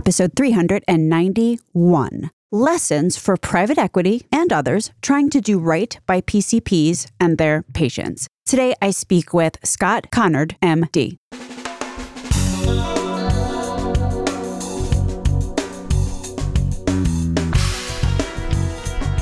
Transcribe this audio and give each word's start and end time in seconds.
episode 0.00 0.32
391 0.34 2.30
Lessons 2.50 3.18
for 3.18 3.36
Private 3.36 3.76
Equity 3.76 4.22
and 4.32 4.50
Others 4.50 4.92
Trying 5.02 5.28
to 5.28 5.42
Do 5.42 5.58
Right 5.58 6.00
by 6.06 6.22
PCPs 6.22 7.10
and 7.20 7.36
Their 7.36 7.64
Patients. 7.74 8.26
Today, 8.46 8.74
I 8.80 8.92
speak 8.92 9.34
with 9.34 9.58
Scott 9.62 10.06
Conard, 10.10 10.58
MD. 10.62 11.18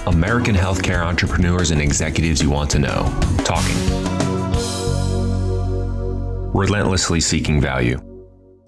American 0.06 0.54
healthcare 0.54 1.04
entrepreneurs 1.04 1.72
and 1.72 1.82
executives 1.82 2.40
you 2.40 2.50
want 2.50 2.70
to 2.70 2.78
know. 2.78 3.02
Talking. 3.44 3.76
Relentlessly 6.52 7.18
seeking 7.18 7.60
value. 7.60 8.07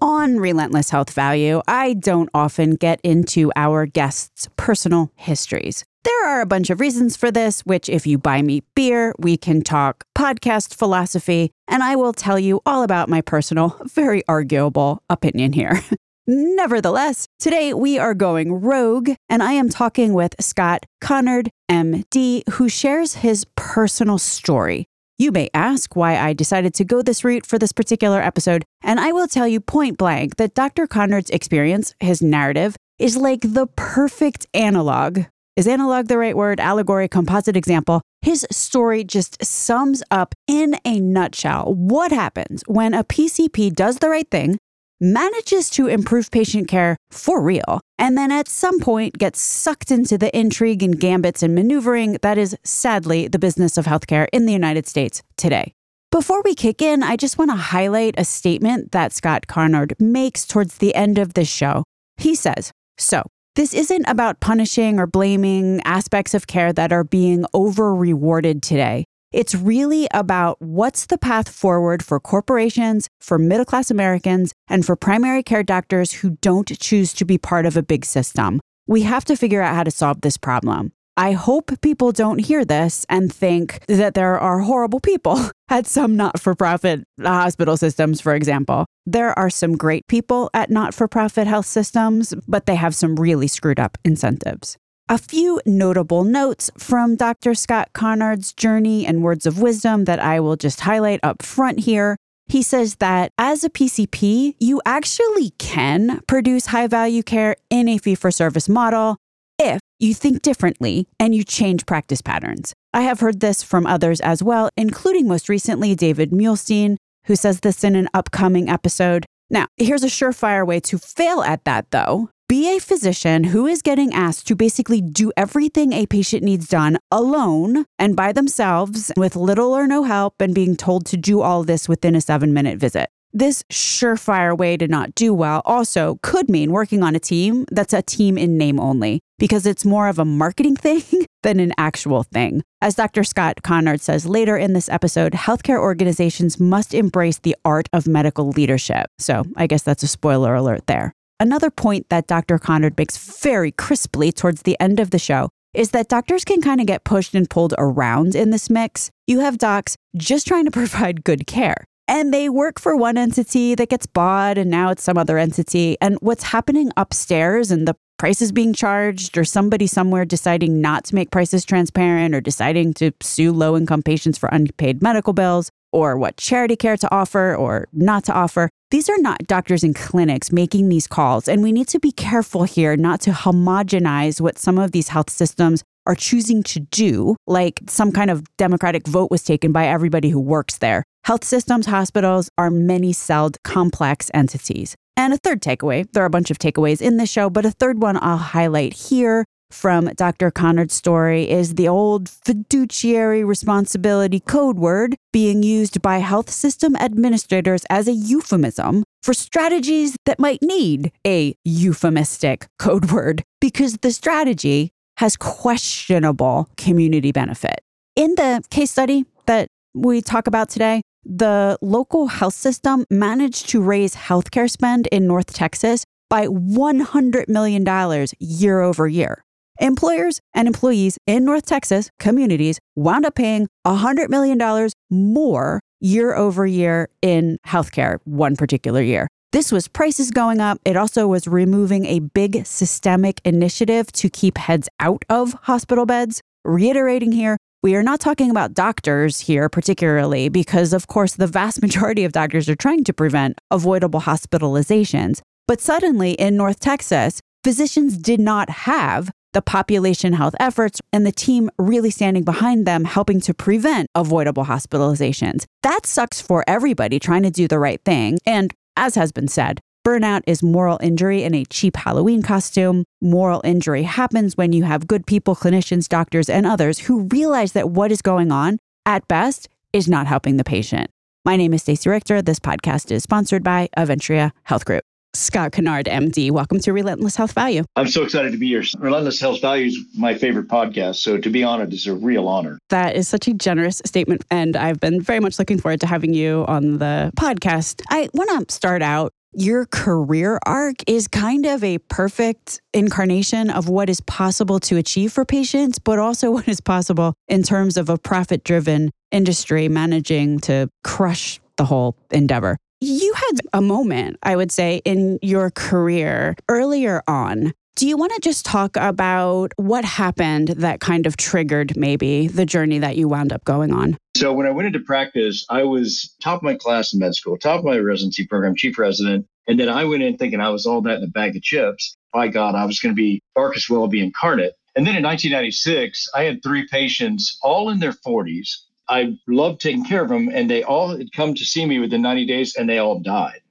On 0.03 0.39
Relentless 0.39 0.89
Health 0.89 1.11
Value, 1.11 1.61
I 1.67 1.93
don't 1.93 2.29
often 2.33 2.71
get 2.73 2.99
into 3.03 3.51
our 3.55 3.85
guests' 3.85 4.49
personal 4.57 5.11
histories. 5.15 5.85
There 6.03 6.27
are 6.27 6.41
a 6.41 6.47
bunch 6.47 6.71
of 6.71 6.79
reasons 6.79 7.15
for 7.15 7.29
this, 7.29 7.61
which, 7.61 7.87
if 7.87 8.07
you 8.07 8.17
buy 8.17 8.41
me 8.41 8.63
beer, 8.75 9.13
we 9.19 9.37
can 9.37 9.61
talk 9.61 10.05
podcast 10.17 10.73
philosophy, 10.73 11.51
and 11.67 11.83
I 11.83 11.95
will 11.95 12.13
tell 12.13 12.39
you 12.39 12.61
all 12.65 12.81
about 12.81 13.09
my 13.09 13.21
personal, 13.21 13.79
very 13.85 14.23
arguable 14.27 15.03
opinion 15.07 15.53
here. 15.53 15.79
Nevertheless, 16.27 17.27
today 17.37 17.71
we 17.71 17.99
are 17.99 18.15
going 18.15 18.53
rogue, 18.53 19.11
and 19.29 19.43
I 19.43 19.51
am 19.51 19.69
talking 19.69 20.13
with 20.13 20.33
Scott 20.39 20.83
Conard, 21.03 21.49
MD, 21.69 22.41
who 22.53 22.69
shares 22.69 23.15
his 23.15 23.45
personal 23.55 24.17
story 24.17 24.87
you 25.17 25.31
may 25.31 25.49
ask 25.53 25.95
why 25.95 26.17
I 26.17 26.33
decided 26.33 26.73
to 26.75 26.83
go 26.83 27.01
this 27.01 27.23
route 27.23 27.45
for 27.45 27.59
this 27.59 27.71
particular 27.71 28.21
episode, 28.21 28.63
and 28.81 28.99
I 28.99 29.11
will 29.11 29.27
tell 29.27 29.47
you 29.47 29.59
point 29.59 29.97
blank 29.97 30.37
that 30.37 30.53
Dr. 30.53 30.87
Conard's 30.87 31.29
experience, 31.29 31.93
his 31.99 32.21
narrative, 32.21 32.75
is 32.97 33.17
like 33.17 33.41
the 33.41 33.67
perfect 33.75 34.47
analog. 34.53 35.25
Is 35.55 35.67
analog 35.67 36.07
the 36.07 36.17
right 36.17 36.35
word? 36.35 36.59
Allegory, 36.59 37.07
composite 37.07 37.57
example. 37.57 38.01
His 38.21 38.45
story 38.51 39.03
just 39.03 39.43
sums 39.43 40.01
up 40.09 40.33
in 40.47 40.75
a 40.85 40.99
nutshell 40.99 41.73
what 41.73 42.11
happens 42.11 42.63
when 42.67 42.93
a 42.93 43.03
PCP 43.03 43.73
does 43.73 43.97
the 43.97 44.09
right 44.09 44.29
thing, 44.29 44.57
manages 45.01 45.69
to 45.71 45.87
improve 45.87 46.31
patient 46.31 46.67
care 46.67 46.95
for 47.09 47.41
real, 47.41 47.81
and 47.97 48.17
then 48.17 48.31
at 48.31 48.47
some 48.47 48.79
point 48.79 49.17
gets 49.17 49.41
sucked 49.41 49.91
into 49.91 50.17
the 50.17 50.35
intrigue 50.37 50.83
and 50.83 50.99
gambits 50.99 51.41
and 51.41 51.55
maneuvering 51.55 52.19
that 52.21 52.37
is 52.37 52.55
sadly 52.63 53.27
the 53.27 53.39
business 53.39 53.77
of 53.77 53.85
healthcare 53.85 54.27
in 54.31 54.45
the 54.45 54.53
United 54.53 54.87
States 54.87 55.23
today. 55.35 55.73
Before 56.11 56.41
we 56.43 56.55
kick 56.55 56.81
in, 56.81 57.03
I 57.03 57.15
just 57.15 57.37
want 57.37 57.51
to 57.51 57.57
highlight 57.57 58.15
a 58.17 58.25
statement 58.25 58.91
that 58.91 59.13
Scott 59.13 59.47
Conard 59.47 59.99
makes 59.99 60.45
towards 60.45 60.77
the 60.77 60.93
end 60.93 61.17
of 61.17 61.33
this 61.33 61.49
show. 61.49 61.83
He 62.17 62.35
says, 62.35 62.71
So, 62.97 63.23
this 63.55 63.73
isn't 63.73 64.05
about 64.07 64.39
punishing 64.39 64.99
or 64.99 65.07
blaming 65.07 65.81
aspects 65.83 66.33
of 66.33 66.47
care 66.47 66.71
that 66.73 66.93
are 66.93 67.03
being 67.03 67.45
over 67.53 67.95
rewarded 67.95 68.61
today. 68.61 69.05
It's 69.31 69.55
really 69.55 70.09
about 70.13 70.61
what's 70.61 71.05
the 71.05 71.17
path 71.17 71.47
forward 71.47 72.03
for 72.03 72.19
corporations, 72.19 73.07
for 73.21 73.37
middle 73.37 73.63
class 73.63 73.89
Americans, 73.89 74.53
and 74.67 74.85
for 74.85 74.97
primary 74.97 75.41
care 75.41 75.63
doctors 75.63 76.11
who 76.11 76.31
don't 76.41 76.67
choose 76.79 77.13
to 77.13 77.23
be 77.23 77.37
part 77.37 77.65
of 77.65 77.77
a 77.77 77.83
big 77.83 78.03
system. 78.03 78.59
We 78.87 79.03
have 79.03 79.23
to 79.25 79.37
figure 79.37 79.61
out 79.61 79.75
how 79.75 79.83
to 79.83 79.91
solve 79.91 80.19
this 80.19 80.35
problem. 80.35 80.91
I 81.15 81.33
hope 81.33 81.79
people 81.81 82.11
don't 82.11 82.39
hear 82.39 82.65
this 82.65 83.05
and 83.07 83.31
think 83.31 83.85
that 83.87 84.15
there 84.15 84.39
are 84.39 84.59
horrible 84.59 84.99
people 84.99 85.39
at 85.69 85.87
some 85.87 86.17
not 86.17 86.39
for 86.39 86.53
profit 86.53 87.03
hospital 87.21 87.77
systems, 87.77 88.19
for 88.19 88.35
example. 88.35 88.85
There 89.05 89.37
are 89.39 89.49
some 89.49 89.77
great 89.77 90.07
people 90.07 90.49
at 90.53 90.69
not 90.69 90.93
for 90.93 91.07
profit 91.07 91.47
health 91.47 91.67
systems, 91.67 92.33
but 92.47 92.65
they 92.65 92.75
have 92.75 92.95
some 92.95 93.15
really 93.15 93.47
screwed 93.47 93.79
up 93.79 93.97
incentives. 94.03 94.77
A 95.11 95.17
few 95.17 95.59
notable 95.65 96.23
notes 96.23 96.71
from 96.77 97.17
Dr. 97.17 97.53
Scott 97.53 97.89
Conard's 97.91 98.53
journey 98.53 99.05
and 99.05 99.21
words 99.21 99.45
of 99.45 99.61
wisdom 99.61 100.05
that 100.05 100.21
I 100.21 100.39
will 100.39 100.55
just 100.55 100.79
highlight 100.79 101.19
up 101.21 101.41
front 101.41 101.79
here. 101.79 102.15
He 102.47 102.61
says 102.63 102.95
that 103.01 103.33
as 103.37 103.65
a 103.65 103.69
PCP, 103.69 104.55
you 104.57 104.81
actually 104.85 105.49
can 105.57 106.21
produce 106.29 106.67
high 106.67 106.87
value 106.87 107.23
care 107.23 107.57
in 107.69 107.89
a 107.89 107.97
fee 107.97 108.15
for 108.15 108.31
service 108.31 108.69
model 108.69 109.17
if 109.59 109.81
you 109.99 110.13
think 110.13 110.43
differently 110.43 111.09
and 111.19 111.35
you 111.35 111.43
change 111.43 111.85
practice 111.85 112.21
patterns. 112.21 112.71
I 112.93 113.01
have 113.01 113.19
heard 113.19 113.41
this 113.41 113.61
from 113.61 113.85
others 113.85 114.21
as 114.21 114.41
well, 114.41 114.69
including 114.77 115.27
most 115.27 115.49
recently 115.49 115.93
David 115.93 116.31
Muhlestein, 116.31 116.95
who 117.25 117.35
says 117.35 117.59
this 117.59 117.83
in 117.83 117.97
an 117.97 118.07
upcoming 118.13 118.69
episode. 118.69 119.25
Now, 119.49 119.67
here's 119.75 120.03
a 120.03 120.07
surefire 120.07 120.65
way 120.65 120.79
to 120.79 120.97
fail 120.97 121.41
at 121.41 121.65
that, 121.65 121.91
though 121.91 122.29
be 122.51 122.75
a 122.75 122.81
physician 122.81 123.45
who 123.45 123.65
is 123.65 123.81
getting 123.81 124.13
asked 124.13 124.45
to 124.45 124.57
basically 124.57 124.99
do 124.99 125.31
everything 125.37 125.93
a 125.93 126.05
patient 126.05 126.43
needs 126.43 126.67
done 126.67 126.97
alone 127.09 127.85
and 127.97 128.13
by 128.13 128.33
themselves 128.33 129.09
with 129.15 129.37
little 129.37 129.71
or 129.71 129.87
no 129.87 130.03
help 130.03 130.41
and 130.41 130.53
being 130.53 130.75
told 130.75 131.05
to 131.05 131.15
do 131.15 131.39
all 131.39 131.63
this 131.63 131.87
within 131.87 132.13
a 132.13 132.19
seven 132.19 132.53
minute 132.53 132.77
visit. 132.77 133.09
This 133.31 133.63
surefire 133.71 134.57
way 134.57 134.75
to 134.75 134.85
not 134.89 135.15
do 135.15 135.33
well 135.33 135.61
also 135.63 136.19
could 136.23 136.49
mean 136.49 136.73
working 136.73 137.03
on 137.03 137.15
a 137.15 137.21
team 137.21 137.65
that's 137.71 137.93
a 137.93 138.01
team 138.01 138.37
in 138.37 138.57
name 138.57 138.81
only, 138.81 139.21
because 139.39 139.65
it's 139.65 139.85
more 139.85 140.09
of 140.09 140.19
a 140.19 140.25
marketing 140.25 140.75
thing 140.87 141.05
than 141.43 141.61
an 141.61 141.71
actual 141.77 142.23
thing. 142.23 142.63
As 142.81 142.95
Dr. 142.95 143.23
Scott 143.23 143.61
Conard 143.63 144.01
says 144.01 144.25
later 144.25 144.57
in 144.57 144.73
this 144.73 144.89
episode, 144.89 145.31
healthcare 145.31 145.79
organizations 145.79 146.59
must 146.59 146.93
embrace 146.93 147.39
the 147.39 147.55
art 147.63 147.87
of 147.93 148.09
medical 148.09 148.49
leadership. 148.49 149.07
So 149.19 149.45
I 149.55 149.67
guess 149.67 149.83
that's 149.83 150.03
a 150.03 150.07
spoiler 150.07 150.53
alert 150.53 150.87
there. 150.87 151.13
Another 151.41 151.71
point 151.71 152.07
that 152.09 152.27
Dr. 152.27 152.59
Conard 152.59 152.99
makes 152.99 153.17
very 153.17 153.71
crisply 153.71 154.31
towards 154.31 154.61
the 154.61 154.79
end 154.79 154.99
of 154.99 155.09
the 155.09 155.17
show 155.17 155.49
is 155.73 155.89
that 155.89 156.07
doctors 156.07 156.45
can 156.45 156.61
kind 156.61 156.79
of 156.79 156.85
get 156.85 157.03
pushed 157.03 157.33
and 157.33 157.49
pulled 157.49 157.73
around 157.79 158.35
in 158.35 158.51
this 158.51 158.69
mix. 158.69 159.09
You 159.25 159.39
have 159.39 159.57
docs 159.57 159.95
just 160.15 160.45
trying 160.45 160.65
to 160.65 160.71
provide 160.81 161.23
good 161.23 161.47
care. 161.47 161.83
And 162.07 162.31
they 162.31 162.47
work 162.47 162.79
for 162.79 162.95
one 162.95 163.17
entity 163.17 163.73
that 163.73 163.89
gets 163.89 164.05
bought, 164.05 164.59
and 164.59 164.69
now 164.69 164.91
it's 164.91 165.01
some 165.01 165.17
other 165.17 165.39
entity. 165.39 165.97
And 165.99 166.19
what's 166.21 166.43
happening 166.43 166.91
upstairs 166.95 167.71
and 167.71 167.87
the 167.87 167.95
prices 168.19 168.51
being 168.51 168.71
charged, 168.71 169.35
or 169.35 169.43
somebody 169.43 169.87
somewhere 169.87 170.25
deciding 170.25 170.79
not 170.79 171.05
to 171.05 171.15
make 171.15 171.31
prices 171.31 171.65
transparent, 171.65 172.35
or 172.35 172.41
deciding 172.41 172.93
to 172.95 173.13
sue 173.19 173.51
low 173.51 173.75
income 173.75 174.03
patients 174.03 174.37
for 174.37 174.47
unpaid 174.51 175.01
medical 175.01 175.33
bills, 175.33 175.71
or 175.91 176.17
what 176.17 176.37
charity 176.37 176.75
care 176.75 176.97
to 176.97 177.13
offer 177.13 177.55
or 177.55 177.87
not 177.93 178.23
to 178.25 178.33
offer. 178.33 178.69
These 178.91 179.09
are 179.09 179.17
not 179.19 179.47
doctors 179.47 179.83
and 179.83 179.95
clinics 179.95 180.51
making 180.51 180.89
these 180.89 181.07
calls. 181.07 181.47
And 181.47 181.63
we 181.63 181.71
need 181.71 181.87
to 181.89 181.99
be 181.99 182.11
careful 182.11 182.63
here 182.63 182.97
not 182.97 183.21
to 183.21 183.31
homogenize 183.31 184.41
what 184.41 184.57
some 184.57 184.77
of 184.77 184.91
these 184.91 185.09
health 185.09 185.29
systems 185.29 185.83
are 186.05 186.15
choosing 186.15 186.63
to 186.63 186.79
do, 186.79 187.35
like 187.47 187.79
some 187.87 188.11
kind 188.11 188.29
of 188.31 188.45
democratic 188.57 189.07
vote 189.07 189.31
was 189.31 189.43
taken 189.43 189.71
by 189.71 189.87
everybody 189.87 190.29
who 190.29 190.39
works 190.39 190.77
there. 190.79 191.03
Health 191.23 191.43
systems, 191.43 191.85
hospitals 191.85 192.49
are 192.57 192.71
many 192.71 193.13
celled 193.13 193.61
complex 193.63 194.31
entities. 194.33 194.95
And 195.15 195.33
a 195.33 195.37
third 195.37 195.61
takeaway, 195.61 196.11
there 196.11 196.23
are 196.23 196.27
a 196.27 196.31
bunch 196.31 196.49
of 196.49 196.57
takeaways 196.57 197.01
in 197.01 197.17
this 197.17 197.29
show, 197.29 197.49
but 197.49 197.65
a 197.65 197.71
third 197.71 198.01
one 198.01 198.17
I'll 198.21 198.37
highlight 198.37 198.93
here 198.93 199.45
from 199.73 200.05
Dr. 200.15 200.51
Conard's 200.51 200.93
story 200.93 201.49
is 201.49 201.75
the 201.75 201.87
old 201.87 202.29
fiduciary 202.29 203.43
responsibility 203.43 204.39
code 204.39 204.77
word 204.77 205.15
being 205.31 205.63
used 205.63 206.01
by 206.01 206.17
health 206.17 206.49
system 206.49 206.95
administrators 206.95 207.83
as 207.89 208.07
a 208.07 208.13
euphemism 208.13 209.03
for 209.23 209.33
strategies 209.33 210.15
that 210.25 210.39
might 210.39 210.61
need 210.61 211.11
a 211.25 211.55
euphemistic 211.63 212.67
code 212.79 213.11
word 213.11 213.43
because 213.59 213.97
the 213.97 214.11
strategy 214.11 214.91
has 215.17 215.37
questionable 215.37 216.69
community 216.77 217.31
benefit. 217.31 217.81
In 218.15 218.35
the 218.35 218.63
case 218.69 218.91
study 218.91 219.25
that 219.45 219.67
we 219.93 220.21
talk 220.21 220.47
about 220.47 220.69
today, 220.69 221.01
the 221.23 221.77
local 221.81 222.27
health 222.27 222.55
system 222.55 223.05
managed 223.09 223.69
to 223.69 223.81
raise 223.81 224.15
healthcare 224.15 224.69
spend 224.69 225.07
in 225.11 225.27
North 225.27 225.53
Texas 225.53 226.03
by 226.29 226.47
$100 226.47 227.49
million 227.49 228.27
year 228.39 228.81
over 228.81 229.07
year. 229.07 229.43
Employers 229.81 230.39
and 230.53 230.67
employees 230.67 231.17
in 231.25 231.43
North 231.43 231.65
Texas 231.65 232.11
communities 232.19 232.77
wound 232.95 233.25
up 233.25 233.33
paying 233.33 233.67
$100 233.87 234.29
million 234.29 234.89
more 235.09 235.79
year 235.99 236.35
over 236.35 236.67
year 236.67 237.09
in 237.23 237.57
healthcare 237.65 238.19
one 238.23 238.55
particular 238.55 239.01
year. 239.01 239.27
This 239.51 239.71
was 239.71 239.87
prices 239.87 240.29
going 240.29 240.61
up. 240.61 240.77
It 240.85 240.95
also 240.95 241.27
was 241.27 241.47
removing 241.47 242.05
a 242.05 242.19
big 242.19 242.63
systemic 242.63 243.41
initiative 243.43 244.11
to 244.11 244.29
keep 244.29 244.59
heads 244.59 244.87
out 244.99 245.25
of 245.29 245.53
hospital 245.63 246.05
beds. 246.05 246.41
Reiterating 246.63 247.31
here, 247.31 247.57
we 247.81 247.95
are 247.95 248.03
not 248.03 248.19
talking 248.19 248.51
about 248.51 248.75
doctors 248.75 249.39
here, 249.39 249.67
particularly, 249.67 250.47
because 250.47 250.93
of 250.93 251.07
course 251.07 251.33
the 251.33 251.47
vast 251.47 251.81
majority 251.81 252.23
of 252.23 252.33
doctors 252.33 252.69
are 252.69 252.75
trying 252.75 253.03
to 253.05 253.13
prevent 253.13 253.57
avoidable 253.71 254.21
hospitalizations. 254.21 255.41
But 255.67 255.81
suddenly 255.81 256.33
in 256.33 256.55
North 256.55 256.79
Texas, 256.79 257.41
physicians 257.63 258.19
did 258.19 258.39
not 258.39 258.69
have 258.69 259.31
the 259.53 259.61
population 259.61 260.33
health 260.33 260.55
efforts, 260.59 261.01
and 261.11 261.25
the 261.25 261.31
team 261.31 261.69
really 261.77 262.09
standing 262.09 262.43
behind 262.43 262.85
them, 262.85 263.05
helping 263.05 263.39
to 263.41 263.53
prevent 263.53 264.07
avoidable 264.15 264.65
hospitalizations. 264.65 265.65
That 265.83 266.05
sucks 266.05 266.41
for 266.41 266.63
everybody 266.67 267.19
trying 267.19 267.43
to 267.43 267.51
do 267.51 267.67
the 267.67 267.79
right 267.79 268.01
thing. 268.03 268.39
And 268.45 268.73
as 268.95 269.15
has 269.15 269.31
been 269.31 269.47
said, 269.47 269.79
Burnout 270.05 270.41
is 270.47 270.63
moral 270.63 270.97
injury 271.01 271.43
in 271.43 271.53
a 271.53 271.65
cheap 271.65 271.95
Halloween 271.95 272.41
costume. 272.41 273.03
Moral 273.21 273.61
injury 273.63 274.03
happens 274.03 274.57
when 274.57 274.73
you 274.73 274.83
have 274.83 275.07
good 275.07 275.27
people, 275.27 275.55
clinicians, 275.55 276.09
doctors, 276.09 276.49
and 276.49 276.65
others 276.65 276.99
who 276.99 277.27
realize 277.31 277.73
that 277.73 277.91
what 277.91 278.11
is 278.11 278.21
going 278.21 278.51
on, 278.51 278.79
at 279.05 279.27
best, 279.27 279.69
is 279.93 280.07
not 280.07 280.25
helping 280.25 280.57
the 280.57 280.63
patient. 280.63 281.11
My 281.45 281.55
name 281.55 281.73
is 281.73 281.83
Stacey 281.83 282.09
Richter. 282.09 282.41
This 282.41 282.59
podcast 282.59 283.11
is 283.11 283.23
sponsored 283.23 283.63
by 283.63 283.89
Aventria 283.95 284.51
Health 284.63 284.85
Group. 284.85 285.03
Scott 285.33 285.71
Conard, 285.71 286.07
MD. 286.07 286.51
Welcome 286.51 286.79
to 286.81 286.91
Relentless 286.91 287.37
Health 287.37 287.53
Value. 287.53 287.83
I'm 287.95 288.09
so 288.09 288.23
excited 288.23 288.51
to 288.51 288.57
be 288.57 288.67
here. 288.67 288.83
Relentless 288.99 289.39
Health 289.39 289.61
Value 289.61 289.87
is 289.87 289.97
my 290.17 290.33
favorite 290.33 290.67
podcast. 290.67 291.17
So 291.17 291.37
to 291.37 291.49
be 291.49 291.63
honored 291.63 291.93
is 291.93 292.05
a 292.05 292.13
real 292.13 292.49
honor. 292.49 292.77
That 292.89 293.15
is 293.15 293.29
such 293.29 293.47
a 293.47 293.53
generous 293.53 294.01
statement. 294.05 294.43
And 294.51 294.75
I've 294.75 294.99
been 294.99 295.21
very 295.21 295.39
much 295.39 295.57
looking 295.57 295.79
forward 295.79 296.01
to 296.01 296.07
having 296.07 296.33
you 296.33 296.65
on 296.67 296.97
the 296.97 297.31
podcast. 297.37 298.01
I 298.09 298.29
want 298.33 298.67
to 298.67 298.75
start 298.75 299.01
out. 299.01 299.31
Your 299.53 299.85
career 299.85 300.59
arc 300.65 300.95
is 301.07 301.27
kind 301.27 301.65
of 301.65 301.83
a 301.83 301.97
perfect 301.97 302.81
incarnation 302.93 303.69
of 303.69 303.89
what 303.89 304.09
is 304.09 304.21
possible 304.21 304.79
to 304.81 304.97
achieve 304.97 305.33
for 305.33 305.43
patients, 305.45 305.99
but 305.99 306.19
also 306.19 306.51
what 306.55 306.67
is 306.67 306.81
possible 306.81 307.33
in 307.47 307.63
terms 307.63 307.95
of 307.95 308.09
a 308.09 308.17
profit 308.17 308.63
driven 308.65 309.11
industry 309.31 309.87
managing 309.87 310.59
to 310.59 310.89
crush 311.03 311.61
the 311.77 311.85
whole 311.85 312.17
endeavor. 312.31 312.77
You 313.03 313.33
had 313.33 313.61
a 313.73 313.81
moment, 313.81 314.37
I 314.43 314.55
would 314.55 314.71
say, 314.71 315.01
in 315.05 315.39
your 315.41 315.71
career 315.71 316.55
earlier 316.69 317.23
on. 317.27 317.73
Do 317.95 318.07
you 318.07 318.15
want 318.15 318.31
to 318.33 318.39
just 318.39 318.63
talk 318.63 318.95
about 318.95 319.73
what 319.77 320.05
happened 320.05 320.67
that 320.77 320.99
kind 320.99 321.25
of 321.25 321.35
triggered 321.35 321.97
maybe 321.97 322.47
the 322.47 322.63
journey 322.63 322.99
that 322.99 323.17
you 323.17 323.27
wound 323.27 323.51
up 323.51 323.65
going 323.65 323.91
on? 323.91 324.17
So, 324.37 324.53
when 324.53 324.67
I 324.67 324.69
went 324.69 324.85
into 324.85 324.99
practice, 324.99 325.65
I 325.67 325.81
was 325.81 326.35
top 326.43 326.57
of 326.57 326.63
my 326.63 326.75
class 326.75 327.11
in 327.11 327.19
med 327.19 327.33
school, 327.33 327.57
top 327.57 327.79
of 327.79 327.85
my 327.85 327.97
residency 327.97 328.45
program, 328.45 328.75
chief 328.75 328.99
resident. 328.99 329.47
And 329.67 329.79
then 329.79 329.89
I 329.89 330.05
went 330.05 330.21
in 330.21 330.37
thinking 330.37 330.59
I 330.59 330.69
was 330.69 330.85
all 330.85 331.01
that 331.01 331.17
in 331.17 331.23
a 331.23 331.27
bag 331.27 331.55
of 331.55 331.63
chips. 331.63 332.15
By 332.31 332.49
God, 332.49 332.75
I 332.75 332.85
was 332.85 332.99
going 332.99 333.15
to 333.15 333.19
be 333.19 333.41
Marcus 333.55 333.89
Welby 333.89 334.23
incarnate. 334.23 334.73
And 334.95 335.07
then 335.07 335.15
in 335.15 335.23
1996, 335.23 336.29
I 336.35 336.43
had 336.43 336.61
three 336.61 336.87
patients, 336.87 337.57
all 337.63 337.89
in 337.89 337.99
their 337.99 338.13
40s, 338.13 338.69
I 339.11 339.37
loved 339.45 339.81
taking 339.81 340.05
care 340.05 340.23
of 340.23 340.29
them, 340.29 340.47
and 340.47 340.71
they 340.71 340.83
all 340.83 341.09
had 341.09 341.33
come 341.33 341.53
to 341.53 341.65
see 341.65 341.85
me 341.85 341.99
within 341.99 342.21
90 342.21 342.45
days, 342.45 342.75
and 342.77 342.89
they 342.89 342.97
all 342.97 343.19
died. 343.19 343.61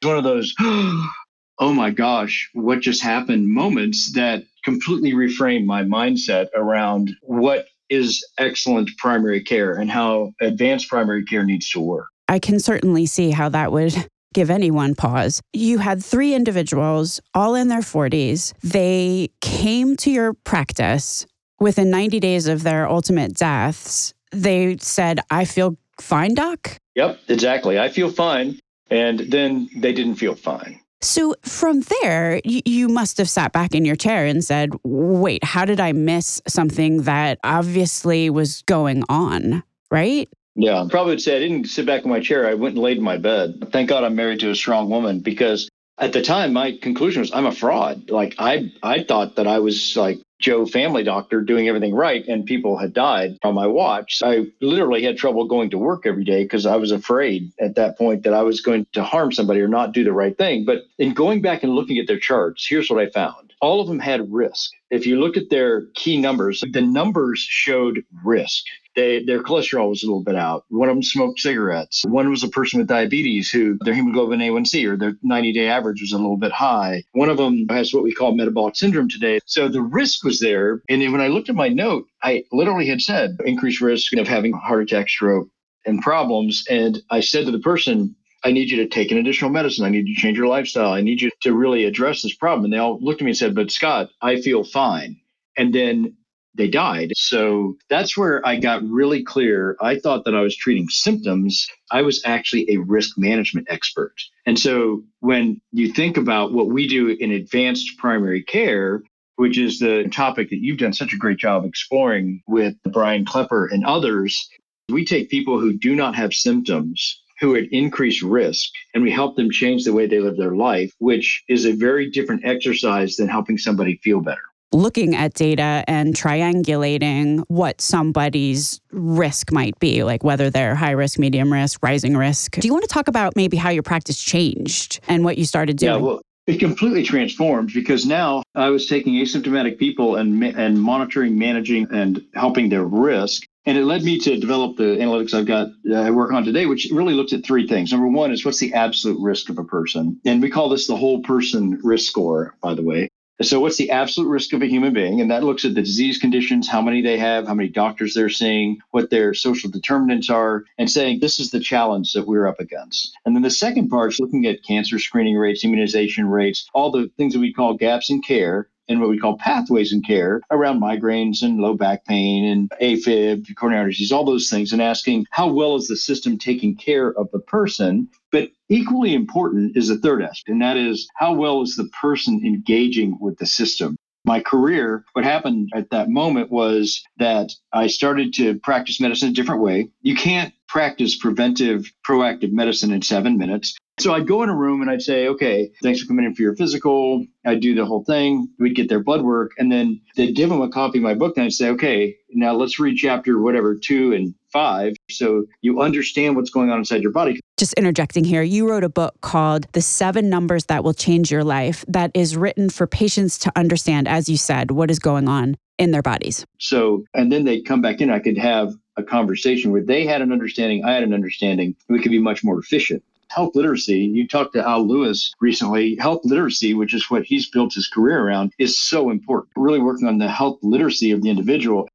It's 0.00 0.06
one 0.06 0.16
of 0.16 0.24
those, 0.24 0.54
oh 0.60 1.72
my 1.74 1.90
gosh, 1.90 2.48
what 2.54 2.80
just 2.80 3.02
happened 3.02 3.46
moments 3.46 4.12
that 4.14 4.44
completely 4.64 5.12
reframed 5.12 5.66
my 5.66 5.82
mindset 5.82 6.46
around 6.56 7.14
what 7.20 7.66
is 7.90 8.26
excellent 8.38 8.90
primary 8.96 9.42
care 9.42 9.74
and 9.74 9.90
how 9.90 10.32
advanced 10.40 10.88
primary 10.88 11.24
care 11.24 11.44
needs 11.44 11.70
to 11.70 11.80
work. 11.80 12.08
I 12.26 12.38
can 12.38 12.58
certainly 12.58 13.04
see 13.04 13.30
how 13.30 13.50
that 13.50 13.72
would 13.72 13.94
give 14.32 14.50
anyone 14.50 14.94
pause. 14.94 15.42
You 15.52 15.78
had 15.78 16.02
three 16.02 16.34
individuals, 16.34 17.20
all 17.34 17.54
in 17.54 17.68
their 17.68 17.80
40s. 17.80 18.54
They 18.62 19.28
came 19.42 19.94
to 19.98 20.10
your 20.10 20.32
practice 20.32 21.26
within 21.60 21.90
90 21.90 22.18
days 22.18 22.48
of 22.48 22.62
their 22.62 22.88
ultimate 22.88 23.34
deaths 23.34 24.14
they 24.32 24.76
said, 24.78 25.20
I 25.30 25.44
feel 25.44 25.76
fine, 26.00 26.34
doc? 26.34 26.76
Yep, 26.94 27.20
exactly. 27.28 27.78
I 27.78 27.88
feel 27.88 28.10
fine. 28.10 28.58
And 28.90 29.20
then 29.20 29.68
they 29.76 29.92
didn't 29.92 30.16
feel 30.16 30.34
fine. 30.34 30.80
So 31.02 31.34
from 31.42 31.82
there, 32.02 32.40
you 32.44 32.88
must 32.88 33.18
have 33.18 33.28
sat 33.28 33.52
back 33.52 33.74
in 33.74 33.84
your 33.84 33.96
chair 33.96 34.24
and 34.26 34.42
said, 34.42 34.70
wait, 34.82 35.44
how 35.44 35.64
did 35.64 35.78
I 35.78 35.92
miss 35.92 36.40
something 36.48 37.02
that 37.02 37.38
obviously 37.44 38.30
was 38.30 38.62
going 38.62 39.04
on? 39.08 39.62
Right? 39.90 40.28
Yeah, 40.54 40.86
probably 40.90 41.12
would 41.12 41.22
say 41.22 41.36
I 41.36 41.40
didn't 41.40 41.66
sit 41.66 41.84
back 41.84 42.04
in 42.04 42.10
my 42.10 42.20
chair. 42.20 42.48
I 42.48 42.54
went 42.54 42.76
and 42.76 42.82
laid 42.82 42.96
in 42.96 43.02
my 43.02 43.18
bed. 43.18 43.68
Thank 43.72 43.90
God 43.90 44.04
I'm 44.04 44.16
married 44.16 44.40
to 44.40 44.50
a 44.50 44.54
strong 44.54 44.88
woman 44.88 45.20
because 45.20 45.68
at 45.98 46.12
the 46.12 46.22
time 46.22 46.54
my 46.54 46.76
conclusion 46.80 47.20
was 47.20 47.32
I'm 47.32 47.46
a 47.46 47.52
fraud. 47.52 48.10
Like 48.10 48.34
I 48.38 48.72
I 48.82 49.02
thought 49.02 49.36
that 49.36 49.46
I 49.46 49.58
was 49.58 49.96
like 49.96 50.18
Joe 50.38 50.66
family 50.66 51.02
doctor 51.02 51.40
doing 51.40 51.68
everything 51.68 51.94
right 51.94 52.26
and 52.26 52.44
people 52.44 52.76
had 52.76 52.92
died 52.92 53.38
on 53.42 53.54
my 53.54 53.66
watch. 53.66 54.22
I 54.22 54.46
literally 54.60 55.02
had 55.02 55.16
trouble 55.16 55.46
going 55.46 55.70
to 55.70 55.78
work 55.78 56.06
every 56.06 56.24
day 56.24 56.44
because 56.44 56.66
I 56.66 56.76
was 56.76 56.92
afraid 56.92 57.52
at 57.60 57.74
that 57.76 57.96
point 57.96 58.22
that 58.24 58.34
I 58.34 58.42
was 58.42 58.60
going 58.60 58.86
to 58.92 59.02
harm 59.02 59.32
somebody 59.32 59.60
or 59.60 59.68
not 59.68 59.92
do 59.92 60.04
the 60.04 60.12
right 60.12 60.36
thing. 60.36 60.64
But 60.64 60.82
in 60.98 61.14
going 61.14 61.40
back 61.40 61.62
and 61.62 61.72
looking 61.72 61.98
at 61.98 62.06
their 62.06 62.18
charts, 62.18 62.66
here's 62.66 62.90
what 62.90 63.00
I 63.00 63.10
found. 63.10 63.52
All 63.62 63.80
of 63.80 63.88
them 63.88 63.98
had 63.98 64.32
risk. 64.32 64.70
If 64.90 65.06
you 65.06 65.18
look 65.18 65.36
at 65.36 65.48
their 65.48 65.86
key 65.94 66.20
numbers, 66.20 66.62
the 66.72 66.82
numbers 66.82 67.38
showed 67.40 68.04
risk 68.22 68.64
they, 68.96 69.22
their 69.22 69.42
cholesterol 69.42 69.90
was 69.90 70.02
a 70.02 70.06
little 70.06 70.24
bit 70.24 70.34
out. 70.34 70.64
One 70.68 70.88
of 70.88 70.96
them 70.96 71.02
smoked 71.02 71.40
cigarettes. 71.40 72.02
One 72.08 72.30
was 72.30 72.42
a 72.42 72.48
person 72.48 72.78
with 72.78 72.88
diabetes 72.88 73.50
who 73.50 73.78
their 73.82 73.94
hemoglobin 73.94 74.40
A1C 74.40 74.88
or 74.88 74.96
their 74.96 75.16
90 75.22 75.52
day 75.52 75.68
average 75.68 76.00
was 76.00 76.12
a 76.12 76.16
little 76.16 76.38
bit 76.38 76.52
high. 76.52 77.04
One 77.12 77.28
of 77.28 77.36
them 77.36 77.66
has 77.68 77.92
what 77.92 78.02
we 78.02 78.14
call 78.14 78.34
metabolic 78.34 78.74
syndrome 78.74 79.08
today. 79.08 79.38
So 79.44 79.68
the 79.68 79.82
risk 79.82 80.24
was 80.24 80.40
there. 80.40 80.80
And 80.88 81.02
then 81.02 81.12
when 81.12 81.20
I 81.20 81.28
looked 81.28 81.50
at 81.50 81.54
my 81.54 81.68
note, 81.68 82.06
I 82.22 82.44
literally 82.50 82.88
had 82.88 83.02
said 83.02 83.36
increased 83.44 83.80
risk 83.80 84.16
of 84.16 84.26
having 84.26 84.54
heart 84.54 84.82
attack, 84.82 85.08
stroke, 85.08 85.48
and 85.84 86.00
problems. 86.00 86.64
And 86.68 86.98
I 87.10 87.20
said 87.20 87.44
to 87.44 87.52
the 87.52 87.60
person, 87.60 88.16
I 88.44 88.52
need 88.52 88.70
you 88.70 88.76
to 88.78 88.88
take 88.88 89.10
an 89.10 89.18
additional 89.18 89.50
medicine. 89.50 89.84
I 89.84 89.90
need 89.90 90.08
you 90.08 90.14
to 90.14 90.20
change 90.20 90.38
your 90.38 90.46
lifestyle. 90.46 90.92
I 90.92 91.02
need 91.02 91.20
you 91.20 91.30
to 91.42 91.52
really 91.52 91.84
address 91.84 92.22
this 92.22 92.34
problem. 92.34 92.64
And 92.64 92.72
they 92.72 92.78
all 92.78 92.98
looked 93.00 93.20
at 93.20 93.24
me 93.24 93.32
and 93.32 93.36
said, 93.36 93.54
But 93.54 93.70
Scott, 93.70 94.10
I 94.22 94.40
feel 94.40 94.64
fine. 94.64 95.20
And 95.56 95.74
then 95.74 96.16
they 96.56 96.68
died. 96.68 97.12
So 97.16 97.76
that's 97.88 98.16
where 98.16 98.46
I 98.46 98.56
got 98.56 98.82
really 98.84 99.22
clear. 99.22 99.76
I 99.80 99.98
thought 99.98 100.24
that 100.24 100.34
I 100.34 100.40
was 100.40 100.56
treating 100.56 100.88
symptoms. 100.88 101.66
I 101.90 102.02
was 102.02 102.22
actually 102.24 102.70
a 102.70 102.78
risk 102.78 103.16
management 103.18 103.66
expert. 103.70 104.14
And 104.46 104.58
so 104.58 105.02
when 105.20 105.60
you 105.72 105.92
think 105.92 106.16
about 106.16 106.52
what 106.52 106.68
we 106.68 106.88
do 106.88 107.08
in 107.08 107.32
advanced 107.32 107.98
primary 107.98 108.42
care, 108.42 109.02
which 109.36 109.58
is 109.58 109.78
the 109.78 110.08
topic 110.12 110.50
that 110.50 110.62
you've 110.62 110.78
done 110.78 110.92
such 110.92 111.12
a 111.12 111.18
great 111.18 111.38
job 111.38 111.64
exploring 111.64 112.42
with 112.46 112.74
Brian 112.84 113.24
Klepper 113.24 113.66
and 113.66 113.84
others, 113.84 114.48
we 114.88 115.04
take 115.04 115.30
people 115.30 115.60
who 115.60 115.76
do 115.76 115.94
not 115.94 116.14
have 116.14 116.32
symptoms 116.32 117.22
who 117.40 117.54
at 117.54 117.70
increased 117.70 118.22
risk 118.22 118.70
and 118.94 119.02
we 119.02 119.10
help 119.10 119.36
them 119.36 119.50
change 119.50 119.84
the 119.84 119.92
way 119.92 120.06
they 120.06 120.20
live 120.20 120.38
their 120.38 120.56
life, 120.56 120.90
which 121.00 121.44
is 121.48 121.66
a 121.66 121.72
very 121.72 122.10
different 122.10 122.46
exercise 122.46 123.16
than 123.16 123.28
helping 123.28 123.58
somebody 123.58 124.00
feel 124.02 124.20
better 124.20 124.40
looking 124.72 125.14
at 125.14 125.34
data 125.34 125.84
and 125.86 126.14
triangulating 126.14 127.42
what 127.48 127.80
somebody's 127.80 128.80
risk 128.90 129.52
might 129.52 129.78
be, 129.78 130.02
like 130.04 130.24
whether 130.24 130.50
they're 130.50 130.74
high 130.74 130.90
risk, 130.90 131.18
medium 131.18 131.52
risk, 131.52 131.82
rising 131.82 132.16
risk. 132.16 132.52
Do 132.52 132.66
you 132.66 132.72
want 132.72 132.84
to 132.84 132.92
talk 132.92 133.08
about 133.08 133.36
maybe 133.36 133.56
how 133.56 133.70
your 133.70 133.82
practice 133.82 134.22
changed 134.22 135.00
and 135.08 135.24
what 135.24 135.38
you 135.38 135.44
started 135.44 135.76
doing? 135.76 135.94
Yeah, 135.94 136.00
well, 136.00 136.20
it 136.46 136.58
completely 136.58 137.02
transformed 137.02 137.72
because 137.74 138.06
now 138.06 138.42
I 138.54 138.70
was 138.70 138.86
taking 138.86 139.14
asymptomatic 139.14 139.78
people 139.78 140.16
and 140.16 140.42
and 140.44 140.80
monitoring, 140.80 141.38
managing, 141.38 141.88
and 141.92 142.24
helping 142.34 142.68
their 142.68 142.84
risk. 142.84 143.42
And 143.64 143.76
it 143.76 143.84
led 143.84 144.04
me 144.04 144.20
to 144.20 144.38
develop 144.38 144.76
the 144.76 144.96
analytics 144.96 145.34
I've 145.34 145.46
got 145.46 145.68
uh, 145.90 145.94
I 145.94 146.10
work 146.10 146.32
on 146.32 146.44
today, 146.44 146.66
which 146.66 146.88
really 146.92 147.14
looks 147.14 147.32
at 147.32 147.44
three 147.44 147.66
things. 147.66 147.90
Number 147.90 148.06
one 148.06 148.30
is 148.30 148.44
what's 148.44 148.60
the 148.60 148.74
absolute 148.74 149.20
risk 149.20 149.48
of 149.48 149.58
a 149.58 149.64
person, 149.64 150.20
and 150.24 150.40
we 150.40 150.50
call 150.50 150.68
this 150.68 150.86
the 150.86 150.96
whole 150.96 151.20
person 151.22 151.80
risk 151.82 152.08
score, 152.08 152.54
by 152.62 152.74
the 152.74 152.82
way. 152.82 153.08
So, 153.42 153.60
what's 153.60 153.76
the 153.76 153.90
absolute 153.90 154.28
risk 154.28 154.54
of 154.54 154.62
a 154.62 154.66
human 154.66 154.94
being? 154.94 155.20
And 155.20 155.30
that 155.30 155.44
looks 155.44 155.66
at 155.66 155.74
the 155.74 155.82
disease 155.82 156.16
conditions, 156.16 156.68
how 156.68 156.80
many 156.80 157.02
they 157.02 157.18
have, 157.18 157.46
how 157.46 157.52
many 157.52 157.68
doctors 157.68 158.14
they're 158.14 158.30
seeing, 158.30 158.78
what 158.92 159.10
their 159.10 159.34
social 159.34 159.70
determinants 159.70 160.30
are, 160.30 160.64
and 160.78 160.90
saying 160.90 161.20
this 161.20 161.38
is 161.38 161.50
the 161.50 161.60
challenge 161.60 162.14
that 162.14 162.26
we're 162.26 162.46
up 162.46 162.60
against. 162.60 163.12
And 163.26 163.36
then 163.36 163.42
the 163.42 163.50
second 163.50 163.90
part 163.90 164.12
is 164.12 164.20
looking 164.20 164.46
at 164.46 164.64
cancer 164.64 164.98
screening 164.98 165.36
rates, 165.36 165.64
immunization 165.64 166.28
rates, 166.28 166.68
all 166.72 166.90
the 166.90 167.10
things 167.18 167.34
that 167.34 167.40
we 167.40 167.52
call 167.52 167.74
gaps 167.74 168.08
in 168.08 168.22
care 168.22 168.68
and 168.88 169.00
what 169.00 169.10
we 169.10 169.18
call 169.18 169.36
pathways 169.36 169.92
in 169.92 170.02
care 170.02 170.40
around 170.50 170.80
migraines 170.80 171.42
and 171.42 171.58
low 171.58 171.74
back 171.74 172.04
pain 172.04 172.44
and 172.44 172.70
AFib, 172.80 173.54
coronary 173.56 173.90
disease, 173.90 174.12
all 174.12 174.24
those 174.24 174.48
things, 174.48 174.72
and 174.72 174.80
asking 174.80 175.26
how 175.30 175.48
well 175.48 175.76
is 175.76 175.88
the 175.88 175.96
system 175.96 176.38
taking 176.38 176.76
care 176.76 177.12
of 177.12 177.30
the 177.32 177.40
person? 177.40 178.08
But 178.36 178.50
equally 178.68 179.14
important 179.14 179.78
is 179.78 179.88
the 179.88 179.96
third 179.96 180.20
aspect, 180.20 180.50
and 180.50 180.60
that 180.60 180.76
is 180.76 181.08
how 181.14 181.32
well 181.32 181.62
is 181.62 181.74
the 181.74 181.88
person 182.02 182.42
engaging 182.44 183.16
with 183.18 183.38
the 183.38 183.46
system? 183.46 183.96
my 184.26 184.40
career, 184.40 185.04
what 185.12 185.24
happened 185.24 185.70
at 185.74 185.88
that 185.90 186.10
moment 186.10 186.50
was 186.50 187.02
that 187.16 187.52
I 187.72 187.86
started 187.86 188.34
to 188.34 188.58
practice 188.58 189.00
medicine 189.00 189.28
a 189.30 189.32
different 189.32 189.62
way. 189.62 189.88
You 190.02 190.16
can't 190.16 190.52
practice 190.68 191.16
preventive, 191.16 191.90
proactive 192.06 192.52
medicine 192.52 192.92
in 192.92 193.02
seven 193.02 193.38
minutes. 193.38 193.76
So 193.98 194.12
I'd 194.12 194.26
go 194.26 194.42
in 194.42 194.50
a 194.50 194.54
room 194.54 194.82
and 194.82 194.90
I'd 194.90 195.00
say, 195.00 195.26
okay, 195.26 195.70
thanks 195.82 196.02
for 196.02 196.06
coming 196.06 196.26
in 196.26 196.34
for 196.34 196.42
your 196.42 196.54
physical. 196.54 197.24
I'd 197.46 197.60
do 197.60 197.74
the 197.74 197.86
whole 197.86 198.04
thing. 198.04 198.46
We'd 198.58 198.76
get 198.76 198.90
their 198.90 199.02
blood 199.02 199.22
work. 199.22 199.52
And 199.56 199.72
then 199.72 200.02
they'd 200.16 200.36
give 200.36 200.50
them 200.50 200.60
a 200.60 200.68
copy 200.68 200.98
of 200.98 201.02
my 201.02 201.14
book. 201.14 201.38
And 201.38 201.46
I'd 201.46 201.52
say, 201.52 201.70
okay, 201.70 202.14
now 202.30 202.52
let's 202.52 202.78
read 202.78 202.96
chapter 202.98 203.40
whatever, 203.40 203.74
two 203.74 204.12
and 204.12 204.34
five. 204.52 204.96
So 205.08 205.46
you 205.62 205.80
understand 205.80 206.36
what's 206.36 206.50
going 206.50 206.70
on 206.70 206.78
inside 206.78 207.02
your 207.02 207.12
body. 207.12 207.40
Just 207.56 207.72
interjecting 207.74 208.24
here, 208.24 208.42
you 208.42 208.68
wrote 208.68 208.84
a 208.84 208.90
book 208.90 209.14
called 209.22 209.66
The 209.72 209.80
Seven 209.80 210.28
Numbers 210.28 210.66
That 210.66 210.84
Will 210.84 210.92
Change 210.92 211.30
Your 211.30 211.44
Life 211.44 211.82
that 211.88 212.10
is 212.12 212.36
written 212.36 212.68
for 212.68 212.86
patients 212.86 213.38
to 213.38 213.52
understand, 213.56 214.08
as 214.08 214.28
you 214.28 214.36
said, 214.36 214.72
what 214.72 214.90
is 214.90 214.98
going 214.98 215.26
on 215.26 215.56
in 215.78 215.90
their 215.90 216.02
bodies. 216.02 216.44
So, 216.58 217.04
and 217.14 217.32
then 217.32 217.44
they'd 217.44 217.62
come 217.62 217.80
back 217.80 218.02
in. 218.02 218.10
I 218.10 218.18
could 218.18 218.36
have 218.36 218.74
a 218.98 219.02
conversation 219.02 219.72
where 219.72 219.82
they 219.82 220.04
had 220.04 220.20
an 220.20 220.32
understanding, 220.32 220.84
I 220.84 220.92
had 220.92 221.02
an 221.02 221.14
understanding. 221.14 221.76
We 221.88 222.00
could 222.00 222.10
be 222.10 222.18
much 222.18 222.44
more 222.44 222.58
efficient. 222.58 223.02
Health 223.30 223.54
literacy. 223.54 223.98
You 223.98 224.26
talked 224.26 224.54
to 224.54 224.66
Al 224.66 224.86
Lewis 224.86 225.32
recently. 225.40 225.96
Health 225.96 226.20
literacy, 226.24 226.74
which 226.74 226.94
is 226.94 227.10
what 227.10 227.24
he's 227.24 227.48
built 227.50 227.74
his 227.74 227.88
career 227.88 228.20
around, 228.20 228.52
is 228.58 228.80
so 228.80 229.10
important. 229.10 229.52
Really 229.56 229.80
working 229.80 230.08
on 230.08 230.18
the 230.18 230.28
health 230.28 230.58
literacy 230.62 231.10
of 231.10 231.22
the 231.22 231.30
individual. 231.30 231.88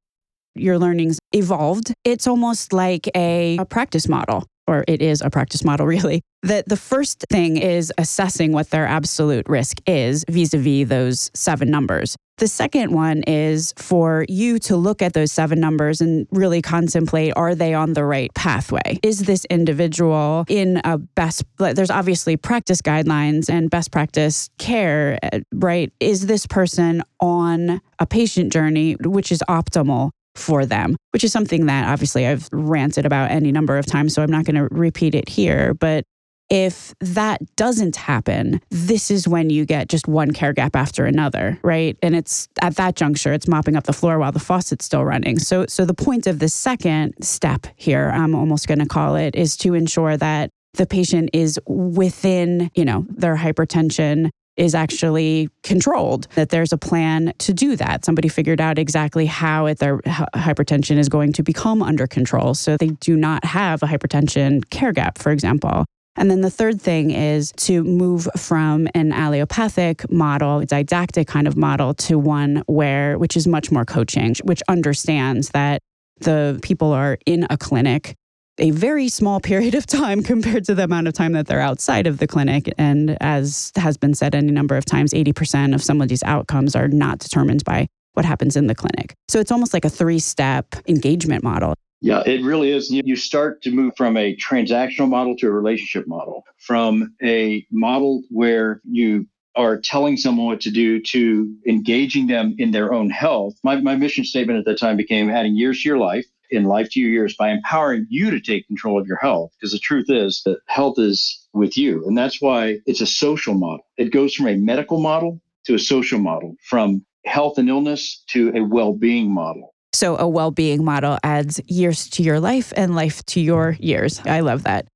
Your 0.54 0.78
learning's 0.78 1.18
evolved. 1.32 1.94
It's 2.04 2.26
almost 2.26 2.72
like 2.72 3.08
a, 3.14 3.56
a 3.58 3.64
practice 3.64 4.08
model 4.08 4.44
or 4.66 4.84
it 4.88 5.02
is 5.02 5.20
a 5.20 5.30
practice 5.30 5.64
model 5.64 5.86
really, 5.94 6.22
that 6.42 6.68
the 6.68 6.76
first 6.76 7.24
thing 7.30 7.56
is 7.56 7.92
assessing 7.98 8.52
what 8.52 8.70
their 8.70 8.86
absolute 8.86 9.48
risk 9.48 9.78
is 9.86 10.24
vis 10.28 10.54
a 10.54 10.58
vis 10.58 10.88
those 10.88 11.30
seven 11.34 11.70
numbers. 11.70 12.16
The 12.38 12.48
second 12.48 12.92
one 12.92 13.22
is 13.24 13.72
for 13.76 14.24
you 14.28 14.58
to 14.60 14.76
look 14.76 15.00
at 15.00 15.12
those 15.12 15.30
seven 15.30 15.60
numbers 15.60 16.00
and 16.00 16.26
really 16.32 16.60
contemplate 16.60 17.34
are 17.36 17.54
they 17.54 17.74
on 17.74 17.92
the 17.92 18.04
right 18.04 18.34
pathway? 18.34 18.98
Is 19.02 19.20
this 19.20 19.44
individual 19.44 20.44
in 20.48 20.80
a 20.82 20.98
best, 20.98 21.44
there's 21.58 21.90
obviously 21.90 22.36
practice 22.36 22.82
guidelines 22.82 23.48
and 23.48 23.70
best 23.70 23.92
practice 23.92 24.50
care, 24.58 25.18
eh, 25.22 25.40
right? 25.52 25.92
Is 26.00 26.26
this 26.26 26.46
person 26.46 27.04
on 27.20 27.80
a 27.98 28.06
patient 28.06 28.52
journey, 28.52 28.96
which 29.04 29.30
is 29.30 29.42
optimal? 29.48 30.10
For 30.34 30.64
them, 30.64 30.96
which 31.10 31.24
is 31.24 31.32
something 31.32 31.66
that 31.66 31.88
obviously 31.88 32.26
I've 32.26 32.48
ranted 32.52 33.06
about 33.06 33.30
any 33.30 33.52
number 33.52 33.78
of 33.78 33.86
times. 33.86 34.14
So 34.14 34.22
I'm 34.22 34.30
not 34.30 34.44
going 34.44 34.56
to 34.56 34.68
repeat 34.74 35.14
it 35.14 35.28
here. 35.28 35.74
But 35.74 36.04
if 36.50 36.94
that 37.00 37.40
doesn't 37.56 37.96
happen, 37.96 38.60
this 38.70 39.10
is 39.10 39.26
when 39.26 39.48
you 39.48 39.64
get 39.64 39.88
just 39.88 40.06
one 40.06 40.32
care 40.32 40.52
gap 40.52 40.76
after 40.76 41.06
another, 41.06 41.58
right? 41.62 41.96
And 42.02 42.14
it's 42.14 42.48
at 42.60 42.76
that 42.76 42.94
juncture, 42.94 43.32
it's 43.32 43.48
mopping 43.48 43.74
up 43.74 43.84
the 43.84 43.92
floor 43.94 44.18
while 44.18 44.32
the 44.32 44.38
faucet's 44.38 44.84
still 44.84 45.04
running. 45.04 45.38
So, 45.38 45.66
so 45.66 45.86
the 45.86 45.94
point 45.94 46.26
of 46.26 46.40
the 46.40 46.50
second 46.50 47.14
step 47.22 47.66
here, 47.76 48.10
I'm 48.10 48.34
almost 48.34 48.68
going 48.68 48.80
to 48.80 48.86
call 48.86 49.16
it, 49.16 49.34
is 49.34 49.56
to 49.58 49.72
ensure 49.74 50.16
that 50.18 50.50
the 50.74 50.86
patient 50.86 51.30
is 51.32 51.58
within, 51.66 52.70
you 52.74 52.84
know, 52.84 53.06
their 53.08 53.36
hypertension 53.36 54.30
is 54.56 54.74
actually 54.74 55.48
controlled, 55.62 56.28
that 56.34 56.50
there's 56.50 56.72
a 56.72 56.78
plan 56.78 57.32
to 57.38 57.52
do 57.52 57.76
that. 57.76 58.04
Somebody 58.04 58.28
figured 58.28 58.60
out 58.60 58.78
exactly 58.78 59.26
how 59.26 59.66
it, 59.66 59.78
their 59.78 59.98
hypertension 59.98 60.98
is 60.98 61.08
going 61.08 61.32
to 61.34 61.42
become 61.42 61.82
under 61.82 62.06
control. 62.06 62.54
So 62.54 62.76
they 62.76 62.88
do 62.88 63.16
not 63.16 63.44
have 63.44 63.82
a 63.82 63.86
hypertension 63.86 64.68
care 64.70 64.92
gap, 64.92 65.18
for 65.18 65.32
example. 65.32 65.86
And 66.16 66.30
then 66.30 66.42
the 66.42 66.50
third 66.50 66.80
thing 66.80 67.10
is 67.10 67.52
to 67.52 67.82
move 67.84 68.28
from 68.36 68.86
an 68.94 69.12
allopathic 69.12 70.10
model, 70.10 70.58
a 70.58 70.66
didactic 70.66 71.26
kind 71.26 71.48
of 71.48 71.56
model, 71.56 71.94
to 71.94 72.18
one 72.18 72.62
where, 72.66 73.18
which 73.18 73.36
is 73.36 73.46
much 73.46 73.70
more 73.70 73.86
coaching, 73.86 74.34
which 74.44 74.62
understands 74.68 75.48
that 75.50 75.80
the 76.20 76.58
people 76.62 76.92
are 76.92 77.16
in 77.24 77.46
a 77.48 77.56
clinic 77.56 78.14
a 78.62 78.70
very 78.70 79.08
small 79.08 79.40
period 79.40 79.74
of 79.74 79.84
time 79.84 80.22
compared 80.32 80.64
to 80.64 80.74
the 80.74 80.84
amount 80.84 81.08
of 81.08 81.14
time 81.14 81.32
that 81.32 81.48
they're 81.48 81.60
outside 81.60 82.06
of 82.06 82.18
the 82.18 82.26
clinic. 82.26 82.72
And 82.78 83.18
as 83.20 83.72
has 83.76 83.98
been 83.98 84.14
said 84.14 84.34
any 84.34 84.52
number 84.52 84.76
of 84.76 84.84
times, 84.84 85.12
80% 85.12 85.74
of 85.74 85.82
some 85.82 86.00
of 86.00 86.08
these 86.08 86.22
outcomes 86.22 86.74
are 86.74 86.88
not 86.88 87.18
determined 87.18 87.64
by 87.64 87.88
what 88.14 88.24
happens 88.24 88.56
in 88.56 88.68
the 88.68 88.74
clinic. 88.74 89.14
So 89.28 89.40
it's 89.40 89.50
almost 89.50 89.74
like 89.74 89.84
a 89.84 89.90
three 89.90 90.20
step 90.20 90.66
engagement 90.86 91.42
model. 91.42 91.74
Yeah, 92.00 92.22
it 92.26 92.42
really 92.44 92.70
is. 92.70 92.90
You 92.90 93.14
start 93.14 93.62
to 93.62 93.70
move 93.70 93.94
from 93.96 94.16
a 94.16 94.36
transactional 94.36 95.08
model 95.08 95.36
to 95.36 95.46
a 95.46 95.50
relationship 95.50 96.08
model, 96.08 96.44
from 96.58 97.14
a 97.22 97.64
model 97.70 98.22
where 98.28 98.80
you 98.84 99.26
are 99.54 99.78
telling 99.78 100.16
someone 100.16 100.46
what 100.46 100.60
to 100.62 100.70
do 100.70 101.00
to 101.00 101.54
engaging 101.68 102.26
them 102.26 102.54
in 102.58 102.70
their 102.70 102.92
own 102.92 103.08
health. 103.10 103.54
My, 103.62 103.76
my 103.76 103.94
mission 103.94 104.24
statement 104.24 104.58
at 104.58 104.64
that 104.64 104.78
time 104.78 104.96
became 104.96 105.30
adding 105.30 105.56
years 105.56 105.82
to 105.82 105.88
your 105.88 105.98
life 105.98 106.26
in 106.52 106.64
life 106.64 106.90
to 106.90 107.00
your 107.00 107.10
years 107.10 107.34
by 107.36 107.50
empowering 107.50 108.06
you 108.08 108.30
to 108.30 108.40
take 108.40 108.66
control 108.66 109.00
of 109.00 109.06
your 109.06 109.16
health. 109.16 109.50
Because 109.58 109.72
the 109.72 109.78
truth 109.78 110.06
is 110.08 110.42
that 110.44 110.58
health 110.68 110.98
is 110.98 111.46
with 111.52 111.76
you. 111.76 112.06
And 112.06 112.16
that's 112.16 112.40
why 112.40 112.78
it's 112.86 113.00
a 113.00 113.06
social 113.06 113.54
model. 113.54 113.86
It 113.96 114.12
goes 114.12 114.34
from 114.34 114.46
a 114.46 114.56
medical 114.56 115.00
model 115.00 115.40
to 115.64 115.74
a 115.74 115.78
social 115.78 116.18
model, 116.18 116.54
from 116.68 117.04
health 117.24 117.58
and 117.58 117.68
illness 117.68 118.22
to 118.28 118.52
a 118.54 118.62
well 118.62 118.92
being 118.92 119.32
model. 119.32 119.74
So, 119.94 120.16
a 120.16 120.28
well 120.28 120.50
being 120.50 120.84
model 120.84 121.18
adds 121.22 121.60
years 121.66 122.08
to 122.10 122.22
your 122.22 122.40
life 122.40 122.72
and 122.76 122.94
life 122.94 123.24
to 123.26 123.40
your 123.40 123.76
years. 123.78 124.20
I 124.24 124.40
love 124.40 124.62
that. 124.64 124.86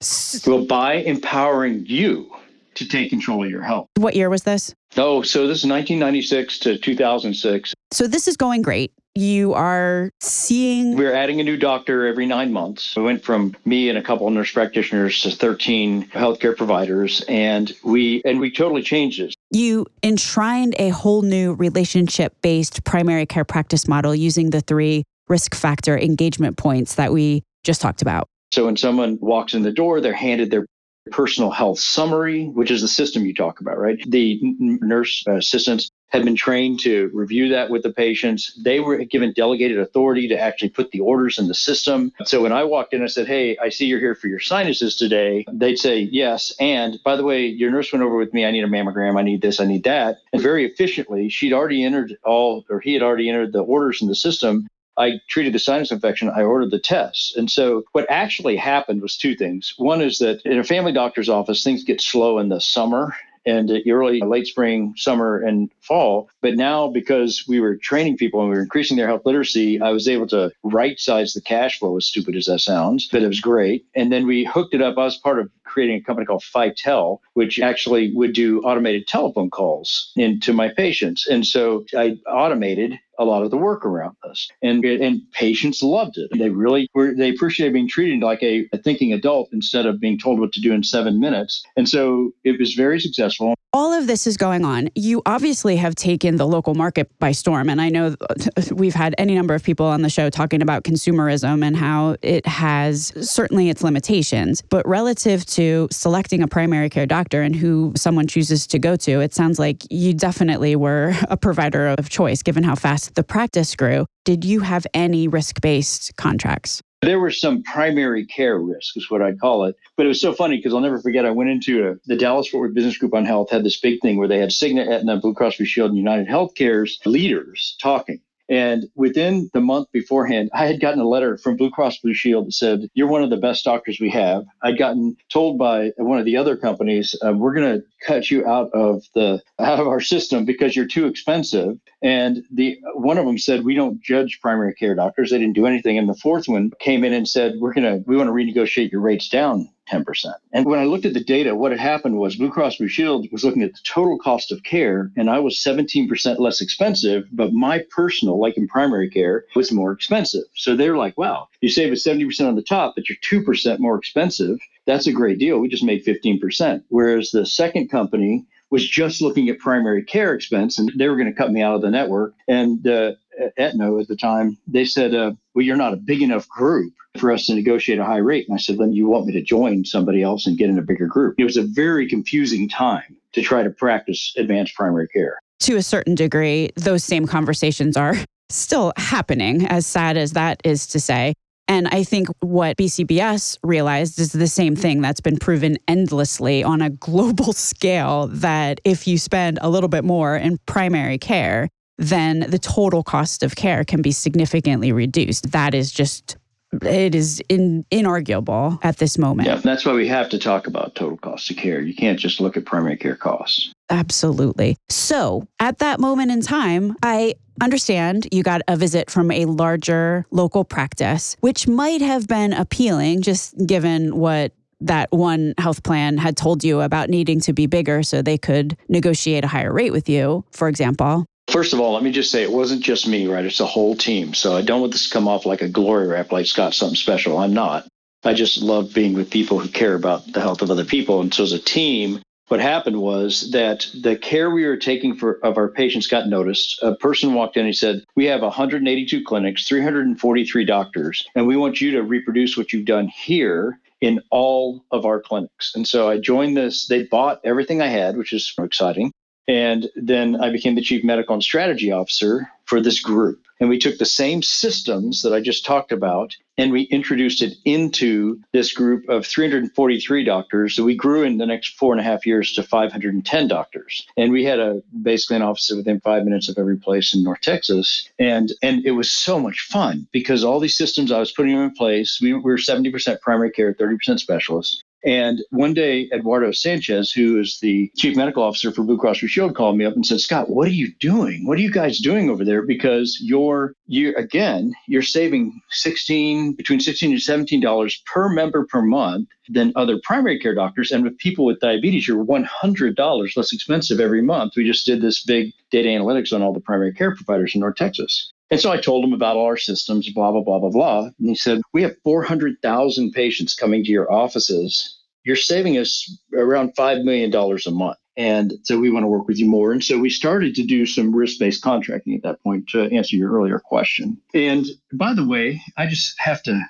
Well, 0.46 0.64
by 0.64 0.94
empowering 0.94 1.84
you 1.86 2.30
to 2.74 2.88
take 2.88 3.10
control 3.10 3.44
of 3.44 3.50
your 3.50 3.62
health. 3.62 3.88
What 3.96 4.16
year 4.16 4.28
was 4.30 4.42
this? 4.42 4.74
Oh, 4.96 5.22
so 5.22 5.46
this 5.46 5.58
is 5.58 5.70
1996 5.70 6.58
to 6.60 6.78
2006. 6.78 7.74
So, 7.92 8.06
this 8.06 8.26
is 8.26 8.36
going 8.36 8.62
great 8.62 8.92
you 9.16 9.54
are 9.54 10.10
seeing 10.20 10.96
we're 10.96 11.14
adding 11.14 11.40
a 11.40 11.44
new 11.44 11.56
doctor 11.56 12.06
every 12.06 12.26
nine 12.26 12.52
months. 12.52 12.94
We 12.96 13.02
went 13.02 13.24
from 13.24 13.56
me 13.64 13.88
and 13.88 13.96
a 13.96 14.02
couple 14.02 14.26
of 14.26 14.32
nurse 14.32 14.52
practitioners 14.52 15.22
to 15.22 15.30
13 15.30 16.08
healthcare 16.08 16.56
providers 16.56 17.24
and 17.28 17.72
we 17.82 18.22
and 18.24 18.40
we 18.40 18.50
totally 18.50 18.82
changed 18.82 19.20
this. 19.20 19.34
You 19.50 19.86
enshrined 20.02 20.74
a 20.78 20.90
whole 20.90 21.22
new 21.22 21.54
relationship 21.54 22.34
based 22.42 22.84
primary 22.84 23.26
care 23.26 23.44
practice 23.44 23.88
model 23.88 24.14
using 24.14 24.50
the 24.50 24.60
three 24.60 25.04
risk 25.28 25.54
factor 25.54 25.98
engagement 25.98 26.56
points 26.56 26.94
that 26.96 27.12
we 27.12 27.42
just 27.64 27.80
talked 27.80 28.02
about. 28.02 28.28
So 28.52 28.66
when 28.66 28.76
someone 28.76 29.18
walks 29.20 29.54
in 29.54 29.62
the 29.62 29.72
door 29.72 30.00
they're 30.00 30.12
handed 30.12 30.50
their 30.50 30.66
personal 31.10 31.50
health 31.50 31.78
summary, 31.78 32.46
which 32.46 32.70
is 32.70 32.82
the 32.82 32.88
system 32.88 33.24
you 33.24 33.34
talk 33.34 33.60
about, 33.60 33.78
right? 33.78 33.98
The 34.06 34.38
nurse 34.42 35.24
assistants 35.26 35.90
had 36.08 36.24
been 36.24 36.36
trained 36.36 36.80
to 36.80 37.10
review 37.12 37.48
that 37.48 37.68
with 37.68 37.82
the 37.82 37.92
patients. 37.92 38.52
They 38.62 38.80
were 38.80 38.96
given 39.04 39.32
delegated 39.32 39.78
authority 39.78 40.28
to 40.28 40.38
actually 40.38 40.70
put 40.70 40.90
the 40.90 41.00
orders 41.00 41.38
in 41.38 41.48
the 41.48 41.54
system. 41.54 42.12
So 42.24 42.42
when 42.42 42.52
I 42.52 42.64
walked 42.64 42.94
in, 42.94 43.02
I 43.02 43.06
said, 43.06 43.26
Hey, 43.26 43.56
I 43.58 43.68
see 43.70 43.86
you're 43.86 44.00
here 44.00 44.14
for 44.14 44.28
your 44.28 44.40
sinuses 44.40 44.96
today. 44.96 45.44
They'd 45.52 45.78
say, 45.78 46.00
Yes. 46.00 46.54
And 46.60 46.98
by 47.04 47.16
the 47.16 47.24
way, 47.24 47.46
your 47.46 47.70
nurse 47.70 47.92
went 47.92 48.04
over 48.04 48.16
with 48.16 48.32
me. 48.32 48.44
I 48.46 48.50
need 48.50 48.64
a 48.64 48.68
mammogram. 48.68 49.18
I 49.18 49.22
need 49.22 49.42
this. 49.42 49.60
I 49.60 49.64
need 49.64 49.84
that. 49.84 50.18
And 50.32 50.40
very 50.40 50.64
efficiently, 50.64 51.28
she'd 51.28 51.52
already 51.52 51.82
entered 51.82 52.16
all, 52.24 52.64
or 52.70 52.80
he 52.80 52.94
had 52.94 53.02
already 53.02 53.28
entered 53.28 53.52
the 53.52 53.62
orders 53.62 54.00
in 54.00 54.08
the 54.08 54.14
system. 54.14 54.68
I 54.98 55.20
treated 55.28 55.52
the 55.52 55.58
sinus 55.58 55.92
infection, 55.92 56.30
I 56.30 56.42
ordered 56.42 56.70
the 56.70 56.78
tests. 56.78 57.36
And 57.36 57.50
so 57.50 57.84
what 57.92 58.06
actually 58.08 58.56
happened 58.56 59.02
was 59.02 59.16
two 59.16 59.34
things. 59.34 59.74
One 59.76 60.00
is 60.00 60.18
that 60.18 60.42
in 60.44 60.58
a 60.58 60.64
family 60.64 60.92
doctor's 60.92 61.28
office, 61.28 61.62
things 61.62 61.84
get 61.84 62.00
slow 62.00 62.38
in 62.38 62.48
the 62.48 62.60
summer 62.60 63.14
and 63.46 63.70
early 63.88 64.20
late 64.20 64.46
spring, 64.46 64.92
summer, 64.96 65.38
and 65.38 65.70
fall. 65.80 66.28
But 66.42 66.56
now, 66.56 66.88
because 66.88 67.44
we 67.46 67.60
were 67.60 67.76
training 67.76 68.16
people 68.16 68.40
and 68.40 68.50
we 68.50 68.56
were 68.56 68.62
increasing 68.62 68.96
their 68.96 69.06
health 69.06 69.22
literacy, 69.24 69.80
I 69.80 69.90
was 69.90 70.08
able 70.08 70.26
to 70.28 70.50
right 70.64 70.98
size 70.98 71.32
the 71.32 71.40
cash 71.40 71.78
flow, 71.78 71.96
as 71.96 72.06
stupid 72.06 72.34
as 72.34 72.46
that 72.46 72.60
sounds, 72.60 73.08
but 73.10 73.22
it 73.22 73.28
was 73.28 73.40
great. 73.40 73.86
And 73.94 74.10
then 74.10 74.26
we 74.26 74.44
hooked 74.44 74.74
it 74.74 74.82
up. 74.82 74.98
I 74.98 75.04
was 75.04 75.16
part 75.16 75.38
of 75.38 75.48
creating 75.64 75.96
a 75.96 76.02
company 76.02 76.26
called 76.26 76.42
FiTel, 76.42 77.20
which 77.34 77.60
actually 77.60 78.12
would 78.14 78.32
do 78.32 78.60
automated 78.62 79.06
telephone 79.06 79.50
calls 79.50 80.12
into 80.16 80.52
my 80.52 80.68
patients. 80.68 81.26
And 81.28 81.46
so 81.46 81.84
I 81.96 82.18
automated 82.28 82.98
a 83.18 83.24
lot 83.24 83.42
of 83.42 83.50
the 83.50 83.56
work 83.56 83.84
around 83.84 84.16
this. 84.24 84.48
And 84.62 84.84
and 84.84 85.20
patients 85.32 85.82
loved 85.82 86.18
it. 86.18 86.30
They 86.38 86.50
really 86.50 86.88
were 86.94 87.14
they 87.14 87.30
appreciated 87.30 87.72
being 87.72 87.88
treated 87.88 88.22
like 88.22 88.42
a, 88.42 88.68
a 88.72 88.78
thinking 88.78 89.12
adult 89.12 89.48
instead 89.52 89.86
of 89.86 90.00
being 90.00 90.18
told 90.18 90.40
what 90.40 90.52
to 90.52 90.60
do 90.60 90.72
in 90.72 90.82
seven 90.82 91.20
minutes. 91.20 91.62
And 91.76 91.88
so 91.88 92.32
it 92.44 92.58
was 92.58 92.74
very 92.74 93.00
successful 93.00 93.56
all 93.76 93.92
of 93.92 94.06
this 94.06 94.26
is 94.26 94.38
going 94.38 94.64
on. 94.64 94.88
You 94.94 95.20
obviously 95.26 95.76
have 95.76 95.94
taken 95.94 96.36
the 96.36 96.46
local 96.46 96.74
market 96.74 97.10
by 97.18 97.32
storm. 97.32 97.68
And 97.68 97.78
I 97.78 97.90
know 97.90 98.16
we've 98.72 98.94
had 98.94 99.14
any 99.18 99.34
number 99.34 99.54
of 99.54 99.62
people 99.62 99.84
on 99.84 100.00
the 100.00 100.08
show 100.08 100.30
talking 100.30 100.62
about 100.62 100.84
consumerism 100.84 101.62
and 101.62 101.76
how 101.76 102.16
it 102.22 102.46
has 102.46 103.12
certainly 103.20 103.68
its 103.68 103.82
limitations. 103.82 104.62
But 104.62 104.88
relative 104.88 105.44
to 105.46 105.88
selecting 105.90 106.42
a 106.42 106.48
primary 106.48 106.88
care 106.88 107.04
doctor 107.04 107.42
and 107.42 107.54
who 107.54 107.92
someone 107.96 108.26
chooses 108.26 108.66
to 108.68 108.78
go 108.78 108.96
to, 108.96 109.20
it 109.20 109.34
sounds 109.34 109.58
like 109.58 109.82
you 109.90 110.14
definitely 110.14 110.74
were 110.74 111.12
a 111.28 111.36
provider 111.36 111.88
of 111.88 112.08
choice 112.08 112.42
given 112.42 112.64
how 112.64 112.76
fast 112.76 113.05
the 113.14 113.24
practice 113.24 113.74
grew. 113.74 114.06
Did 114.24 114.44
you 114.44 114.60
have 114.60 114.86
any 114.94 115.28
risk 115.28 115.60
based 115.60 116.16
contracts? 116.16 116.82
There 117.02 117.20
were 117.20 117.30
some 117.30 117.62
primary 117.62 118.24
care 118.24 118.58
risk, 118.58 118.96
is 118.96 119.10
what 119.10 119.22
I 119.22 119.34
call 119.34 119.64
it. 119.64 119.76
But 119.96 120.06
it 120.06 120.08
was 120.08 120.20
so 120.20 120.32
funny 120.32 120.56
because 120.56 120.72
I'll 120.72 120.80
never 120.80 121.00
forget. 121.00 121.26
I 121.26 121.30
went 121.30 121.50
into 121.50 121.88
a, 121.88 121.94
the 122.06 122.16
Dallas 122.16 122.48
Fort 122.48 122.62
Worth 122.62 122.74
Business 122.74 122.96
Group 122.96 123.14
on 123.14 123.24
Health 123.24 123.50
had 123.50 123.64
this 123.64 123.78
big 123.78 124.00
thing 124.00 124.16
where 124.16 124.28
they 124.28 124.38
had 124.38 124.48
Cigna, 124.48 124.88
Aetna, 124.88 125.18
Blue 125.18 125.34
Cross 125.34 125.56
Blue 125.56 125.66
Shield, 125.66 125.90
and 125.90 125.98
United 125.98 126.26
Healthcare's 126.26 126.98
leaders 127.04 127.76
talking. 127.80 128.20
And 128.48 128.86
within 128.94 129.50
the 129.52 129.60
month 129.60 129.88
beforehand, 129.92 130.50
I 130.54 130.66
had 130.66 130.80
gotten 130.80 131.00
a 131.00 131.08
letter 131.08 131.36
from 131.36 131.56
Blue 131.56 131.70
Cross 131.70 131.98
Blue 131.98 132.14
Shield 132.14 132.46
that 132.46 132.52
said, 132.52 132.88
You're 132.94 133.08
one 133.08 133.22
of 133.22 133.30
the 133.30 133.36
best 133.36 133.64
doctors 133.64 133.98
we 134.00 134.10
have. 134.10 134.44
I'd 134.62 134.78
gotten 134.78 135.16
told 135.28 135.58
by 135.58 135.90
one 135.96 136.18
of 136.18 136.24
the 136.24 136.36
other 136.36 136.56
companies, 136.56 137.16
uh, 137.26 137.32
We're 137.32 137.54
going 137.54 137.80
to 137.80 137.86
cut 138.06 138.30
you 138.30 138.46
out 138.46 138.70
of 138.72 139.02
the 139.14 139.42
out 139.58 139.80
of 139.80 139.88
our 139.88 140.00
system 140.00 140.44
because 140.44 140.76
you're 140.76 140.86
too 140.86 141.06
expensive. 141.06 141.78
And 142.02 142.44
the 142.52 142.78
one 142.94 143.18
of 143.18 143.26
them 143.26 143.38
said, 143.38 143.64
We 143.64 143.74
don't 143.74 144.00
judge 144.00 144.40
primary 144.40 144.74
care 144.74 144.94
doctors. 144.94 145.30
They 145.30 145.38
didn't 145.38 145.54
do 145.54 145.66
anything. 145.66 145.98
And 145.98 146.08
the 146.08 146.14
fourth 146.14 146.46
one 146.46 146.70
came 146.78 147.04
in 147.04 147.12
and 147.12 147.28
said, 147.28 147.54
We're 147.58 147.74
going 147.74 147.84
to, 147.84 148.04
we 148.06 148.16
want 148.16 148.28
to 148.28 148.32
renegotiate 148.32 148.92
your 148.92 149.00
rates 149.00 149.28
down 149.28 149.68
10%. 149.90 150.34
And 150.52 150.66
when 150.66 150.78
I 150.78 150.84
looked 150.84 151.06
at 151.06 151.14
the 151.14 151.22
data, 151.22 151.54
what 151.54 151.70
had 151.70 151.80
happened 151.80 152.18
was 152.18 152.36
Blue 152.36 152.50
Cross 152.50 152.76
Blue 152.76 152.88
Shield 152.88 153.26
was 153.32 153.44
looking 153.44 153.62
at 153.62 153.72
the 153.72 153.80
total 153.84 154.18
cost 154.18 154.52
of 154.52 154.62
care, 154.62 155.10
and 155.16 155.30
I 155.30 155.38
was 155.38 155.58
17% 155.58 156.38
less 156.38 156.60
expensive, 156.60 157.26
but 157.32 157.52
my 157.52 157.84
personal, 157.90 158.40
like 158.40 158.56
in 158.56 158.68
primary 158.68 159.10
care, 159.10 159.44
was 159.54 159.72
more 159.72 159.92
expensive. 159.92 160.44
So 160.54 160.76
they're 160.76 160.96
like, 160.96 161.16
wow, 161.16 161.48
you 161.60 161.68
save 161.68 161.92
us 161.92 162.04
70% 162.04 162.46
on 162.46 162.56
the 162.56 162.62
top, 162.62 162.94
but 162.94 163.08
you're 163.08 163.42
2% 163.42 163.78
more 163.78 163.96
expensive. 163.96 164.58
that's 164.86 165.06
a 165.06 165.12
great 165.12 165.38
deal. 165.38 165.58
We 165.58 165.68
just 165.68 165.82
made 165.82 166.04
15%. 166.04 166.82
Whereas 166.88 167.30
the 167.30 167.44
second 167.44 167.88
company 167.88 168.46
was 168.70 168.88
just 168.88 169.22
looking 169.22 169.48
at 169.48 169.58
primary 169.58 170.02
care 170.02 170.34
expense 170.34 170.78
and 170.78 170.90
they 170.96 171.08
were 171.08 171.16
going 171.16 171.32
to 171.32 171.38
cut 171.38 171.52
me 171.52 171.62
out 171.62 171.74
of 171.76 171.82
the 171.82 171.90
network. 171.90 172.34
And 172.48 172.86
uh, 172.86 173.12
Aetna 173.56 173.98
at 173.98 174.08
the 174.08 174.16
time, 174.16 174.58
they 174.66 174.84
said, 174.84 175.14
uh, 175.14 175.32
well, 175.54 175.64
you're 175.64 175.76
not 175.76 175.92
a 175.92 175.96
big 175.96 176.22
enough 176.22 176.48
group 176.48 176.92
for 177.18 177.32
us 177.32 177.46
to 177.46 177.54
negotiate 177.54 177.98
a 177.98 178.04
high 178.04 178.18
rate. 178.18 178.46
And 178.48 178.54
I 178.54 178.58
said, 178.58 178.78
then 178.78 178.92
you 178.92 179.08
want 179.08 179.26
me 179.26 179.32
to 179.32 179.42
join 179.42 179.84
somebody 179.84 180.22
else 180.22 180.46
and 180.46 180.58
get 180.58 180.70
in 180.70 180.78
a 180.78 180.82
bigger 180.82 181.06
group. 181.06 181.34
It 181.38 181.44
was 181.44 181.56
a 181.56 181.62
very 181.62 182.08
confusing 182.08 182.68
time 182.68 183.16
to 183.32 183.42
try 183.42 183.62
to 183.62 183.70
practice 183.70 184.34
advanced 184.36 184.74
primary 184.74 185.08
care. 185.08 185.38
To 185.60 185.76
a 185.76 185.82
certain 185.82 186.14
degree, 186.14 186.70
those 186.76 187.04
same 187.04 187.26
conversations 187.26 187.96
are 187.96 188.14
still 188.50 188.92
happening, 188.96 189.66
as 189.66 189.86
sad 189.86 190.16
as 190.16 190.32
that 190.32 190.60
is 190.64 190.86
to 190.88 191.00
say. 191.00 191.34
And 191.68 191.88
I 191.88 192.04
think 192.04 192.28
what 192.40 192.76
BCBS 192.76 193.58
realized 193.64 194.20
is 194.20 194.32
the 194.32 194.46
same 194.46 194.76
thing 194.76 195.00
that's 195.00 195.20
been 195.20 195.36
proven 195.36 195.78
endlessly 195.88 196.62
on 196.62 196.80
a 196.80 196.90
global 196.90 197.52
scale 197.52 198.28
that 198.28 198.80
if 198.84 199.06
you 199.06 199.18
spend 199.18 199.58
a 199.60 199.68
little 199.68 199.88
bit 199.88 200.04
more 200.04 200.36
in 200.36 200.58
primary 200.66 201.18
care, 201.18 201.68
then 201.98 202.40
the 202.48 202.58
total 202.58 203.02
cost 203.02 203.42
of 203.42 203.56
care 203.56 203.84
can 203.84 204.02
be 204.02 204.12
significantly 204.12 204.92
reduced. 204.92 205.52
That 205.52 205.74
is 205.74 205.90
just 205.92 206.36
it 206.82 207.14
is 207.14 207.40
in, 207.48 207.84
inarguable 207.90 208.78
at 208.82 208.98
this 208.98 209.18
moment. 209.18 209.48
Yeah, 209.48 209.56
that's 209.56 209.86
why 209.86 209.92
we 209.92 210.08
have 210.08 210.28
to 210.30 210.38
talk 210.38 210.66
about 210.66 210.94
total 210.94 211.16
cost 211.16 211.50
of 211.50 211.56
care. 211.56 211.80
You 211.80 211.94
can't 211.94 212.18
just 212.18 212.40
look 212.40 212.56
at 212.56 212.64
primary 212.66 212.96
care 212.96 213.16
costs. 213.16 213.72
Absolutely. 213.88 214.76
So, 214.88 215.46
at 215.60 215.78
that 215.78 216.00
moment 216.00 216.32
in 216.32 216.40
time, 216.40 216.96
I 217.02 217.34
understand 217.60 218.28
you 218.32 218.42
got 218.42 218.62
a 218.68 218.76
visit 218.76 219.10
from 219.10 219.30
a 219.30 219.44
larger 219.44 220.26
local 220.30 220.64
practice, 220.64 221.36
which 221.40 221.68
might 221.68 222.02
have 222.02 222.26
been 222.26 222.52
appealing 222.52 223.22
just 223.22 223.54
given 223.66 224.16
what 224.16 224.52
that 224.80 225.10
one 225.10 225.54
health 225.56 225.82
plan 225.82 226.18
had 226.18 226.36
told 226.36 226.62
you 226.62 226.80
about 226.82 227.08
needing 227.08 227.40
to 227.40 227.52
be 227.52 227.66
bigger 227.66 228.02
so 228.02 228.20
they 228.20 228.36
could 228.36 228.76
negotiate 228.88 229.44
a 229.44 229.48
higher 229.48 229.72
rate 229.72 229.92
with 229.92 230.08
you, 230.08 230.44
for 230.52 230.68
example. 230.68 231.24
First 231.48 231.72
of 231.72 231.80
all, 231.80 231.94
let 231.94 232.02
me 232.02 232.10
just 232.10 232.30
say 232.30 232.42
it 232.42 232.52
wasn't 232.52 232.82
just 232.82 233.06
me, 233.06 233.26
right? 233.28 233.44
It's 233.44 233.60
a 233.60 233.66
whole 233.66 233.94
team. 233.96 234.34
So 234.34 234.56
I 234.56 234.62
don't 234.62 234.80
want 234.80 234.92
this 234.92 235.08
to 235.08 235.12
come 235.12 235.28
off 235.28 235.46
like 235.46 235.62
a 235.62 235.68
glory 235.68 236.08
rap, 236.08 236.32
like 236.32 236.46
Scott's 236.46 236.76
something 236.76 236.96
special. 236.96 237.38
I'm 237.38 237.54
not. 237.54 237.86
I 238.24 238.34
just 238.34 238.60
love 238.60 238.92
being 238.92 239.14
with 239.14 239.30
people 239.30 239.58
who 239.60 239.68
care 239.68 239.94
about 239.94 240.32
the 240.32 240.40
health 240.40 240.60
of 240.60 240.70
other 240.70 240.84
people. 240.84 241.20
And 241.20 241.32
so 241.32 241.44
as 241.44 241.52
a 241.52 241.58
team, 241.60 242.20
what 242.48 242.60
happened 242.60 243.00
was 243.00 243.52
that 243.52 243.88
the 243.94 244.16
care 244.16 244.50
we 244.50 244.66
were 244.66 244.76
taking 244.76 245.16
for 245.16 245.38
of 245.44 245.56
our 245.56 245.68
patients 245.68 246.08
got 246.08 246.28
noticed. 246.28 246.80
A 246.82 246.94
person 246.94 247.34
walked 247.34 247.56
in 247.56 247.66
and 247.66 247.76
said, 247.76 248.04
"We 248.16 248.26
have 248.26 248.42
182 248.42 249.22
clinics, 249.24 249.66
343 249.66 250.64
doctors, 250.64 251.24
and 251.34 251.46
we 251.46 251.56
want 251.56 251.80
you 251.80 251.92
to 251.92 252.02
reproduce 252.02 252.56
what 252.56 252.72
you've 252.72 252.84
done 252.86 253.08
here 253.08 253.78
in 254.00 254.20
all 254.30 254.84
of 254.90 255.06
our 255.06 255.20
clinics." 255.20 255.72
And 255.74 255.86
so 255.86 256.08
I 256.08 256.18
joined 256.18 256.56
this. 256.56 256.86
They 256.86 257.04
bought 257.04 257.40
everything 257.44 257.80
I 257.80 257.88
had, 257.88 258.16
which 258.16 258.32
is 258.32 258.52
exciting. 258.58 259.12
And 259.48 259.88
then 259.94 260.36
I 260.36 260.50
became 260.50 260.74
the 260.74 260.82
chief 260.82 261.04
medical 261.04 261.34
and 261.34 261.42
strategy 261.42 261.92
officer 261.92 262.50
for 262.64 262.80
this 262.80 263.00
group. 263.00 263.42
And 263.60 263.68
we 263.68 263.78
took 263.78 263.98
the 263.98 264.04
same 264.04 264.42
systems 264.42 265.22
that 265.22 265.32
I 265.32 265.40
just 265.40 265.64
talked 265.64 265.92
about 265.92 266.36
and 266.58 266.72
we 266.72 266.82
introduced 266.82 267.42
it 267.42 267.54
into 267.64 268.40
this 268.52 268.72
group 268.72 269.08
of 269.08 269.26
343 269.26 270.24
doctors. 270.24 270.74
So 270.74 270.84
we 270.84 270.94
grew 270.94 271.22
in 271.22 271.36
the 271.36 271.46
next 271.46 271.76
four 271.76 271.92
and 271.92 272.00
a 272.00 272.04
half 272.04 272.26
years 272.26 272.52
to 272.54 272.62
510 272.62 273.48
doctors. 273.48 274.06
And 274.16 274.32
we 274.32 274.44
had 274.44 274.58
a 274.58 274.82
basically 275.02 275.36
an 275.36 275.42
office 275.42 275.70
within 275.74 276.00
five 276.00 276.24
minutes 276.24 276.48
of 276.48 276.58
every 276.58 276.76
place 276.76 277.14
in 277.14 277.22
North 277.22 277.40
Texas. 277.42 278.08
And 278.18 278.52
and 278.62 278.84
it 278.86 278.92
was 278.92 279.10
so 279.10 279.38
much 279.38 279.66
fun 279.70 280.06
because 280.12 280.44
all 280.44 280.60
these 280.60 280.76
systems 280.76 281.12
I 281.12 281.18
was 281.18 281.32
putting 281.32 281.54
them 281.54 281.64
in 281.64 281.74
place, 281.74 282.20
we 282.20 282.32
were 282.32 282.56
70% 282.56 283.20
primary 283.20 283.50
care, 283.50 283.74
30% 283.74 284.18
specialists. 284.18 284.82
And 285.04 285.40
one 285.50 285.74
day, 285.74 286.08
Eduardo 286.12 286.50
Sanchez, 286.50 287.12
who 287.12 287.38
is 287.38 287.58
the 287.60 287.90
chief 287.96 288.16
medical 288.16 288.42
officer 288.42 288.72
for 288.72 288.82
Blue 288.82 288.98
Cross 288.98 289.20
Blue 289.20 289.28
Shield, 289.28 289.54
called 289.54 289.76
me 289.76 289.84
up 289.84 289.94
and 289.94 290.04
said, 290.04 290.20
Scott, 290.20 290.50
what 290.50 290.66
are 290.66 290.72
you 290.72 290.92
doing? 290.98 291.46
What 291.46 291.58
are 291.58 291.62
you 291.62 291.70
guys 291.70 291.98
doing 291.98 292.28
over 292.28 292.44
there? 292.44 292.62
Because 292.62 293.18
you're, 293.20 293.74
you 293.86 294.14
again, 294.16 294.72
you're 294.88 295.02
saving 295.02 295.60
16, 295.70 296.54
between 296.54 296.80
16 296.80 297.12
and 297.12 297.22
17 297.22 297.60
dollars 297.60 298.02
per 298.06 298.28
member 298.28 298.66
per 298.66 298.82
month 298.82 299.28
than 299.48 299.72
other 299.76 300.00
primary 300.02 300.38
care 300.38 300.54
doctors. 300.54 300.90
And 300.90 301.04
with 301.04 301.18
people 301.18 301.44
with 301.44 301.60
diabetes, 301.60 302.08
you're 302.08 302.24
$100 302.24 303.36
less 303.36 303.52
expensive 303.52 304.00
every 304.00 304.22
month. 304.22 304.54
We 304.56 304.64
just 304.64 304.86
did 304.86 305.02
this 305.02 305.22
big 305.22 305.52
data 305.70 305.88
analytics 305.88 306.32
on 306.32 306.42
all 306.42 306.52
the 306.52 306.60
primary 306.60 306.92
care 306.92 307.14
providers 307.14 307.54
in 307.54 307.60
North 307.60 307.76
Texas. 307.76 308.32
And 308.50 308.60
so 308.60 308.70
I 308.70 308.80
told 308.80 309.04
him 309.04 309.12
about 309.12 309.36
all 309.36 309.46
our 309.46 309.56
systems, 309.56 310.08
blah, 310.12 310.30
blah, 310.30 310.42
blah, 310.42 310.60
blah, 310.60 310.70
blah. 310.70 311.00
And 311.18 311.28
he 311.28 311.34
said, 311.34 311.60
We 311.72 311.82
have 311.82 311.96
400,000 312.04 313.12
patients 313.12 313.54
coming 313.54 313.82
to 313.84 313.90
your 313.90 314.12
offices 314.12 314.95
you're 315.26 315.34
saving 315.34 315.76
us 315.76 316.08
around 316.32 316.76
$5 316.76 317.02
million 317.02 317.34
a 317.34 317.70
month. 317.72 317.98
And 318.16 318.54
so 318.62 318.78
we 318.78 318.90
want 318.90 319.02
to 319.02 319.08
work 319.08 319.26
with 319.26 319.38
you 319.38 319.46
more. 319.46 319.72
And 319.72 319.82
so 319.82 319.98
we 319.98 320.08
started 320.08 320.54
to 320.54 320.64
do 320.64 320.86
some 320.86 321.14
risk 321.14 321.40
based 321.40 321.62
contracting 321.62 322.14
at 322.14 322.22
that 322.22 322.42
point 322.42 322.68
to 322.68 322.84
answer 322.94 323.16
your 323.16 323.32
earlier 323.32 323.58
question. 323.58 324.18
And 324.32 324.64
by 324.92 325.14
the 325.14 325.26
way, 325.26 325.60
I 325.76 325.88
just 325.88 326.14
have 326.18 326.42
to 326.44 326.60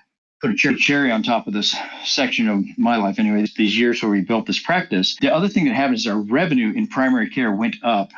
put 0.40 0.50
a 0.50 0.76
cherry 0.76 1.12
on 1.12 1.22
top 1.22 1.46
of 1.46 1.52
this 1.52 1.76
section 2.04 2.48
of 2.48 2.64
my 2.78 2.96
life 2.96 3.18
anyway, 3.18 3.46
these 3.56 3.78
years 3.78 4.02
where 4.02 4.10
we 4.10 4.22
built 4.22 4.46
this 4.46 4.60
practice. 4.60 5.16
The 5.20 5.32
other 5.32 5.48
thing 5.48 5.66
that 5.66 5.74
happened 5.74 5.96
is 5.96 6.06
our 6.06 6.18
revenue 6.18 6.72
in 6.74 6.88
primary 6.88 7.28
care 7.28 7.52
went 7.52 7.76
up 7.82 8.10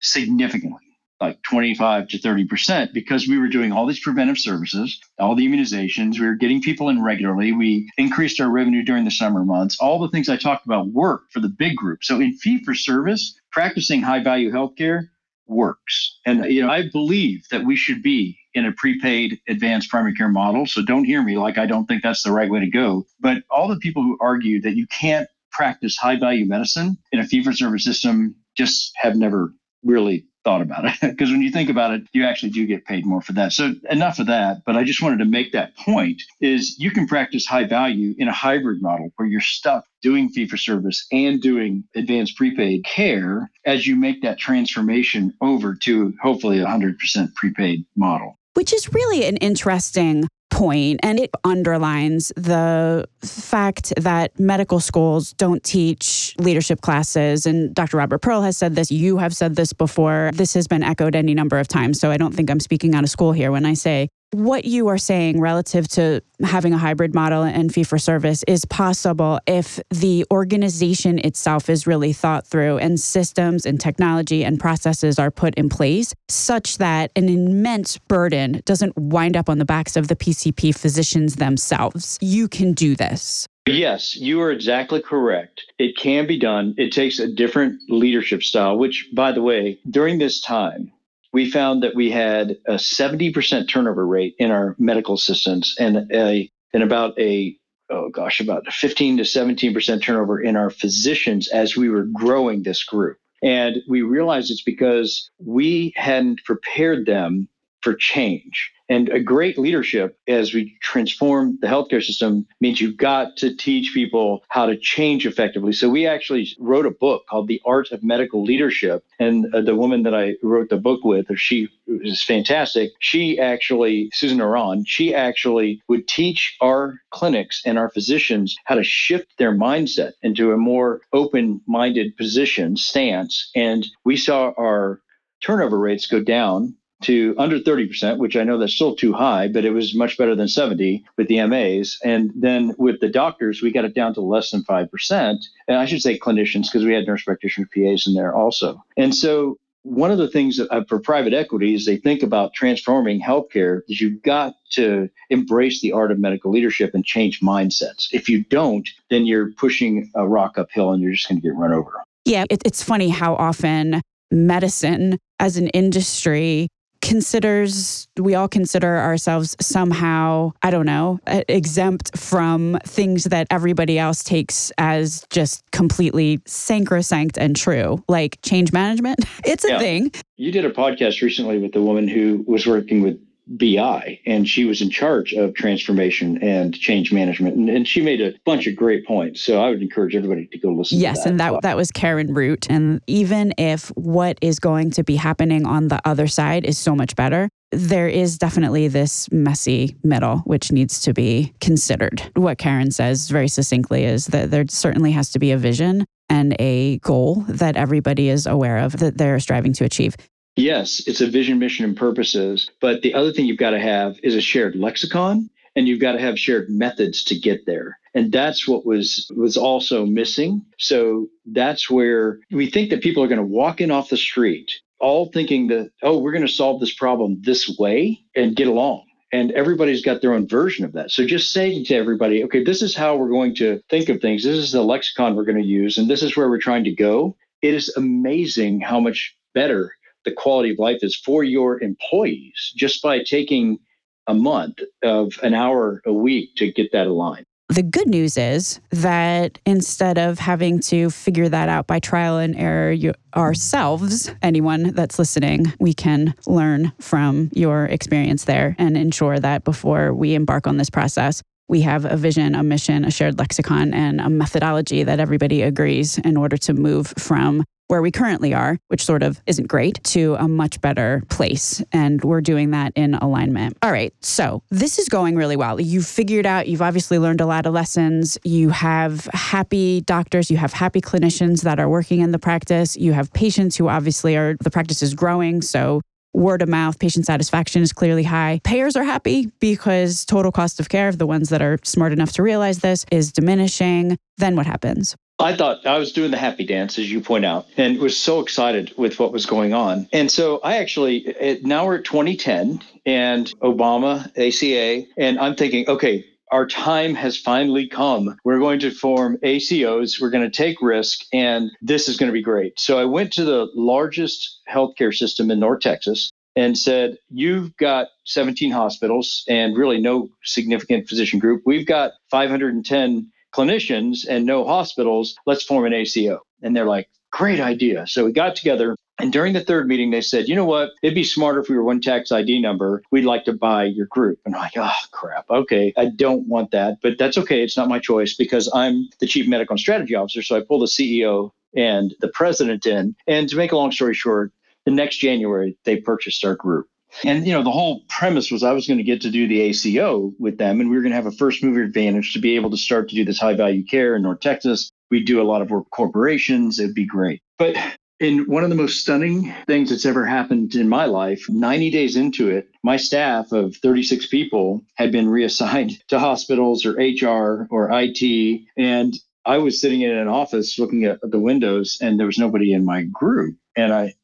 significantly 0.00 0.81
like 1.22 1.40
25 1.42 2.08
to 2.08 2.18
30% 2.18 2.92
because 2.92 3.28
we 3.28 3.38
were 3.38 3.46
doing 3.46 3.70
all 3.70 3.86
these 3.86 4.00
preventive 4.00 4.38
services, 4.38 5.00
all 5.20 5.36
the 5.36 5.46
immunizations. 5.46 6.18
We 6.18 6.26
were 6.26 6.34
getting 6.34 6.60
people 6.60 6.88
in 6.88 7.00
regularly. 7.00 7.52
We 7.52 7.88
increased 7.96 8.40
our 8.40 8.50
revenue 8.50 8.82
during 8.82 9.04
the 9.04 9.12
summer 9.12 9.44
months. 9.44 9.78
All 9.78 10.00
the 10.00 10.08
things 10.08 10.28
I 10.28 10.36
talked 10.36 10.66
about 10.66 10.88
work 10.88 11.30
for 11.30 11.38
the 11.38 11.48
big 11.48 11.76
group. 11.76 12.02
So 12.02 12.20
in 12.20 12.34
fee 12.34 12.64
for 12.64 12.74
service, 12.74 13.38
practicing 13.52 14.02
high 14.02 14.20
value 14.20 14.50
healthcare 14.50 15.10
works. 15.46 16.18
And 16.26 16.44
you 16.46 16.62
know, 16.62 16.70
I 16.70 16.88
believe 16.92 17.44
that 17.52 17.64
we 17.64 17.76
should 17.76 18.02
be 18.02 18.36
in 18.54 18.66
a 18.66 18.72
prepaid 18.72 19.38
advanced 19.48 19.90
primary 19.90 20.14
care 20.14 20.28
model. 20.28 20.66
So 20.66 20.84
don't 20.84 21.04
hear 21.04 21.22
me 21.22 21.38
like 21.38 21.56
I 21.56 21.66
don't 21.66 21.86
think 21.86 22.02
that's 22.02 22.24
the 22.24 22.32
right 22.32 22.50
way 22.50 22.58
to 22.58 22.70
go. 22.70 23.06
But 23.20 23.44
all 23.48 23.68
the 23.68 23.78
people 23.78 24.02
who 24.02 24.18
argue 24.20 24.60
that 24.62 24.74
you 24.74 24.88
can't 24.88 25.28
practice 25.52 25.96
high 25.96 26.18
value 26.18 26.46
medicine 26.46 26.98
in 27.12 27.20
a 27.20 27.24
fee 27.24 27.44
for 27.44 27.52
service 27.52 27.84
system 27.84 28.34
just 28.56 28.90
have 28.96 29.14
never 29.14 29.54
really 29.84 30.26
thought 30.44 30.62
about 30.62 30.84
it. 30.84 30.94
Because 31.12 31.30
when 31.30 31.42
you 31.42 31.50
think 31.50 31.70
about 31.70 31.92
it 31.92 32.02
you 32.12 32.24
actually 32.24 32.50
do 32.50 32.66
get 32.66 32.84
paid 32.84 33.06
more 33.06 33.20
for 33.20 33.32
that. 33.34 33.52
So 33.52 33.74
enough 33.90 34.18
of 34.18 34.26
that 34.26 34.62
but 34.64 34.76
i 34.76 34.84
just 34.84 35.02
wanted 35.02 35.18
to 35.18 35.24
make 35.24 35.52
that 35.52 35.76
point 35.76 36.22
is 36.40 36.78
you 36.78 36.90
can 36.90 37.06
practice 37.06 37.46
high 37.46 37.64
value 37.64 38.14
in 38.18 38.28
a 38.28 38.32
hybrid 38.32 38.82
model 38.82 39.12
where 39.16 39.28
you're 39.28 39.40
stuck 39.40 39.84
doing 40.02 40.28
fee 40.28 40.46
for 40.46 40.56
service 40.56 41.06
and 41.12 41.40
doing 41.40 41.84
advanced 41.94 42.36
prepaid 42.36 42.84
care 42.84 43.50
as 43.64 43.86
you 43.86 43.96
make 43.96 44.22
that 44.22 44.38
transformation 44.38 45.32
over 45.40 45.74
to 45.74 46.12
hopefully 46.20 46.58
a 46.58 46.66
100% 46.66 46.96
prepaid 47.34 47.84
model. 47.96 48.38
Which 48.54 48.72
is 48.72 48.92
really 48.92 49.24
an 49.24 49.36
interesting 49.38 50.28
point, 50.52 51.00
and 51.02 51.18
it 51.18 51.30
underlines 51.44 52.32
the 52.36 53.08
fact 53.22 53.92
that 53.96 54.38
medical 54.38 54.78
schools 54.78 55.32
don't 55.32 55.64
teach 55.64 56.34
leadership 56.38 56.80
classes. 56.82 57.46
And 57.46 57.74
Dr. 57.74 57.96
Robert 57.96 58.18
Pearl 58.18 58.42
has 58.42 58.56
said 58.56 58.76
this. 58.76 58.90
You 58.90 59.16
have 59.16 59.34
said 59.34 59.56
this 59.56 59.72
before. 59.72 60.30
This 60.34 60.54
has 60.54 60.68
been 60.68 60.82
echoed 60.82 61.16
any 61.16 61.34
number 61.34 61.58
of 61.58 61.66
times. 61.66 61.98
So 61.98 62.10
I 62.10 62.16
don't 62.16 62.34
think 62.34 62.50
I'm 62.50 62.60
speaking 62.60 62.94
out 62.94 63.02
of 63.02 63.10
school 63.10 63.32
here 63.32 63.50
when 63.50 63.64
I 63.64 63.74
say 63.74 64.08
what 64.32 64.64
you 64.64 64.88
are 64.88 64.98
saying 64.98 65.40
relative 65.40 65.86
to 65.88 66.22
having 66.42 66.72
a 66.72 66.78
hybrid 66.78 67.14
model 67.14 67.42
and 67.42 67.72
fee 67.72 67.84
for 67.84 67.98
service 67.98 68.42
is 68.48 68.64
possible 68.64 69.38
if 69.46 69.78
the 69.90 70.24
organization 70.30 71.18
itself 71.18 71.68
is 71.68 71.86
really 71.86 72.12
thought 72.12 72.46
through 72.46 72.78
and 72.78 72.98
systems 72.98 73.66
and 73.66 73.78
technology 73.78 74.42
and 74.44 74.58
processes 74.58 75.18
are 75.18 75.30
put 75.30 75.54
in 75.56 75.68
place 75.68 76.14
such 76.28 76.78
that 76.78 77.12
an 77.14 77.28
immense 77.28 77.98
burden 77.98 78.62
doesn't 78.64 78.96
wind 78.96 79.36
up 79.36 79.50
on 79.50 79.58
the 79.58 79.64
backs 79.64 79.96
of 79.96 80.08
the 80.08 80.16
PCP 80.16 80.74
physicians 80.74 81.36
themselves. 81.36 82.18
You 82.22 82.48
can 82.48 82.72
do 82.72 82.96
this. 82.96 83.46
Yes, 83.66 84.16
you 84.16 84.40
are 84.40 84.50
exactly 84.50 85.00
correct. 85.00 85.62
It 85.78 85.96
can 85.96 86.26
be 86.26 86.38
done. 86.38 86.74
It 86.78 86.90
takes 86.90 87.20
a 87.20 87.32
different 87.32 87.80
leadership 87.88 88.42
style, 88.42 88.76
which, 88.76 89.08
by 89.14 89.30
the 89.30 89.42
way, 89.42 89.78
during 89.88 90.18
this 90.18 90.40
time, 90.40 90.90
we 91.32 91.50
found 91.50 91.82
that 91.82 91.94
we 91.94 92.10
had 92.10 92.58
a 92.66 92.74
70% 92.74 93.68
turnover 93.68 94.06
rate 94.06 94.34
in 94.38 94.50
our 94.50 94.76
medical 94.78 95.14
assistants 95.14 95.76
and 95.78 96.12
a 96.12 96.50
and 96.74 96.82
about 96.82 97.18
a 97.18 97.56
oh 97.90 98.08
gosh 98.10 98.40
about 98.40 98.66
15 98.72 99.18
to 99.18 99.22
17% 99.22 100.02
turnover 100.02 100.40
in 100.40 100.56
our 100.56 100.70
physicians 100.70 101.48
as 101.48 101.76
we 101.76 101.88
were 101.88 102.06
growing 102.12 102.62
this 102.62 102.84
group. 102.84 103.18
And 103.42 103.78
we 103.88 104.02
realized 104.02 104.50
it's 104.50 104.62
because 104.62 105.28
we 105.38 105.92
hadn't 105.96 106.44
prepared 106.44 107.06
them 107.06 107.48
for 107.82 107.94
change. 107.94 108.72
And 108.88 109.08
a 109.08 109.20
great 109.20 109.58
leadership 109.58 110.18
as 110.28 110.52
we 110.52 110.76
transform 110.82 111.58
the 111.62 111.66
healthcare 111.66 112.02
system 112.02 112.46
means 112.60 112.80
you've 112.80 112.98
got 112.98 113.36
to 113.38 113.56
teach 113.56 113.94
people 113.94 114.44
how 114.48 114.66
to 114.66 114.76
change 114.76 115.24
effectively. 115.24 115.72
So 115.72 115.88
we 115.88 116.06
actually 116.06 116.48
wrote 116.58 116.84
a 116.84 116.90
book 116.90 117.24
called 117.26 117.48
The 117.48 117.62
Art 117.64 117.90
of 117.90 118.02
Medical 118.02 118.42
Leadership. 118.42 119.02
And 119.18 119.46
uh, 119.54 119.62
the 119.62 119.76
woman 119.76 120.02
that 120.02 120.14
I 120.14 120.34
wrote 120.42 120.68
the 120.68 120.76
book 120.76 121.04
with, 121.04 121.26
she 121.38 121.68
is 121.86 122.22
fantastic. 122.22 122.90
She 122.98 123.38
actually, 123.38 124.10
Susan 124.12 124.42
Aran, 124.42 124.84
she 124.84 125.14
actually 125.14 125.80
would 125.88 126.06
teach 126.06 126.54
our 126.60 127.00
clinics 127.10 127.62
and 127.64 127.78
our 127.78 127.88
physicians 127.88 128.54
how 128.66 128.74
to 128.74 128.84
shift 128.84 129.38
their 129.38 129.56
mindset 129.56 130.12
into 130.22 130.52
a 130.52 130.58
more 130.58 131.00
open 131.14 131.62
minded 131.66 132.16
position, 132.18 132.76
stance. 132.76 133.50
And 133.54 133.86
we 134.04 134.18
saw 134.18 134.52
our 134.58 135.00
turnover 135.40 135.78
rates 135.78 136.06
go 136.06 136.20
down 136.20 136.74
to 137.02 137.34
under 137.38 137.58
30%, 137.58 138.18
which 138.18 138.36
I 138.36 138.44
know 138.44 138.58
that's 138.58 138.74
still 138.74 138.94
too 138.94 139.12
high, 139.12 139.48
but 139.48 139.64
it 139.64 139.70
was 139.72 139.94
much 139.94 140.16
better 140.16 140.34
than 140.34 140.48
70 140.48 141.04
with 141.16 141.28
the 141.28 141.44
MAs. 141.46 141.98
And 142.04 142.32
then 142.34 142.74
with 142.78 143.00
the 143.00 143.08
doctors, 143.08 143.62
we 143.62 143.72
got 143.72 143.84
it 143.84 143.94
down 143.94 144.14
to 144.14 144.20
less 144.20 144.50
than 144.50 144.64
5%. 144.64 145.44
And 145.68 145.76
I 145.76 145.86
should 145.86 146.02
say 146.02 146.18
clinicians, 146.18 146.64
because 146.64 146.84
we 146.84 146.94
had 146.94 147.06
nurse 147.06 147.24
practitioner 147.24 147.68
PAs 147.74 148.06
in 148.06 148.14
there 148.14 148.34
also. 148.34 148.82
And 148.96 149.14
so 149.14 149.58
one 149.82 150.10
of 150.10 150.18
the 150.18 150.28
things 150.28 150.56
that, 150.56 150.70
uh, 150.70 150.84
for 150.84 151.00
private 151.00 151.32
equity 151.32 151.74
is 151.74 151.84
they 151.84 151.96
think 151.96 152.22
about 152.22 152.54
transforming 152.54 153.20
healthcare 153.20 153.80
is 153.88 154.00
you've 154.00 154.22
got 154.22 154.54
to 154.70 155.08
embrace 155.28 155.80
the 155.80 155.92
art 155.92 156.12
of 156.12 156.18
medical 156.18 156.50
leadership 156.50 156.94
and 156.94 157.04
change 157.04 157.40
mindsets. 157.40 158.08
If 158.12 158.28
you 158.28 158.44
don't, 158.44 158.88
then 159.10 159.26
you're 159.26 159.52
pushing 159.52 160.10
a 160.14 160.26
rock 160.26 160.56
uphill 160.56 160.92
and 160.92 161.02
you're 161.02 161.12
just 161.12 161.28
going 161.28 161.40
to 161.40 161.46
get 161.46 161.56
run 161.56 161.72
over. 161.72 161.92
Yeah, 162.24 162.44
it, 162.48 162.62
it's 162.64 162.82
funny 162.82 163.08
how 163.08 163.34
often 163.34 164.00
medicine 164.30 165.18
as 165.40 165.56
an 165.56 165.68
industry 165.68 166.68
considers 167.02 168.08
we 168.16 168.34
all 168.34 168.48
consider 168.48 168.96
ourselves 168.96 169.56
somehow 169.60 170.50
i 170.62 170.70
don't 170.70 170.86
know 170.86 171.18
exempt 171.26 172.16
from 172.16 172.78
things 172.84 173.24
that 173.24 173.46
everybody 173.50 173.98
else 173.98 174.22
takes 174.22 174.72
as 174.78 175.26
just 175.28 175.68
completely 175.72 176.40
sacrosanct 176.46 177.36
and 177.36 177.56
true 177.56 178.02
like 178.08 178.38
change 178.42 178.72
management 178.72 179.18
it's 179.44 179.64
a 179.64 179.70
yeah. 179.70 179.78
thing 179.78 180.12
you 180.36 180.52
did 180.52 180.64
a 180.64 180.70
podcast 180.70 181.20
recently 181.22 181.58
with 181.58 181.72
the 181.72 181.82
woman 181.82 182.06
who 182.06 182.44
was 182.46 182.66
working 182.66 183.02
with 183.02 183.20
BI, 183.46 184.20
and 184.24 184.48
she 184.48 184.64
was 184.64 184.80
in 184.80 184.90
charge 184.90 185.32
of 185.32 185.54
transformation 185.54 186.38
and 186.42 186.74
change 186.74 187.12
management. 187.12 187.56
And, 187.56 187.68
and, 187.68 187.88
she 187.88 188.00
made 188.00 188.20
a 188.20 188.32
bunch 188.44 188.66
of 188.66 188.76
great 188.76 189.04
points. 189.06 189.42
So 189.42 189.60
I 189.60 189.68
would 189.70 189.82
encourage 189.82 190.14
everybody 190.14 190.46
to 190.46 190.58
go 190.58 190.70
listen 190.70 190.98
yes, 190.98 191.24
that. 191.24 191.30
and 191.30 191.40
that, 191.40 191.62
that 191.62 191.76
was 191.76 191.90
Karen 191.90 192.32
Root. 192.32 192.66
And 192.70 193.00
even 193.06 193.52
if 193.58 193.88
what 193.96 194.38
is 194.40 194.58
going 194.58 194.92
to 194.92 195.02
be 195.02 195.16
happening 195.16 195.66
on 195.66 195.88
the 195.88 196.00
other 196.04 196.28
side 196.28 196.64
is 196.64 196.78
so 196.78 196.94
much 196.94 197.16
better, 197.16 197.48
there 197.72 198.08
is 198.08 198.38
definitely 198.38 198.86
this 198.86 199.30
messy 199.32 199.96
middle 200.04 200.38
which 200.40 200.70
needs 200.70 201.00
to 201.00 201.12
be 201.12 201.52
considered. 201.60 202.30
What 202.36 202.58
Karen 202.58 202.90
says 202.90 203.28
very 203.28 203.48
succinctly 203.48 204.04
is 204.04 204.26
that 204.26 204.50
there 204.50 204.64
certainly 204.68 205.10
has 205.12 205.30
to 205.32 205.38
be 205.38 205.50
a 205.50 205.58
vision 205.58 206.04
and 206.28 206.54
a 206.58 206.98
goal 206.98 207.44
that 207.48 207.76
everybody 207.76 208.28
is 208.28 208.46
aware 208.46 208.78
of 208.78 208.98
that 208.98 209.18
they're 209.18 209.40
striving 209.40 209.72
to 209.74 209.84
achieve. 209.84 210.16
Yes, 210.56 211.02
it's 211.06 211.20
a 211.20 211.26
vision, 211.26 211.58
mission, 211.58 211.84
and 211.84 211.96
purposes. 211.96 212.70
But 212.80 213.02
the 213.02 213.14
other 213.14 213.32
thing 213.32 213.46
you've 213.46 213.58
got 213.58 213.70
to 213.70 213.80
have 213.80 214.16
is 214.22 214.34
a 214.34 214.40
shared 214.40 214.76
lexicon 214.76 215.48
and 215.74 215.88
you've 215.88 216.00
got 216.00 216.12
to 216.12 216.20
have 216.20 216.38
shared 216.38 216.68
methods 216.68 217.24
to 217.24 217.38
get 217.38 217.64
there. 217.64 217.98
And 218.14 218.30
that's 218.30 218.68
what 218.68 218.84
was 218.84 219.30
was 219.34 219.56
also 219.56 220.04
missing. 220.04 220.66
So 220.78 221.28
that's 221.46 221.90
where 221.90 222.38
we 222.50 222.70
think 222.70 222.90
that 222.90 223.02
people 223.02 223.22
are 223.22 223.28
going 223.28 223.38
to 223.38 223.44
walk 223.44 223.80
in 223.80 223.90
off 223.90 224.10
the 224.10 224.18
street 224.18 224.80
all 225.02 225.30
thinking 225.32 225.66
that, 225.66 225.90
oh, 226.02 226.18
we're 226.18 226.32
going 226.32 226.46
to 226.46 226.52
solve 226.52 226.80
this 226.80 226.94
problem 226.94 227.36
this 227.42 227.76
way 227.78 228.24
and 228.36 228.56
get 228.56 228.68
along. 228.68 229.04
And 229.32 229.50
everybody's 229.52 230.04
got 230.04 230.20
their 230.20 230.32
own 230.32 230.46
version 230.46 230.84
of 230.84 230.92
that. 230.92 231.10
So 231.10 231.26
just 231.26 231.52
saying 231.52 231.86
to 231.86 231.96
everybody, 231.96 232.44
okay, 232.44 232.62
this 232.62 232.82
is 232.82 232.94
how 232.94 233.16
we're 233.16 233.30
going 233.30 233.54
to 233.56 233.80
think 233.90 234.08
of 234.08 234.20
things. 234.20 234.44
This 234.44 234.58
is 234.58 234.70
the 234.70 234.82
lexicon 234.82 235.34
we're 235.34 235.44
going 235.44 235.60
to 235.60 235.66
use, 235.66 235.98
and 235.98 236.08
this 236.08 236.22
is 236.22 236.36
where 236.36 236.48
we're 236.48 236.60
trying 236.60 236.84
to 236.84 236.94
go. 236.94 237.36
It 237.62 237.74
is 237.74 237.92
amazing 237.96 238.80
how 238.80 239.00
much 239.00 239.36
better 239.54 239.92
the 240.24 240.32
quality 240.32 240.70
of 240.70 240.78
life 240.78 240.98
is 241.02 241.16
for 241.16 241.44
your 241.44 241.80
employees 241.82 242.72
just 242.76 243.02
by 243.02 243.22
taking 243.22 243.78
a 244.26 244.34
month 244.34 244.78
of 245.02 245.32
an 245.42 245.54
hour 245.54 246.00
a 246.06 246.12
week 246.12 246.54
to 246.56 246.70
get 246.70 246.92
that 246.92 247.06
aligned. 247.06 247.44
The 247.68 247.82
good 247.82 248.06
news 248.06 248.36
is 248.36 248.80
that 248.90 249.58
instead 249.64 250.18
of 250.18 250.38
having 250.38 250.80
to 250.80 251.08
figure 251.08 251.48
that 251.48 251.70
out 251.70 251.86
by 251.86 252.00
trial 252.00 252.36
and 252.36 252.54
error 252.54 252.92
you, 252.92 253.14
ourselves, 253.34 254.30
anyone 254.42 254.92
that's 254.94 255.18
listening, 255.18 255.72
we 255.80 255.94
can 255.94 256.34
learn 256.46 256.92
from 257.00 257.48
your 257.54 257.86
experience 257.86 258.44
there 258.44 258.76
and 258.78 258.96
ensure 258.96 259.40
that 259.40 259.64
before 259.64 260.12
we 260.12 260.34
embark 260.34 260.66
on 260.66 260.76
this 260.76 260.90
process, 260.90 261.42
we 261.68 261.80
have 261.80 262.04
a 262.04 262.16
vision, 262.16 262.54
a 262.54 262.62
mission, 262.62 263.06
a 263.06 263.10
shared 263.10 263.38
lexicon, 263.38 263.94
and 263.94 264.20
a 264.20 264.28
methodology 264.28 265.02
that 265.04 265.18
everybody 265.18 265.62
agrees 265.62 266.18
in 266.18 266.36
order 266.36 266.58
to 266.58 266.74
move 266.74 267.14
from 267.16 267.64
where 267.92 268.00
we 268.00 268.10
currently 268.10 268.54
are, 268.54 268.78
which 268.88 269.04
sort 269.04 269.22
of 269.22 269.38
isn't 269.46 269.68
great, 269.68 270.02
to 270.02 270.34
a 270.36 270.48
much 270.48 270.80
better 270.80 271.22
place. 271.28 271.84
And 271.92 272.24
we're 272.24 272.40
doing 272.40 272.70
that 272.70 272.94
in 272.96 273.12
alignment. 273.16 273.76
All 273.82 273.92
right. 273.92 274.14
So 274.22 274.62
this 274.70 274.98
is 274.98 275.10
going 275.10 275.36
really 275.36 275.56
well. 275.56 275.78
You've 275.78 276.06
figured 276.06 276.46
out, 276.46 276.68
you've 276.68 276.80
obviously 276.80 277.18
learned 277.18 277.42
a 277.42 277.46
lot 277.46 277.66
of 277.66 277.74
lessons. 277.74 278.38
You 278.44 278.70
have 278.70 279.26
happy 279.34 280.00
doctors, 280.00 280.50
you 280.50 280.56
have 280.56 280.72
happy 280.72 281.02
clinicians 281.02 281.64
that 281.64 281.78
are 281.78 281.86
working 281.86 282.20
in 282.20 282.32
the 282.32 282.38
practice. 282.38 282.96
You 282.96 283.12
have 283.12 283.30
patients 283.34 283.76
who 283.76 283.88
obviously 283.88 284.38
are, 284.38 284.56
the 284.58 284.70
practice 284.70 285.02
is 285.02 285.12
growing. 285.12 285.60
So 285.60 286.00
word 286.32 286.62
of 286.62 286.70
mouth, 286.70 286.98
patient 286.98 287.26
satisfaction 287.26 287.82
is 287.82 287.92
clearly 287.92 288.22
high. 288.22 288.62
Payers 288.64 288.96
are 288.96 289.04
happy 289.04 289.50
because 289.60 290.24
total 290.24 290.50
cost 290.50 290.80
of 290.80 290.88
care, 290.88 291.08
of 291.08 291.18
the 291.18 291.26
ones 291.26 291.50
that 291.50 291.60
are 291.60 291.78
smart 291.84 292.14
enough 292.14 292.32
to 292.32 292.42
realize 292.42 292.78
this, 292.78 293.04
is 293.12 293.32
diminishing. 293.32 294.16
Then 294.38 294.56
what 294.56 294.64
happens? 294.64 295.14
I 295.38 295.56
thought 295.56 295.86
I 295.86 295.98
was 295.98 296.12
doing 296.12 296.30
the 296.30 296.36
happy 296.36 296.64
dance, 296.64 296.98
as 296.98 297.10
you 297.10 297.20
point 297.20 297.44
out, 297.44 297.66
and 297.76 297.98
was 297.98 298.18
so 298.18 298.40
excited 298.40 298.92
with 298.96 299.18
what 299.18 299.32
was 299.32 299.46
going 299.46 299.72
on. 299.72 300.08
And 300.12 300.30
so 300.30 300.60
I 300.62 300.76
actually, 300.76 301.18
it, 301.18 301.64
now 301.64 301.86
we're 301.86 301.96
at 301.96 302.04
2010 302.04 302.80
and 303.04 303.46
Obama, 303.60 304.26
ACA, 304.38 305.06
and 305.16 305.38
I'm 305.40 305.56
thinking, 305.56 305.88
okay, 305.88 306.24
our 306.52 306.66
time 306.66 307.14
has 307.14 307.36
finally 307.38 307.88
come. 307.88 308.36
We're 308.44 308.58
going 308.58 308.78
to 308.80 308.90
form 308.90 309.38
ACOs. 309.42 310.20
We're 310.20 310.30
going 310.30 310.48
to 310.48 310.56
take 310.56 310.82
risk, 310.82 311.22
and 311.32 311.70
this 311.80 312.08
is 312.08 312.18
going 312.18 312.28
to 312.28 312.34
be 312.34 312.42
great. 312.42 312.78
So 312.78 312.98
I 312.98 313.06
went 313.06 313.32
to 313.32 313.44
the 313.44 313.68
largest 313.74 314.60
healthcare 314.70 315.14
system 315.14 315.50
in 315.50 315.58
North 315.58 315.80
Texas 315.80 316.30
and 316.54 316.76
said, 316.76 317.16
You've 317.30 317.74
got 317.78 318.08
17 318.26 318.70
hospitals 318.70 319.44
and 319.48 319.76
really 319.76 319.98
no 319.98 320.28
significant 320.44 321.08
physician 321.08 321.38
group. 321.38 321.62
We've 321.64 321.86
got 321.86 322.12
510 322.30 323.31
clinicians 323.52 324.26
and 324.28 324.46
no 324.46 324.64
hospitals, 324.64 325.36
let's 325.46 325.62
form 325.62 325.84
an 325.84 325.92
ACO. 325.92 326.40
And 326.62 326.76
they're 326.76 326.86
like, 326.86 327.08
great 327.30 327.60
idea. 327.60 328.06
So 328.06 328.24
we 328.24 328.32
got 328.32 328.56
together. 328.56 328.96
And 329.18 329.32
during 329.32 329.52
the 329.52 329.60
third 329.60 329.86
meeting, 329.86 330.10
they 330.10 330.20
said, 330.20 330.48
you 330.48 330.56
know 330.56 330.64
what? 330.64 330.90
It'd 331.02 331.14
be 331.14 331.24
smarter 331.24 331.60
if 331.60 331.68
we 331.68 331.76
were 331.76 331.84
one 331.84 332.00
tax 332.00 332.32
ID 332.32 332.60
number. 332.60 333.02
We'd 333.10 333.24
like 333.24 333.44
to 333.44 333.52
buy 333.52 333.84
your 333.84 334.06
group. 334.06 334.40
And 334.44 334.54
I'm 334.54 334.62
like, 334.62 334.76
oh, 334.76 334.90
crap. 335.12 335.48
Okay. 335.50 335.92
I 335.96 336.06
don't 336.06 336.46
want 336.48 336.70
that, 336.72 336.98
but 337.02 337.18
that's 337.18 337.38
okay. 337.38 337.62
It's 337.62 337.76
not 337.76 337.88
my 337.88 337.98
choice 337.98 338.34
because 338.34 338.70
I'm 338.74 339.08
the 339.20 339.26
chief 339.26 339.46
medical 339.46 339.74
and 339.74 339.80
strategy 339.80 340.14
officer. 340.14 340.42
So 340.42 340.56
I 340.56 340.62
pull 340.66 340.80
the 340.80 340.86
CEO 340.86 341.50
and 341.76 342.14
the 342.20 342.28
president 342.28 342.86
in. 342.86 343.14
And 343.26 343.48
to 343.48 343.56
make 343.56 343.72
a 343.72 343.76
long 343.76 343.92
story 343.92 344.14
short, 344.14 344.52
the 344.84 344.90
next 344.90 345.18
January, 345.18 345.76
they 345.84 345.96
purchased 345.96 346.44
our 346.44 346.56
group. 346.56 346.88
And 347.24 347.46
you 347.46 347.52
know, 347.52 347.62
the 347.62 347.70
whole 347.70 348.02
premise 348.08 348.50
was 348.50 348.62
I 348.62 348.72
was 348.72 348.86
going 348.86 348.98
to 348.98 349.04
get 349.04 349.20
to 349.22 349.30
do 349.30 349.46
the 349.46 349.60
ACO 349.60 350.32
with 350.38 350.58
them, 350.58 350.80
and 350.80 350.90
we 350.90 350.96
were 350.96 351.02
going 351.02 351.12
to 351.12 351.16
have 351.16 351.26
a 351.26 351.32
first 351.32 351.62
mover 351.62 351.82
advantage 351.82 352.32
to 352.32 352.40
be 352.40 352.56
able 352.56 352.70
to 352.70 352.76
start 352.76 353.08
to 353.10 353.14
do 353.14 353.24
this 353.24 353.38
high 353.38 353.54
value 353.54 353.84
care 353.84 354.16
in 354.16 354.22
North 354.22 354.40
Texas. 354.40 354.90
We 355.10 355.22
do 355.22 355.40
a 355.40 355.44
lot 355.44 355.62
of 355.62 355.70
work 355.70 355.90
corporations. 355.90 356.78
It'd 356.78 356.94
be 356.94 357.06
great. 357.06 357.40
But 357.58 357.76
in 358.18 358.46
one 358.46 358.62
of 358.62 358.70
the 358.70 358.76
most 358.76 359.00
stunning 359.00 359.52
things 359.66 359.90
that's 359.90 360.06
ever 360.06 360.24
happened 360.24 360.74
in 360.74 360.88
my 360.88 361.06
life, 361.06 361.44
90 361.48 361.90
days 361.90 362.16
into 362.16 362.48
it, 362.50 362.68
my 362.82 362.96
staff 362.96 363.52
of 363.52 363.76
36 363.76 364.28
people 364.28 364.82
had 364.94 365.10
been 365.10 365.28
reassigned 365.28 365.98
to 366.08 366.18
hospitals 366.18 366.86
or 366.86 366.92
HR 366.92 367.66
or 367.70 367.90
IT. 367.92 368.62
And 368.76 369.14
I 369.44 369.58
was 369.58 369.80
sitting 369.80 370.02
in 370.02 370.12
an 370.12 370.28
office 370.28 370.78
looking 370.78 371.04
at 371.04 371.18
the 371.22 371.38
windows, 371.38 371.98
and 372.00 372.18
there 372.18 372.26
was 372.26 372.38
nobody 372.38 372.72
in 372.72 372.84
my 372.84 373.02
group. 373.02 373.56
And 373.76 373.92
I 373.92 374.14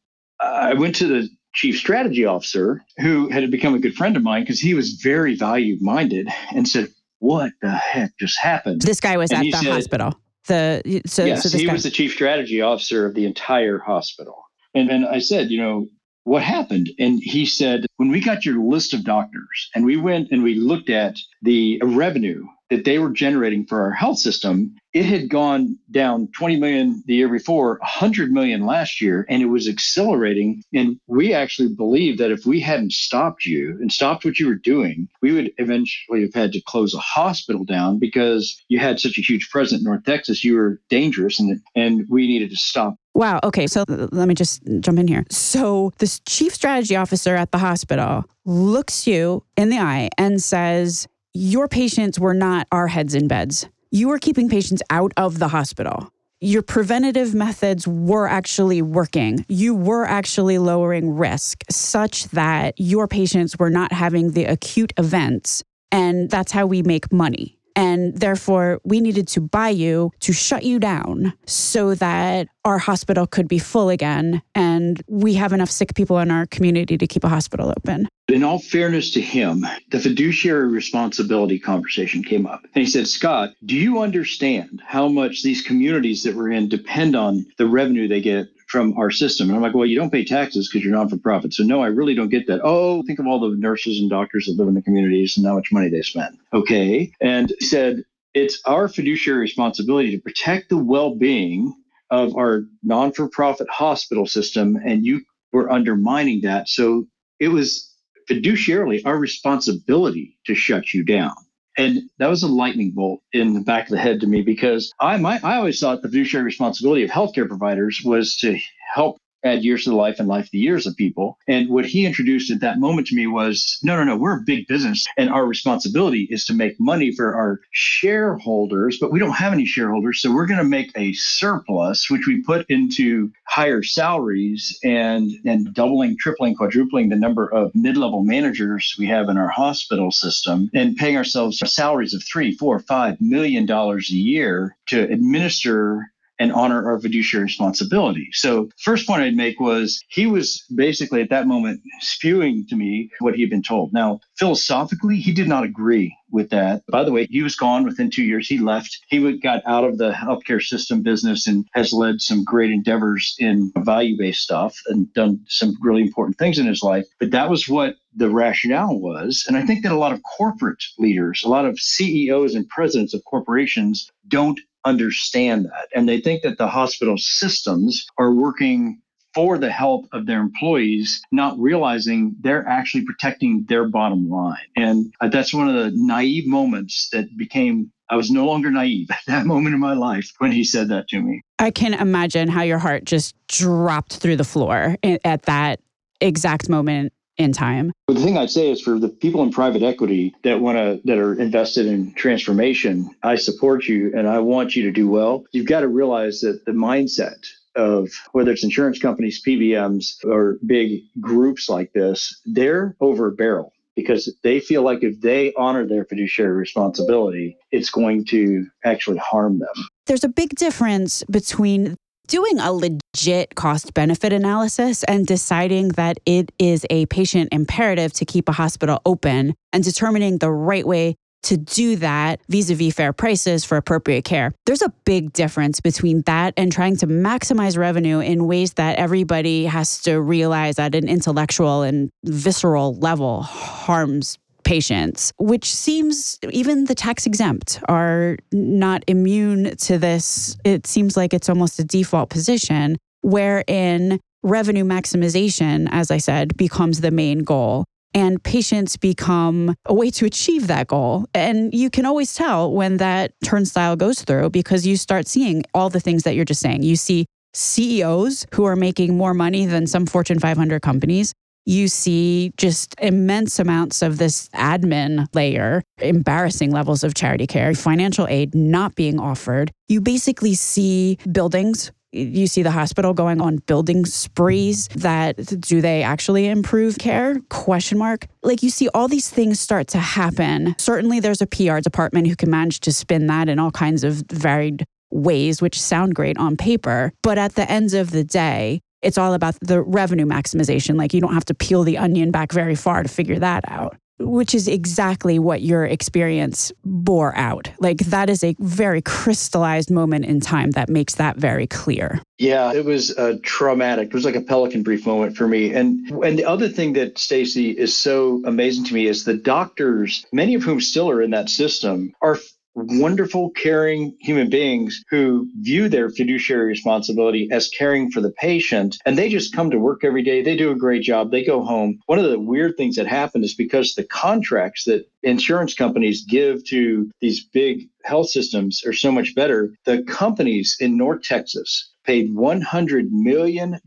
I 0.40 0.74
went 0.74 0.94
to 0.96 1.08
the 1.08 1.28
chief 1.58 1.76
strategy 1.76 2.24
officer 2.24 2.84
who 2.98 3.28
had 3.30 3.50
become 3.50 3.74
a 3.74 3.80
good 3.80 3.94
friend 3.94 4.16
of 4.16 4.22
mine 4.22 4.42
because 4.42 4.60
he 4.60 4.74
was 4.74 4.92
very 4.92 5.34
value 5.34 5.76
minded 5.80 6.28
and 6.54 6.68
said, 6.68 6.86
What 7.18 7.50
the 7.60 7.72
heck 7.72 8.12
just 8.18 8.38
happened? 8.38 8.82
This 8.82 9.00
guy 9.00 9.16
was 9.16 9.32
and 9.32 9.40
at 9.40 9.42
the 9.42 9.52
said, 9.52 9.72
hospital. 9.72 10.14
The 10.46 11.02
so, 11.04 11.24
yes, 11.24 11.50
so 11.50 11.58
he 11.58 11.66
guy- 11.66 11.72
was 11.72 11.82
the 11.82 11.90
chief 11.90 12.12
strategy 12.12 12.62
officer 12.62 13.06
of 13.06 13.14
the 13.14 13.26
entire 13.26 13.78
hospital. 13.78 14.44
And 14.72 14.88
and 14.88 15.04
I 15.04 15.18
said, 15.18 15.50
you 15.50 15.60
know, 15.60 15.88
what 16.22 16.44
happened? 16.44 16.90
And 17.00 17.18
he 17.20 17.44
said, 17.44 17.86
when 17.96 18.10
we 18.10 18.20
got 18.20 18.44
your 18.44 18.62
list 18.62 18.94
of 18.94 19.02
doctors 19.02 19.70
and 19.74 19.84
we 19.84 19.96
went 19.96 20.28
and 20.30 20.44
we 20.44 20.54
looked 20.54 20.90
at 20.90 21.18
the 21.42 21.80
revenue 21.82 22.44
that 22.70 22.84
they 22.84 22.98
were 22.98 23.10
generating 23.10 23.64
for 23.66 23.80
our 23.82 23.92
health 23.92 24.18
system, 24.18 24.76
it 24.92 25.04
had 25.04 25.28
gone 25.28 25.78
down 25.90 26.28
20 26.36 26.56
million 26.56 27.02
the 27.06 27.14
year 27.14 27.28
before, 27.28 27.78
100 27.80 28.32
million 28.32 28.66
last 28.66 29.00
year, 29.00 29.26
and 29.28 29.42
it 29.42 29.46
was 29.46 29.68
accelerating. 29.68 30.62
And 30.74 30.98
we 31.06 31.32
actually 31.32 31.68
believe 31.74 32.18
that 32.18 32.30
if 32.30 32.46
we 32.46 32.60
hadn't 32.60 32.92
stopped 32.92 33.44
you 33.44 33.76
and 33.80 33.92
stopped 33.92 34.24
what 34.24 34.38
you 34.38 34.46
were 34.46 34.54
doing, 34.54 35.08
we 35.22 35.32
would 35.32 35.52
eventually 35.58 36.22
have 36.22 36.34
had 36.34 36.52
to 36.52 36.62
close 36.62 36.94
a 36.94 36.98
hospital 36.98 37.64
down 37.64 37.98
because 37.98 38.62
you 38.68 38.78
had 38.78 39.00
such 39.00 39.18
a 39.18 39.22
huge 39.22 39.48
presence 39.50 39.80
in 39.80 39.84
North 39.84 40.04
Texas. 40.04 40.44
You 40.44 40.56
were 40.56 40.80
dangerous, 40.88 41.38
and 41.38 41.60
and 41.74 42.06
we 42.08 42.26
needed 42.26 42.50
to 42.50 42.56
stop 42.56 42.96
Wow. 43.18 43.40
Okay. 43.42 43.66
So 43.66 43.84
let 43.88 44.28
me 44.28 44.34
just 44.34 44.62
jump 44.78 44.96
in 44.96 45.08
here. 45.08 45.24
So, 45.28 45.92
this 45.98 46.20
chief 46.20 46.54
strategy 46.54 46.94
officer 46.94 47.34
at 47.34 47.50
the 47.50 47.58
hospital 47.58 48.24
looks 48.44 49.08
you 49.08 49.42
in 49.56 49.70
the 49.70 49.78
eye 49.78 50.10
and 50.18 50.40
says, 50.40 51.08
Your 51.34 51.68
patients 51.68 52.18
were 52.18 52.34
not 52.34 52.66
our 52.72 52.88
heads 52.88 53.14
in 53.14 53.28
beds. 53.28 53.68
You 53.90 54.08
were 54.08 54.18
keeping 54.18 54.48
patients 54.48 54.82
out 54.88 55.12
of 55.16 55.38
the 55.38 55.48
hospital. 55.48 56.10
Your 56.40 56.62
preventative 56.62 57.34
methods 57.34 57.86
were 57.86 58.26
actually 58.26 58.80
working. 58.80 59.44
You 59.48 59.74
were 59.74 60.06
actually 60.06 60.58
lowering 60.58 61.16
risk 61.16 61.64
such 61.70 62.24
that 62.28 62.74
your 62.78 63.08
patients 63.08 63.58
were 63.58 63.70
not 63.70 63.92
having 63.92 64.32
the 64.32 64.44
acute 64.44 64.92
events. 64.96 65.62
And 65.92 66.30
that's 66.30 66.52
how 66.52 66.66
we 66.66 66.82
make 66.82 67.12
money. 67.12 67.57
And 67.78 68.18
therefore, 68.18 68.80
we 68.82 69.00
needed 69.00 69.28
to 69.28 69.40
buy 69.40 69.68
you 69.68 70.10
to 70.18 70.32
shut 70.32 70.64
you 70.64 70.80
down 70.80 71.32
so 71.46 71.94
that 71.94 72.48
our 72.64 72.76
hospital 72.76 73.24
could 73.24 73.46
be 73.46 73.60
full 73.60 73.88
again. 73.88 74.42
And 74.56 75.00
we 75.06 75.34
have 75.34 75.52
enough 75.52 75.70
sick 75.70 75.94
people 75.94 76.18
in 76.18 76.32
our 76.32 76.46
community 76.46 76.98
to 76.98 77.06
keep 77.06 77.22
a 77.22 77.28
hospital 77.28 77.70
open. 77.70 78.08
In 78.26 78.42
all 78.42 78.58
fairness 78.58 79.12
to 79.12 79.20
him, 79.20 79.64
the 79.92 80.00
fiduciary 80.00 80.66
responsibility 80.66 81.60
conversation 81.60 82.24
came 82.24 82.48
up. 82.48 82.64
And 82.74 82.84
he 82.84 82.90
said, 82.90 83.06
Scott, 83.06 83.50
do 83.64 83.76
you 83.76 84.02
understand 84.02 84.82
how 84.84 85.06
much 85.06 85.44
these 85.44 85.62
communities 85.62 86.24
that 86.24 86.34
we're 86.34 86.50
in 86.50 86.68
depend 86.68 87.14
on 87.14 87.46
the 87.58 87.66
revenue 87.66 88.08
they 88.08 88.20
get 88.20 88.48
from 88.68 88.96
our 88.98 89.10
system. 89.10 89.48
And 89.48 89.56
I'm 89.56 89.62
like, 89.62 89.74
well, 89.74 89.86
you 89.86 89.96
don't 89.96 90.12
pay 90.12 90.24
taxes 90.24 90.68
because 90.68 90.84
you're 90.84 90.94
non 90.94 91.08
for 91.08 91.16
profit. 91.16 91.54
So, 91.54 91.64
no, 91.64 91.82
I 91.82 91.88
really 91.88 92.14
don't 92.14 92.28
get 92.28 92.46
that. 92.46 92.60
Oh, 92.62 93.02
think 93.02 93.18
of 93.18 93.26
all 93.26 93.40
the 93.40 93.56
nurses 93.56 93.98
and 93.98 94.08
doctors 94.08 94.46
that 94.46 94.52
live 94.52 94.68
in 94.68 94.74
the 94.74 94.82
communities 94.82 95.36
and 95.36 95.46
how 95.46 95.54
much 95.54 95.72
money 95.72 95.88
they 95.88 96.02
spend. 96.02 96.38
Okay. 96.52 97.10
And 97.20 97.52
said, 97.60 98.04
it's 98.34 98.60
our 98.66 98.88
fiduciary 98.88 99.40
responsibility 99.40 100.10
to 100.12 100.22
protect 100.22 100.68
the 100.68 100.76
well 100.76 101.14
being 101.14 101.74
of 102.10 102.36
our 102.36 102.64
non 102.82 103.12
for 103.12 103.28
profit 103.28 103.68
hospital 103.70 104.26
system. 104.26 104.76
And 104.76 105.04
you 105.04 105.22
were 105.50 105.72
undermining 105.72 106.42
that. 106.42 106.68
So, 106.68 107.06
it 107.40 107.48
was 107.48 107.90
fiduciarily 108.30 109.00
our 109.06 109.16
responsibility 109.16 110.38
to 110.44 110.54
shut 110.54 110.92
you 110.92 111.04
down. 111.04 111.32
And 111.78 112.10
that 112.18 112.28
was 112.28 112.42
a 112.42 112.48
lightning 112.48 112.90
bolt 112.90 113.22
in 113.32 113.54
the 113.54 113.60
back 113.60 113.84
of 113.84 113.90
the 113.90 113.98
head 113.98 114.20
to 114.20 114.26
me 114.26 114.42
because 114.42 114.92
I 115.00 115.16
my, 115.16 115.38
I 115.44 115.56
always 115.56 115.78
thought 115.78 116.02
the 116.02 116.08
fiduciary 116.08 116.44
responsibility 116.44 117.04
of 117.04 117.10
healthcare 117.10 117.48
providers 117.48 118.02
was 118.04 118.36
to 118.38 118.58
help 118.94 119.18
add 119.44 119.64
years 119.64 119.84
to 119.84 119.90
the 119.90 119.96
life 119.96 120.18
and 120.18 120.28
life 120.28 120.50
the 120.50 120.58
years 120.58 120.86
of 120.86 120.96
people. 120.96 121.38
And 121.46 121.68
what 121.68 121.86
he 121.86 122.06
introduced 122.06 122.50
at 122.50 122.60
that 122.60 122.78
moment 122.78 123.06
to 123.08 123.14
me 123.14 123.26
was 123.26 123.78
no, 123.82 123.96
no, 123.96 124.04
no, 124.04 124.16
we're 124.16 124.38
a 124.38 124.44
big 124.44 124.66
business 124.66 125.06
and 125.16 125.30
our 125.30 125.46
responsibility 125.46 126.26
is 126.30 126.44
to 126.46 126.54
make 126.54 126.78
money 126.78 127.12
for 127.14 127.34
our 127.34 127.60
shareholders, 127.72 128.98
but 129.00 129.12
we 129.12 129.18
don't 129.18 129.32
have 129.32 129.52
any 129.52 129.66
shareholders. 129.66 130.20
So 130.20 130.32
we're 130.32 130.46
going 130.46 130.58
to 130.58 130.64
make 130.64 130.90
a 130.96 131.12
surplus, 131.12 132.10
which 132.10 132.26
we 132.26 132.42
put 132.42 132.66
into 132.68 133.30
higher 133.46 133.82
salaries 133.82 134.78
and, 134.82 135.30
and 135.44 135.72
doubling, 135.74 136.16
tripling, 136.18 136.54
quadrupling 136.54 137.08
the 137.08 137.16
number 137.16 137.52
of 137.52 137.70
mid-level 137.74 138.24
managers 138.24 138.94
we 138.98 139.06
have 139.06 139.28
in 139.28 139.38
our 139.38 139.48
hospital 139.48 140.10
system 140.10 140.70
and 140.74 140.96
paying 140.96 141.16
ourselves 141.16 141.62
salaries 141.72 142.14
of 142.14 142.22
three, 142.24 142.52
four, 142.52 142.78
five 142.80 143.16
million 143.20 143.66
dollars 143.66 144.10
a 144.10 144.16
year 144.16 144.76
to 144.86 145.02
administer 145.02 146.10
and 146.38 146.52
honor 146.52 146.86
our 146.86 147.00
fiduciary 147.00 147.44
responsibility. 147.44 148.28
So, 148.32 148.68
first 148.82 149.06
point 149.06 149.22
I'd 149.22 149.34
make 149.34 149.60
was 149.60 150.00
he 150.08 150.26
was 150.26 150.64
basically 150.74 151.20
at 151.20 151.30
that 151.30 151.46
moment 151.46 151.80
spewing 152.00 152.66
to 152.68 152.76
me 152.76 153.10
what 153.20 153.34
he 153.34 153.42
had 153.42 153.50
been 153.50 153.62
told. 153.62 153.92
Now, 153.92 154.20
philosophically, 154.38 155.16
he 155.16 155.32
did 155.32 155.48
not 155.48 155.64
agree 155.64 156.14
with 156.30 156.50
that. 156.50 156.82
By 156.90 157.04
the 157.04 157.12
way, 157.12 157.26
he 157.30 157.42
was 157.42 157.56
gone 157.56 157.84
within 157.84 158.10
two 158.10 158.22
years. 158.22 158.48
He 158.48 158.58
left. 158.58 158.98
He 159.08 159.38
got 159.38 159.62
out 159.66 159.84
of 159.84 159.98
the 159.98 160.12
healthcare 160.12 160.62
system 160.62 161.02
business 161.02 161.46
and 161.46 161.66
has 161.74 161.92
led 161.92 162.20
some 162.20 162.44
great 162.44 162.70
endeavors 162.70 163.34
in 163.38 163.72
value 163.78 164.16
based 164.18 164.42
stuff 164.42 164.76
and 164.86 165.12
done 165.14 165.40
some 165.48 165.74
really 165.80 166.02
important 166.02 166.38
things 166.38 166.58
in 166.58 166.66
his 166.66 166.82
life. 166.82 167.06
But 167.18 167.30
that 167.30 167.50
was 167.50 167.68
what 167.68 167.96
the 168.14 168.30
rationale 168.30 168.98
was. 168.98 169.44
And 169.46 169.56
I 169.56 169.64
think 169.64 169.82
that 169.82 169.92
a 169.92 169.98
lot 169.98 170.12
of 170.12 170.22
corporate 170.22 170.82
leaders, 170.98 171.42
a 171.44 171.48
lot 171.48 171.64
of 171.64 171.78
CEOs 171.78 172.54
and 172.54 172.68
presidents 172.68 173.14
of 173.14 173.24
corporations 173.24 174.10
don't 174.26 174.60
understand 174.84 175.66
that. 175.66 175.88
And 175.94 176.08
they 176.08 176.20
think 176.20 176.42
that 176.42 176.58
the 176.58 176.68
hospital 176.68 177.16
systems 177.18 178.06
are 178.18 178.32
working 178.32 179.00
for 179.34 179.58
the 179.58 179.70
health 179.70 180.06
of 180.12 180.26
their 180.26 180.40
employees, 180.40 181.22
not 181.30 181.58
realizing 181.58 182.34
they're 182.40 182.66
actually 182.66 183.04
protecting 183.04 183.64
their 183.68 183.88
bottom 183.88 184.28
line. 184.28 184.56
And 184.74 185.12
uh, 185.20 185.28
that's 185.28 185.54
one 185.54 185.68
of 185.68 185.74
the 185.74 185.92
naive 185.94 186.46
moments 186.46 187.08
that 187.12 187.36
became 187.36 187.92
I 188.10 188.16
was 188.16 188.30
no 188.30 188.46
longer 188.46 188.70
naive 188.70 189.10
at 189.10 189.20
that 189.26 189.46
moment 189.46 189.74
in 189.74 189.80
my 189.80 189.92
life 189.92 190.32
when 190.38 190.50
he 190.50 190.64
said 190.64 190.88
that 190.88 191.08
to 191.08 191.20
me. 191.20 191.42
I 191.58 191.70
can 191.70 191.94
imagine 191.94 192.48
how 192.48 192.62
your 192.62 192.78
heart 192.78 193.04
just 193.04 193.34
dropped 193.48 194.16
through 194.16 194.36
the 194.36 194.44
floor 194.44 194.96
at 195.02 195.42
that 195.42 195.80
exact 196.20 196.68
moment 196.68 197.12
in 197.38 197.52
time. 197.52 197.92
But 198.06 198.16
the 198.16 198.22
thing 198.22 198.36
I'd 198.36 198.50
say 198.50 198.70
is 198.70 198.80
for 198.80 198.98
the 198.98 199.08
people 199.08 199.42
in 199.42 199.50
private 199.50 199.82
equity 199.82 200.34
that 200.42 200.60
want 200.60 200.76
to 200.76 201.00
that 201.04 201.18
are 201.18 201.34
invested 201.34 201.86
in 201.86 202.12
transformation, 202.14 203.10
I 203.22 203.36
support 203.36 203.86
you 203.86 204.12
and 204.16 204.28
I 204.28 204.40
want 204.40 204.76
you 204.76 204.82
to 204.82 204.90
do 204.90 205.08
well. 205.08 205.44
You've 205.52 205.66
got 205.66 205.80
to 205.80 205.88
realize 205.88 206.40
that 206.40 206.64
the 206.66 206.72
mindset 206.72 207.46
of 207.76 208.10
whether 208.32 208.50
it's 208.50 208.64
insurance 208.64 208.98
companies, 208.98 209.42
PBMs, 209.46 210.24
or 210.24 210.58
big 210.66 211.02
groups 211.20 211.68
like 211.68 211.92
this, 211.92 212.40
they're 212.44 212.96
over 213.00 213.28
a 213.28 213.32
barrel 213.32 213.72
because 213.94 214.32
they 214.42 214.60
feel 214.60 214.82
like 214.82 215.02
if 215.02 215.20
they 215.20 215.52
honor 215.56 215.86
their 215.86 216.04
fiduciary 216.04 216.56
responsibility, 216.56 217.56
it's 217.70 217.90
going 217.90 218.24
to 218.24 218.66
actually 218.84 219.18
harm 219.18 219.58
them. 219.58 219.88
There's 220.06 220.24
a 220.24 220.28
big 220.28 220.50
difference 220.50 221.24
between 221.24 221.96
doing 222.28 222.60
a 222.60 222.72
legit 222.72 223.54
cost 223.56 223.94
benefit 223.94 224.32
analysis 224.32 225.02
and 225.04 225.26
deciding 225.26 225.88
that 225.88 226.18
it 226.26 226.52
is 226.58 226.86
a 226.90 227.06
patient 227.06 227.48
imperative 227.52 228.12
to 228.12 228.24
keep 228.24 228.48
a 228.48 228.52
hospital 228.52 229.00
open 229.04 229.54
and 229.72 229.82
determining 229.82 230.38
the 230.38 230.50
right 230.50 230.86
way 230.86 231.16
to 231.42 231.56
do 231.56 231.96
that 231.96 232.40
vis 232.48 232.68
a 232.68 232.74
vis 232.74 232.92
fair 232.92 233.12
prices 233.12 233.64
for 233.64 233.76
appropriate 233.76 234.24
care. 234.24 234.52
There's 234.66 234.82
a 234.82 234.92
big 235.04 235.32
difference 235.32 235.80
between 235.80 236.22
that 236.22 236.52
and 236.56 236.70
trying 236.70 236.96
to 236.98 237.06
maximize 237.06 237.78
revenue 237.78 238.18
in 238.18 238.46
ways 238.46 238.74
that 238.74 238.98
everybody 238.98 239.64
has 239.64 240.02
to 240.02 240.20
realize 240.20 240.78
at 240.78 240.94
an 240.94 241.08
intellectual 241.08 241.82
and 241.82 242.10
visceral 242.24 242.94
level 242.96 243.42
harms 243.42 244.38
patients, 244.68 245.32
which 245.38 245.74
seems 245.74 246.38
even 246.50 246.84
the 246.84 246.94
tax 246.94 247.24
exempt 247.24 247.80
are 247.88 248.36
not 248.52 249.02
immune 249.06 249.74
to 249.78 249.96
this. 249.96 250.58
It 250.62 250.86
seems 250.86 251.16
like 251.16 251.32
it's 251.32 251.48
almost 251.48 251.78
a 251.78 251.84
default 251.84 252.28
position 252.28 252.98
wherein 253.22 254.20
revenue 254.42 254.84
maximization, 254.84 255.88
as 255.90 256.10
I 256.10 256.18
said, 256.18 256.54
becomes 256.58 257.00
the 257.00 257.10
main 257.10 257.44
goal. 257.44 257.86
And 258.12 258.42
patients 258.42 258.98
become 258.98 259.74
a 259.86 259.94
way 259.94 260.10
to 260.10 260.26
achieve 260.26 260.66
that 260.66 260.86
goal. 260.88 261.24
And 261.32 261.72
you 261.72 261.88
can 261.88 262.04
always 262.04 262.34
tell 262.34 262.70
when 262.70 262.98
that 262.98 263.32
turnstile 263.42 263.96
goes 263.96 264.20
through 264.20 264.50
because 264.50 264.86
you 264.86 264.98
start 264.98 265.26
seeing 265.26 265.62
all 265.72 265.88
the 265.88 266.00
things 266.00 266.24
that 266.24 266.34
you're 266.34 266.44
just 266.44 266.60
saying. 266.60 266.82
You 266.82 266.96
see 266.96 267.24
CEOs 267.54 268.46
who 268.54 268.64
are 268.64 268.76
making 268.76 269.16
more 269.16 269.32
money 269.32 269.64
than 269.64 269.86
some 269.86 270.04
Fortune 270.04 270.38
500 270.38 270.82
companies 270.82 271.32
you 271.68 271.86
see 271.86 272.50
just 272.56 272.94
immense 272.98 273.58
amounts 273.58 274.00
of 274.00 274.16
this 274.16 274.48
admin 274.50 275.26
layer, 275.34 275.82
embarrassing 275.98 276.70
levels 276.70 277.04
of 277.04 277.12
charity 277.12 277.46
care, 277.46 277.74
financial 277.74 278.26
aid 278.28 278.54
not 278.54 278.94
being 278.94 279.20
offered. 279.20 279.70
You 279.86 280.00
basically 280.00 280.54
see 280.54 281.18
buildings. 281.30 281.92
You 282.10 282.46
see 282.46 282.62
the 282.62 282.70
hospital 282.70 283.12
going 283.12 283.42
on 283.42 283.58
building 283.66 284.06
sprees 284.06 284.88
that 284.96 285.36
do 285.60 285.82
they 285.82 286.02
actually 286.02 286.46
improve 286.46 286.96
care? 286.96 287.38
Question 287.50 287.98
mark. 287.98 288.26
Like 288.42 288.62
you 288.62 288.70
see 288.70 288.88
all 288.94 289.06
these 289.06 289.28
things 289.28 289.60
start 289.60 289.88
to 289.88 289.98
happen. 289.98 290.74
Certainly 290.78 291.20
there's 291.20 291.42
a 291.42 291.46
pr 291.46 291.80
department 291.80 292.28
who 292.28 292.34
can 292.34 292.48
manage 292.48 292.80
to 292.80 292.92
spin 292.94 293.26
that 293.26 293.50
in 293.50 293.58
all 293.58 293.70
kinds 293.70 294.04
of 294.04 294.22
varied 294.32 294.86
ways 295.10 295.60
which 295.60 295.78
sound 295.78 296.14
great 296.14 296.38
on 296.38 296.56
paper. 296.56 297.12
But 297.22 297.36
at 297.36 297.56
the 297.56 297.70
end 297.70 297.92
of 297.92 298.10
the 298.10 298.24
day 298.24 298.80
it's 299.02 299.18
all 299.18 299.34
about 299.34 299.56
the 299.60 299.82
revenue 299.82 300.26
maximization. 300.26 300.96
Like 300.96 301.14
you 301.14 301.20
don't 301.20 301.34
have 301.34 301.44
to 301.46 301.54
peel 301.54 301.84
the 301.84 301.98
onion 301.98 302.30
back 302.30 302.52
very 302.52 302.74
far 302.74 303.02
to 303.02 303.08
figure 303.08 303.38
that 303.38 303.64
out, 303.68 303.96
which 304.18 304.54
is 304.54 304.66
exactly 304.66 305.38
what 305.38 305.62
your 305.62 305.84
experience 305.84 306.72
bore 306.84 307.36
out. 307.36 307.70
Like 307.78 307.98
that 307.98 308.28
is 308.28 308.42
a 308.42 308.56
very 308.58 309.00
crystallized 309.02 309.90
moment 309.90 310.24
in 310.24 310.40
time 310.40 310.72
that 310.72 310.88
makes 310.88 311.14
that 311.16 311.36
very 311.36 311.66
clear. 311.66 312.20
Yeah, 312.38 312.72
it 312.72 312.84
was 312.84 313.16
uh, 313.16 313.38
traumatic. 313.42 314.08
It 314.08 314.14
was 314.14 314.24
like 314.24 314.36
a 314.36 314.40
pelican 314.40 314.82
brief 314.82 315.06
moment 315.06 315.36
for 315.36 315.48
me. 315.48 315.72
And 315.72 316.08
and 316.24 316.38
the 316.38 316.44
other 316.44 316.68
thing 316.68 316.92
that 316.94 317.18
Stacey 317.18 317.70
is 317.70 317.96
so 317.96 318.42
amazing 318.44 318.84
to 318.84 318.94
me 318.94 319.06
is 319.06 319.24
the 319.24 319.34
doctors, 319.34 320.24
many 320.32 320.54
of 320.54 320.62
whom 320.62 320.80
still 320.80 321.10
are 321.10 321.22
in 321.22 321.30
that 321.30 321.48
system, 321.48 322.12
are 322.22 322.38
wonderful, 322.84 323.50
caring 323.50 324.16
human 324.20 324.50
beings 324.50 325.02
who 325.10 325.48
view 325.60 325.88
their 325.88 326.10
fiduciary 326.10 326.66
responsibility 326.66 327.48
as 327.50 327.68
caring 327.68 328.10
for 328.10 328.20
the 328.20 328.30
patient. 328.32 328.96
And 329.04 329.16
they 329.16 329.28
just 329.28 329.54
come 329.54 329.70
to 329.70 329.78
work 329.78 330.04
every 330.04 330.22
day. 330.22 330.42
They 330.42 330.56
do 330.56 330.70
a 330.70 330.76
great 330.76 331.02
job. 331.02 331.30
They 331.30 331.44
go 331.44 331.62
home. 331.62 331.98
One 332.06 332.18
of 332.18 332.30
the 332.30 332.38
weird 332.38 332.76
things 332.76 332.96
that 332.96 333.06
happened 333.06 333.44
is 333.44 333.54
because 333.54 333.94
the 333.94 334.04
contracts 334.04 334.84
that 334.84 335.08
insurance 335.22 335.74
companies 335.74 336.24
give 336.24 336.64
to 336.66 337.10
these 337.20 337.44
big 337.44 337.88
health 338.04 338.30
systems 338.30 338.82
are 338.86 338.92
so 338.92 339.12
much 339.12 339.34
better, 339.34 339.72
the 339.84 340.02
companies 340.04 340.76
in 340.80 340.96
North 340.96 341.22
Texas 341.22 341.92
paid 342.04 342.34
$100 342.34 343.10
million 343.10 343.78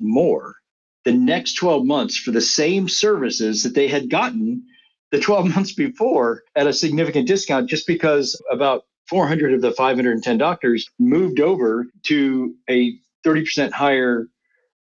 more 0.00 0.54
the 1.04 1.12
next 1.12 1.54
12 1.54 1.86
months 1.86 2.18
for 2.18 2.32
the 2.32 2.40
same 2.40 2.86
services 2.86 3.62
that 3.62 3.74
they 3.74 3.88
had 3.88 4.10
gotten 4.10 4.62
the 5.10 5.20
12 5.20 5.48
months 5.54 5.72
before 5.72 6.42
at 6.56 6.66
a 6.66 6.72
significant 6.72 7.26
discount 7.26 7.68
just 7.68 7.86
because 7.86 8.40
about 8.50 8.84
400 9.08 9.54
of 9.54 9.62
the 9.62 9.72
510 9.72 10.38
doctors 10.38 10.88
moved 10.98 11.40
over 11.40 11.86
to 12.04 12.54
a 12.68 12.92
30% 13.26 13.72
higher 13.72 14.28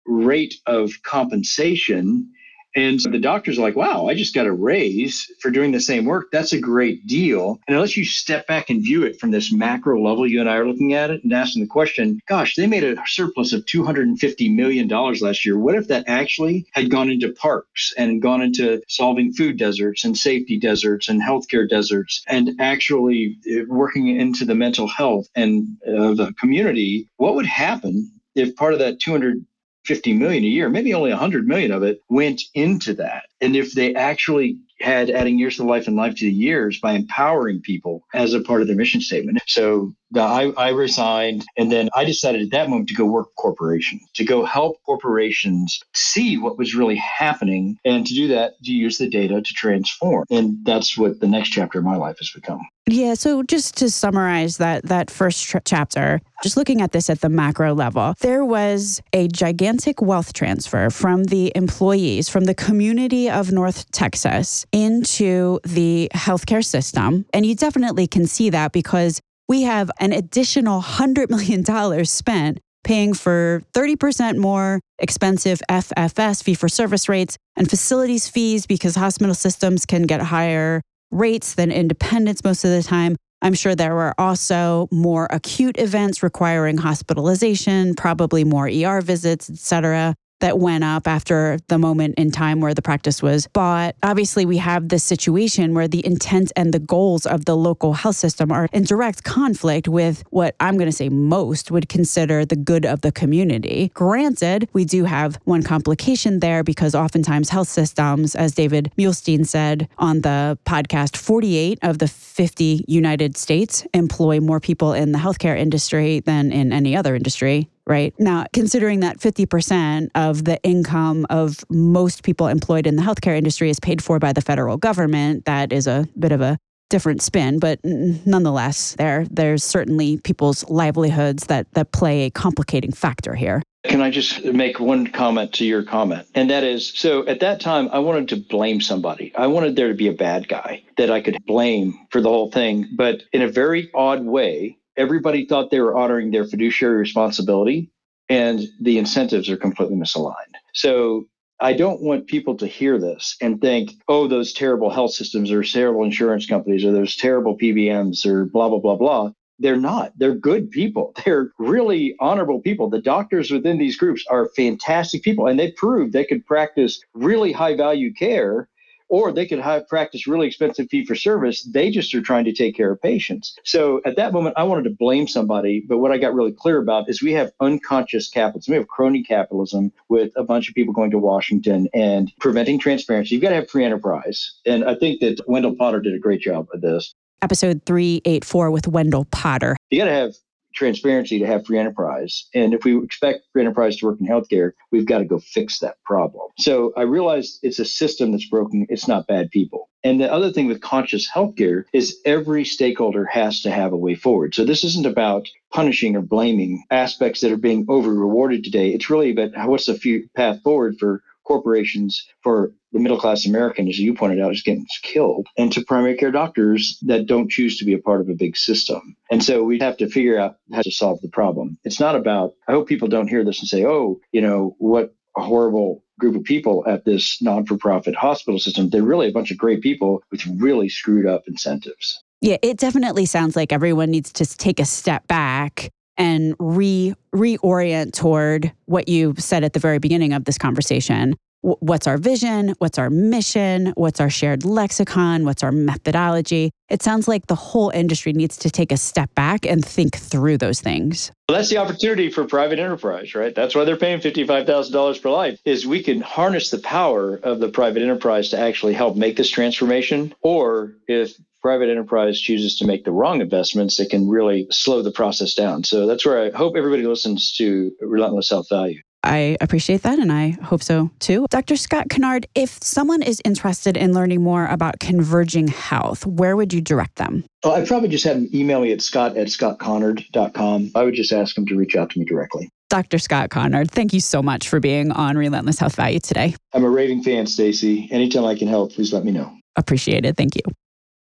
rate 0.07 0.55
of 0.66 0.90
compensation 1.02 2.33
and 2.77 3.01
the 3.01 3.19
doctors 3.19 3.59
are 3.59 3.62
like, 3.62 3.75
wow, 3.75 4.07
I 4.07 4.15
just 4.15 4.35
got 4.35 4.47
a 4.47 4.53
raise 4.53 5.33
for 5.41 5.51
doing 5.51 5.73
the 5.73 5.81
same 5.81 6.05
work. 6.05 6.27
That's 6.31 6.53
a 6.53 6.61
great 6.61 7.07
deal. 7.07 7.59
And 7.67 7.75
unless 7.75 7.97
you 7.97 8.05
step 8.05 8.47
back 8.47 8.69
and 8.69 8.83
view 8.83 9.05
it 9.05 9.19
from 9.19 9.31
this 9.31 9.51
macro 9.51 10.01
level, 10.01 10.27
you 10.27 10.41
and 10.41 10.49
I 10.49 10.57
are 10.57 10.69
looking 10.69 10.93
at 10.93 11.11
it 11.11 11.25
and 11.25 11.33
asking 11.33 11.62
the 11.62 11.69
question, 11.69 12.21
gosh, 12.29 12.55
they 12.55 12.67
made 12.67 12.85
a 12.85 12.97
surplus 13.07 13.55
of 13.55 13.65
$250 13.65 14.55
million 14.55 14.87
last 14.89 15.47
year. 15.47 15.59
What 15.59 15.75
if 15.75 15.89
that 15.89 16.05
actually 16.07 16.67
had 16.73 16.91
gone 16.91 17.09
into 17.09 17.33
parks 17.33 17.95
and 17.97 18.21
gone 18.21 18.43
into 18.43 18.83
solving 18.89 19.33
food 19.33 19.57
deserts 19.59 20.05
and 20.05 20.17
safety 20.17 20.59
deserts 20.59 21.09
and 21.09 21.23
healthcare 21.23 21.67
deserts 21.67 22.23
and 22.27 22.51
actually 22.61 23.39
uh, 23.51 23.62
working 23.69 24.09
into 24.09 24.45
the 24.45 24.55
mental 24.55 24.87
health 24.87 25.27
and 25.35 25.79
uh, 25.87 26.12
the 26.12 26.35
community? 26.39 27.09
What 27.17 27.37
would 27.37 27.47
happen 27.47 28.12
if 28.35 28.55
part 28.55 28.75
of 28.75 28.81
that 28.81 29.01
200 29.01 29.45
50 29.87 30.14
million 30.14 30.44
a 30.44 30.49
year, 30.49 30.68
maybe 30.68 30.94
only 30.94 31.11
100 31.11 31.46
million 31.46 31.72
of 31.72 31.83
it 31.83 32.03
went 32.09 32.42
into 32.55 32.94
that. 32.94 33.25
And 33.40 33.57
if 33.57 33.72
they 33.72 33.94
actually 33.94 34.59
had 34.81 35.11
adding 35.11 35.38
years 35.38 35.57
to 35.57 35.64
life 35.64 35.87
and 35.87 35.96
life 35.96 36.14
to 36.16 36.27
the 36.27 36.33
years 36.33 36.79
by 36.81 36.92
empowering 36.92 37.61
people 37.61 38.05
as 38.12 38.35
a 38.35 38.40
part 38.40 38.61
of 38.61 38.66
their 38.66 38.77
mission 38.77 39.01
statement. 39.01 39.40
So 39.46 39.94
the, 40.11 40.21
I, 40.21 40.51
I 40.57 40.69
resigned 40.71 41.45
and 41.57 41.71
then 41.71 41.88
I 41.95 42.05
decided 42.05 42.42
at 42.42 42.51
that 42.51 42.69
moment 42.69 42.88
to 42.88 42.95
go 42.95 43.05
work 43.05 43.29
corporations, 43.37 44.03
to 44.14 44.25
go 44.25 44.45
help 44.45 44.77
corporations 44.85 45.79
see 45.95 46.38
what 46.38 46.59
was 46.59 46.75
really 46.75 46.97
happening 46.97 47.79
and 47.85 48.07
to 48.07 48.14
do 48.14 48.29
that, 48.29 48.53
to 48.64 48.73
use 48.73 48.99
the 48.99 49.09
data 49.09 49.42
to 49.42 49.55
transform. 49.55 50.25
And 50.31 50.64
that's 50.64 50.97
what 50.97 51.21
the 51.21 51.27
next 51.27 51.51
chapter 51.51 51.79
of 51.79 51.85
my 51.85 51.97
life 51.97 52.16
has 52.19 52.31
become. 52.31 52.61
Yeah, 52.88 53.14
so 53.14 53.42
just 53.42 53.77
to 53.79 53.90
summarize 53.90 54.59
that 54.59 54.85
that 54.85 55.11
first 55.11 55.45
tr- 55.45 55.59
chapter, 55.64 56.21
just 56.45 56.57
looking 56.57 56.81
at 56.81 56.92
this 56.92 57.11
at 57.11 57.21
the 57.21 57.29
macro 57.29 57.75
level, 57.75 58.14
there 58.21 58.45
was 58.45 59.03
a 59.12 59.27
gigantic 59.27 60.01
wealth 60.01 60.33
transfer 60.35 60.88
from 60.90 61.25
the 61.25 61.51
employees 61.57 62.29
from 62.29 62.45
the 62.45 62.55
community 62.55 63.29
of 63.29 63.51
North 63.51 63.90
Texas 63.90 64.64
into 64.71 65.59
the 65.64 66.09
healthcare 66.14 66.64
system. 66.64 67.27
And 67.33 67.45
you 67.45 67.57
definitely 67.57 68.07
can 68.07 68.29
see 68.29 68.51
that 68.51 68.71
because 68.71 69.21
we 69.48 69.62
have 69.62 69.90
an 70.00 70.12
additional 70.12 70.82
$100 70.82 71.30
million 71.30 72.04
spent 72.04 72.61
paying 72.85 73.14
for 73.14 73.62
30% 73.72 74.37
more 74.37 74.80
expensive 74.98 75.61
FFS 75.68 76.42
fee 76.42 76.54
for 76.54 76.68
service 76.68 77.09
rates 77.09 77.37
and 77.56 77.68
facilities 77.68 78.28
fees 78.28 78.66
because 78.66 78.94
hospital 78.94 79.35
systems 79.35 79.85
can 79.85 80.04
get 80.04 80.20
higher 80.22 80.82
rates 81.11 81.54
than 81.54 81.72
independents 81.72 82.44
most 82.44 82.64
of 82.64 82.70
the 82.70 82.82
time. 82.82 83.16
I'm 83.42 83.54
sure 83.54 83.74
there 83.74 83.94
were 83.94 84.14
also 84.18 84.88
more 84.90 85.26
acute 85.30 85.78
events 85.78 86.22
requiring 86.22 86.78
hospitalization, 86.78 87.94
probably 87.94 88.44
more 88.44 88.68
ER 88.68 89.00
visits, 89.00 89.50
et 89.50 89.59
cetera 89.59 90.14
that 90.40 90.59
went 90.59 90.85
up 90.85 91.07
after 91.07 91.59
the 91.68 91.79
moment 91.79 92.14
in 92.16 92.31
time 92.31 92.61
where 92.61 92.75
the 92.75 92.83
practice 92.83 93.22
was 93.22 93.46
bought. 93.49 93.96
Obviously, 94.03 94.44
we 94.44 94.59
have 94.59 94.88
this 94.88 95.05
situation 95.05 95.75
where 95.75 95.88
the 95.88 96.05
intent 96.05 96.53
and 96.57 96.72
the 96.72 96.79
goals 96.79 97.27
of 97.27 97.44
the 97.44 97.57
local 97.57 97.94
health 97.94 98.16
system 98.16 98.53
are 98.53 98.68
in 98.72 98.85
direct 98.85 99.25
conflict 99.25 99.88
with 99.88 100.22
what 100.31 100.55
I'm 100.61 100.77
going 100.77 100.90
to 100.90 100.96
say 100.96 101.09
most 101.09 101.70
would 101.70 101.88
consider 101.88 102.44
the 102.44 102.57
good 102.57 102.85
of 102.85 103.01
the 103.01 103.12
community. 103.12 103.90
Granted, 103.94 104.68
we 104.72 104.85
do 104.85 105.05
have 105.05 105.38
one 105.44 105.62
complication 105.62 106.40
there 106.40 106.62
because 106.62 106.94
oftentimes 106.94 107.49
health 107.49 107.68
systems, 107.68 108.35
as 108.35 108.55
David 108.55 108.92
Muhlestein 108.99 109.46
said 109.46 109.88
on 109.99 110.20
the 110.20 110.59
podcast, 110.66 111.16
48 111.16 111.79
of 111.83 111.99
the 111.99 112.09
50 112.09 112.85
United 112.87 113.37
States 113.37 113.87
employ 113.94 114.40
more 114.40 114.61
people 114.61 114.92
in 114.92 115.12
the 115.12 115.18
healthcare 115.18 115.59
industry 115.59 116.20
than 116.20 116.53
in 116.53 116.72
any 116.72 116.96
other 116.96 117.14
industry 117.14 117.68
right? 117.87 118.14
Now, 118.18 118.46
considering 118.53 119.01
that 119.01 119.18
50% 119.18 120.09
of 120.14 120.44
the 120.44 120.61
income 120.62 121.27
of 121.31 121.64
most 121.70 122.22
people 122.22 122.49
employed 122.49 122.87
in 122.87 122.96
the 122.96 123.03
healthcare 123.03 123.37
industry 123.37 123.70
is 123.70 123.81
paid 123.81 124.03
for 124.03 124.18
by 124.18 124.33
the 124.33 124.40
federal 124.40 124.77
government, 124.77 125.44
that 125.44 125.72
is 125.72 125.87
a 125.87 126.07
bit 126.18 126.33
of 126.33 126.40
a 126.40 126.59
different 126.88 127.22
spin, 127.22 127.59
but 127.59 127.81
nonetheless, 127.85 128.94
there 128.96 129.27
there's 129.31 129.64
certainly 129.64 130.18
people's 130.18 130.68
livelihoods 130.68 131.46
that 131.46 131.66
that 131.72 131.92
play 131.92 132.25
a 132.25 132.31
complicating 132.31 132.92
factor 132.92 133.35
here. 133.35 133.62
Can 133.85 134.01
I 134.01 134.11
just 134.11 134.44
make 134.44 134.81
one 134.81 135.07
comment 135.07 135.53
to 135.55 135.64
your 135.64 135.83
comment? 135.83 136.27
And 136.35 136.51
that 136.51 136.64
is 136.64 136.92
so 136.96 137.27
at 137.27 137.40
that 137.40 137.61
time, 137.61 137.88
I 137.92 137.99
wanted 137.99 138.29
to 138.29 138.37
blame 138.37 138.81
somebody. 138.81 139.33
I 139.37 139.46
wanted 139.46 139.77
there 139.77 139.88
to 139.88 139.94
be 139.94 140.09
a 140.09 140.12
bad 140.12 140.49
guy 140.49 140.83
that 140.96 141.11
I 141.11 141.20
could 141.20 141.44
blame 141.46 141.94
for 142.11 142.20
the 142.20 142.29
whole 142.29 142.51
thing. 142.51 142.88
But 142.96 143.22
in 143.33 143.42
a 143.42 143.49
very 143.49 143.90
odd 143.94 144.25
way, 144.25 144.79
everybody 144.96 145.46
thought 145.46 145.70
they 145.70 145.80
were 145.80 145.96
honoring 145.96 146.30
their 146.30 146.44
fiduciary 146.44 146.96
responsibility 146.96 147.90
and 148.28 148.61
the 148.80 148.98
incentives 148.98 149.48
are 149.48 149.56
completely 149.56 149.96
misaligned. 149.96 150.54
So 150.74 151.26
I 151.61 151.72
don't 151.72 152.02
want 152.02 152.26
people 152.26 152.56
to 152.59 152.66
hear 152.66 152.98
this 152.98 153.37
and 153.40 153.61
think, 153.61 153.92
oh, 154.09 154.26
those 154.26 154.52
terrible 154.52 154.90
health 154.90 155.12
systems 155.12 155.50
or 155.50 155.62
terrible 155.62 156.04
insurance 156.04 156.46
companies 156.46 156.85
or 156.85 156.92
those 156.92 157.16
terrible 157.16 157.56
PBMs 157.56 158.26
or 158.26 158.44
blah, 158.46 158.68
blah, 158.68 158.80
blah, 158.80 158.96
blah. 158.96 159.30
They're 159.59 159.76
not. 159.76 160.12
They're 160.18 160.35
good 160.35 160.70
people. 160.70 161.14
They're 161.24 161.50
really 161.59 162.14
honorable 162.20 162.61
people. 162.61 162.90
The 162.90 163.00
doctors 163.00 163.50
within 163.50 163.78
these 163.78 163.96
groups 163.96 164.24
are 164.28 164.50
fantastic 164.54 165.22
people, 165.22 165.46
and 165.46 165.59
they 165.59 165.72
proved 165.72 166.12
they 166.12 166.26
could 166.26 166.44
practice 166.44 167.00
really 167.14 167.52
high 167.52 167.74
value 167.74 168.12
care 168.12 168.68
or 169.09 169.33
they 169.33 169.47
could 169.47 169.61
have 169.61 169.88
practice 169.88 170.27
really 170.27 170.47
expensive 170.47 170.88
fee 170.90 171.05
for 171.05 171.14
service. 171.14 171.62
They 171.62 171.90
just 171.90 172.14
are 172.14 172.23
trying 172.23 172.45
to 172.45 172.53
take 172.53 172.77
care 172.77 172.90
of 172.90 173.01
patients. 173.01 173.55
So 173.64 174.01
at 174.05 174.16
that 174.16 174.33
moment, 174.33 174.57
I 174.59 174.64
wanted 174.64 174.85
to 174.85 174.90
blame 174.90 175.29
somebody, 175.29 175.85
but 175.87 175.99
what 175.99 176.12
I 176.12 176.19
got 176.19 176.35
really 176.35 176.53
clear 176.53 176.79
about 176.79 177.09
is 177.09 177.23
we 177.23 177.33
have 177.33 177.53
unconscious 177.61 178.29
capitalism. 178.29 178.73
We 178.73 178.79
have 178.79 178.88
crony 178.88 179.23
capitalism 179.23 179.92
with 180.09 180.33
a 180.37 180.45
bunch 180.45 180.69
of 180.69 180.75
people 180.75 180.95
going 180.95 181.11
to 181.11 181.19
Washington 181.19 181.88
and 181.95 182.33
preventing 182.40 182.79
transparency. 182.79 183.35
You've 183.35 183.42
got 183.42 183.51
to 183.51 183.57
have 183.57 183.71
free 183.71 183.85
enterprise. 183.85 184.55
And 184.64 184.85
I 184.85 184.95
think 184.95 185.21
that 185.21 185.40
Wendell 185.47 185.77
Potter 185.77 186.01
did 186.01 186.14
a 186.14 186.19
great 186.19 186.40
job 186.40 186.69
of 186.73 186.81
this. 186.81 187.14
Episode 187.42 187.83
384 187.85 188.71
with 188.71 188.88
Wendell 188.88 189.27
Potter. 189.27 189.77
You 189.90 189.99
got 189.99 190.07
to 190.07 190.11
have 190.11 190.35
transparency 190.77 191.39
to 191.41 191.47
have 191.47 191.67
free 191.67 191.79
enterprise. 191.79 192.47
And 192.55 192.75
if 192.75 192.85
we 192.85 193.03
expect 193.03 193.41
free 193.53 193.62
enterprise 193.62 193.97
to 193.97 194.07
work 194.07 194.21
in 194.21 194.27
healthcare, 194.27 194.73
we've 194.93 195.07
got 195.07 195.19
to 195.19 195.25
go 195.25 195.39
fix 195.39 195.81
that 195.81 195.97
problem. 196.05 196.51
So 196.59 196.93
I 196.97 197.03
realize 197.03 197.59
it's 197.62 197.79
a 197.79 197.85
system 197.85 198.31
that's 198.31 198.49
broken. 198.49 198.87
It's 198.89 199.09
not 199.09 199.27
bad 199.27 199.51
people. 199.51 199.89
And 200.05 200.21
the 200.21 200.33
other 200.33 200.53
thing 200.53 200.69
with 200.69 200.81
conscious 200.81 201.29
healthcare 201.29 201.85
is 201.93 202.21
every 202.25 202.65
stakeholder 202.65 203.25
has 203.25 203.62
to 203.62 203.71
have 203.73 203.93
a 203.93 203.97
way 203.97 204.15
forward. 204.15 204.55
So 204.55 204.65
this 204.65 204.85
isn't 204.85 205.07
about 205.07 205.49
punishing 205.73 206.15
or 206.15 206.23
blaming 206.23 206.85
aspects 206.91 207.41
that 207.41 207.51
are 207.51 207.57
being 207.57 207.87
over 207.89 208.15
rewarded 208.15 208.62
today. 208.62 208.91
It's 208.91 209.11
really 209.11 209.33
about 209.33 209.69
what's 209.69 209.87
the 209.87 210.29
path 210.37 210.62
forward 210.62 210.97
for 211.01 211.23
corporations 211.46 212.26
for 212.42 212.72
the 212.92 212.98
middle 212.98 213.18
class 213.18 213.46
American, 213.46 213.88
as 213.88 213.98
you 213.98 214.14
pointed 214.14 214.40
out, 214.40 214.52
is 214.52 214.62
getting 214.62 214.87
killed, 215.02 215.46
and 215.56 215.72
to 215.72 215.85
primary 215.85 216.16
care 216.16 216.30
doctors 216.30 216.98
that 217.02 217.26
don't 217.26 217.50
choose 217.50 217.78
to 217.78 217.85
be 217.85 217.94
a 217.94 217.98
part 217.98 218.20
of 218.20 218.28
a 218.28 218.35
big 218.35 218.56
system. 218.56 219.16
And 219.30 219.42
so 219.42 219.62
we 219.62 219.78
have 219.78 219.96
to 219.98 220.09
figure 220.09 220.38
out 220.38 220.56
how 220.72 220.82
to 220.82 220.90
solve 220.90 221.20
the 221.20 221.28
problem. 221.28 221.78
It's 221.85 222.00
not 222.00 222.16
about, 222.16 222.54
I 222.68 222.72
hope 222.72 222.88
people 222.88 223.09
don't 223.09 223.28
hear 223.28 223.44
this 223.44 223.61
and 223.61 223.68
say, 223.68 223.85
oh, 223.85 224.20
you 224.32 224.40
know, 224.40 224.76
what 224.78 225.14
a 225.37 225.42
horrible 225.42 226.02
group 226.18 226.35
of 226.35 226.44
people 226.44 226.85
at 226.87 227.04
this 227.04 227.40
non 227.42 227.66
for 227.66 227.76
profit 227.76 228.14
hospital 228.14 228.59
system. 228.59 228.88
They're 228.88 229.02
really 229.02 229.28
a 229.28 229.32
bunch 229.32 229.50
of 229.50 229.59
great 229.59 229.82
people 229.82 230.22
with 230.30 230.46
really 230.46 230.88
screwed 230.88 231.26
up 231.26 231.42
incentives. 231.46 232.22
Yeah, 232.40 232.56
it 232.62 232.78
definitely 232.78 233.26
sounds 233.26 233.56
like 233.56 233.72
everyone 233.72 234.11
needs 234.11 234.32
to 234.35 234.46
take 234.46 234.78
a 234.80 234.85
step 234.85 235.26
back 235.26 235.90
and 236.16 236.55
re 236.59 237.14
reorient 237.35 238.12
toward 238.12 238.72
what 238.87 239.09
you 239.09 239.35
said 239.38 239.64
at 239.64 239.72
the 239.72 239.79
very 239.79 239.98
beginning 239.98 240.33
of 240.33 240.44
this 240.44 240.59
conversation. 240.59 241.37
what's 241.62 242.07
our 242.07 242.16
vision? 242.16 242.74
What's 242.79 242.96
our 242.96 243.11
mission? 243.11 243.92
What's 243.96 244.20
our 244.20 244.31
shared 244.31 244.64
lexicon? 244.64 245.44
What's 245.44 245.64
our 245.64 245.72
methodology? 245.72 246.70
It 246.88 247.02
sounds 247.02 247.26
like 247.26 247.48
the 247.48 247.57
whole 247.57 247.90
industry 247.90 248.33
needs 248.33 248.57
to 248.59 248.70
take 248.70 248.92
a 248.92 248.96
step 248.96 249.35
back 249.35 249.66
and 249.66 249.85
think 249.85 250.16
through 250.16 250.59
those 250.59 250.80
things. 250.80 251.32
Well, 251.49 251.59
that's 251.59 251.70
the 251.70 251.78
opportunity 251.78 252.30
for 252.30 252.45
private 252.45 252.78
enterprise, 252.78 253.34
right? 253.34 253.55
That's 253.55 253.74
why 253.74 253.84
they're 253.84 253.97
paying 253.97 254.20
$55,000 254.20 255.22
per 255.22 255.30
life 255.30 255.61
is 255.64 255.86
we 255.86 256.03
can 256.03 256.20
harness 256.20 256.70
the 256.70 256.78
power 256.78 257.36
of 257.43 257.59
the 257.59 257.68
private 257.68 258.03
enterprise 258.03 258.51
to 258.51 258.59
actually 258.59 258.95
help 258.95 259.16
make 259.16 259.36
this 259.36 259.51
transformation 259.51 260.34
or 260.43 260.93
if 261.09 261.36
private 261.67 261.91
enterprise 261.91 262.41
chooses 262.41 262.79
to 262.79 262.87
make 262.87 263.05
the 263.05 263.11
wrong 263.11 263.41
investments, 263.41 263.99
it 263.99 264.09
can 264.09 264.29
really 264.29 264.69
slow 264.71 265.03
the 265.03 265.11
process 265.11 265.53
down. 265.53 265.83
So 265.83 266.07
that's 266.07 266.25
where 266.25 266.45
I 266.45 266.57
hope 266.57 266.77
everybody 266.77 267.05
listens 267.05 267.53
to 267.57 267.91
Relentless 268.01 268.51
Health 268.51 268.69
Value. 268.69 269.01
I 269.25 269.57
appreciate 269.61 270.03
that, 270.03 270.21
and 270.21 270.31
I 270.31 270.51
hope 270.62 270.81
so 270.81 271.11
too. 271.19 271.47
Dr. 271.51 271.75
Scott 271.75 272.07
Conard, 272.07 272.45
if 272.55 272.81
someone 272.85 273.21
is 273.21 273.43
interested 273.45 273.97
in 273.97 274.14
learning 274.14 274.45
more 274.45 274.67
about 274.67 275.01
converging 275.01 275.67
health, 275.67 276.25
where 276.25 276.55
would 276.55 276.73
you 276.73 276.81
direct 276.81 277.17
them? 277.17 277.45
Well, 277.64 277.75
I'd 277.75 277.89
probably 277.89 278.11
just 278.11 278.23
have 278.27 278.37
them 278.37 278.49
email 278.55 278.81
me 278.81 278.93
at 278.93 279.03
scott 279.03 279.37
at 279.37 279.49
scottconard.com. 279.49 280.93
I 280.95 281.03
would 281.03 281.14
just 281.14 281.33
ask 281.33 281.57
them 281.57 281.67
to 281.67 281.75
reach 281.75 281.97
out 281.97 282.11
to 282.11 282.21
me 282.21 282.25
directly. 282.27 282.69
Dr. 282.91 283.19
Scott 283.19 283.51
Conard, 283.51 283.91
thank 283.91 284.12
you 284.12 284.21
so 284.21 284.41
much 284.41 284.69
for 284.69 284.79
being 284.79 285.11
on 285.11 285.37
Relentless 285.37 285.81
Health 285.81 285.97
Value 285.97 286.21
today. 286.21 286.55
I'm 286.73 286.85
a 286.85 286.91
raving 286.91 287.25
fan, 287.25 287.49
Stacey. 287.49 288.09
Anytime 288.12 288.45
I 288.45 288.55
can 288.55 288.69
help, 288.69 288.93
please 288.93 289.12
let 289.12 289.25
me 289.25 289.33
know. 289.33 289.53
Appreciated. 289.75 290.37
Thank 290.37 290.55
you. 290.55 290.62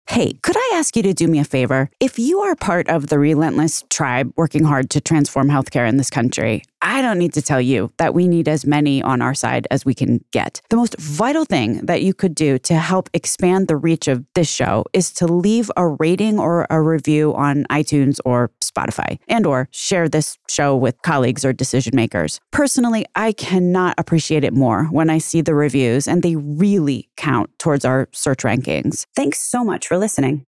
Hey, 0.08 0.32
could 0.42 0.56
I 0.56 0.72
ask 0.74 0.96
you 0.96 1.02
to 1.04 1.14
do 1.14 1.28
me 1.28 1.38
a 1.38 1.44
favor? 1.44 1.88
If 2.00 2.18
you 2.18 2.40
are 2.40 2.56
part 2.56 2.88
of 2.88 3.06
the 3.06 3.18
relentless 3.18 3.84
tribe 3.90 4.32
working 4.36 4.64
hard 4.64 4.90
to 4.90 5.00
transform 5.00 5.48
healthcare 5.48 5.88
in 5.88 5.98
this 5.98 6.10
country, 6.10 6.64
I 6.82 7.02
don't 7.02 7.18
need 7.18 7.32
to 7.34 7.42
tell 7.42 7.60
you 7.60 7.92
that 7.98 8.14
we 8.14 8.28
need 8.28 8.48
as 8.48 8.66
many 8.66 9.02
on 9.02 9.22
our 9.22 9.34
side 9.34 9.66
as 9.70 9.84
we 9.84 9.94
can 9.94 10.24
get. 10.32 10.60
The 10.70 10.76
most 10.76 10.98
vital 10.98 11.44
thing 11.44 11.84
that 11.86 12.02
you 12.02 12.14
could 12.14 12.34
do 12.34 12.58
to 12.58 12.74
help 12.74 13.10
expand 13.12 13.68
the 13.68 13.76
reach 13.76 14.08
of 14.08 14.24
this 14.34 14.48
show 14.48 14.84
is 14.92 15.12
to 15.12 15.26
leave 15.26 15.70
a 15.76 15.88
rating 15.88 16.38
or 16.38 16.66
a 16.70 16.80
review 16.80 17.34
on 17.34 17.64
iTunes 17.70 18.18
or 18.24 18.50
Spotify 18.62 19.18
and 19.28 19.46
or 19.46 19.68
share 19.72 20.08
this 20.08 20.38
show 20.48 20.76
with 20.76 21.00
colleagues 21.02 21.44
or 21.44 21.52
decision 21.52 21.94
makers. 21.94 22.40
Personally, 22.50 23.04
I 23.14 23.32
cannot 23.32 23.94
appreciate 23.98 24.44
it 24.44 24.52
more 24.52 24.84
when 24.86 25.10
I 25.10 25.18
see 25.18 25.40
the 25.40 25.54
reviews 25.54 26.08
and 26.08 26.22
they 26.22 26.36
really 26.36 27.08
count 27.16 27.50
towards 27.58 27.84
our 27.84 28.08
search 28.12 28.42
rankings. 28.44 29.06
Thanks 29.14 29.38
so 29.40 29.64
much 29.64 29.86
for 29.86 29.98
listening. 29.98 30.46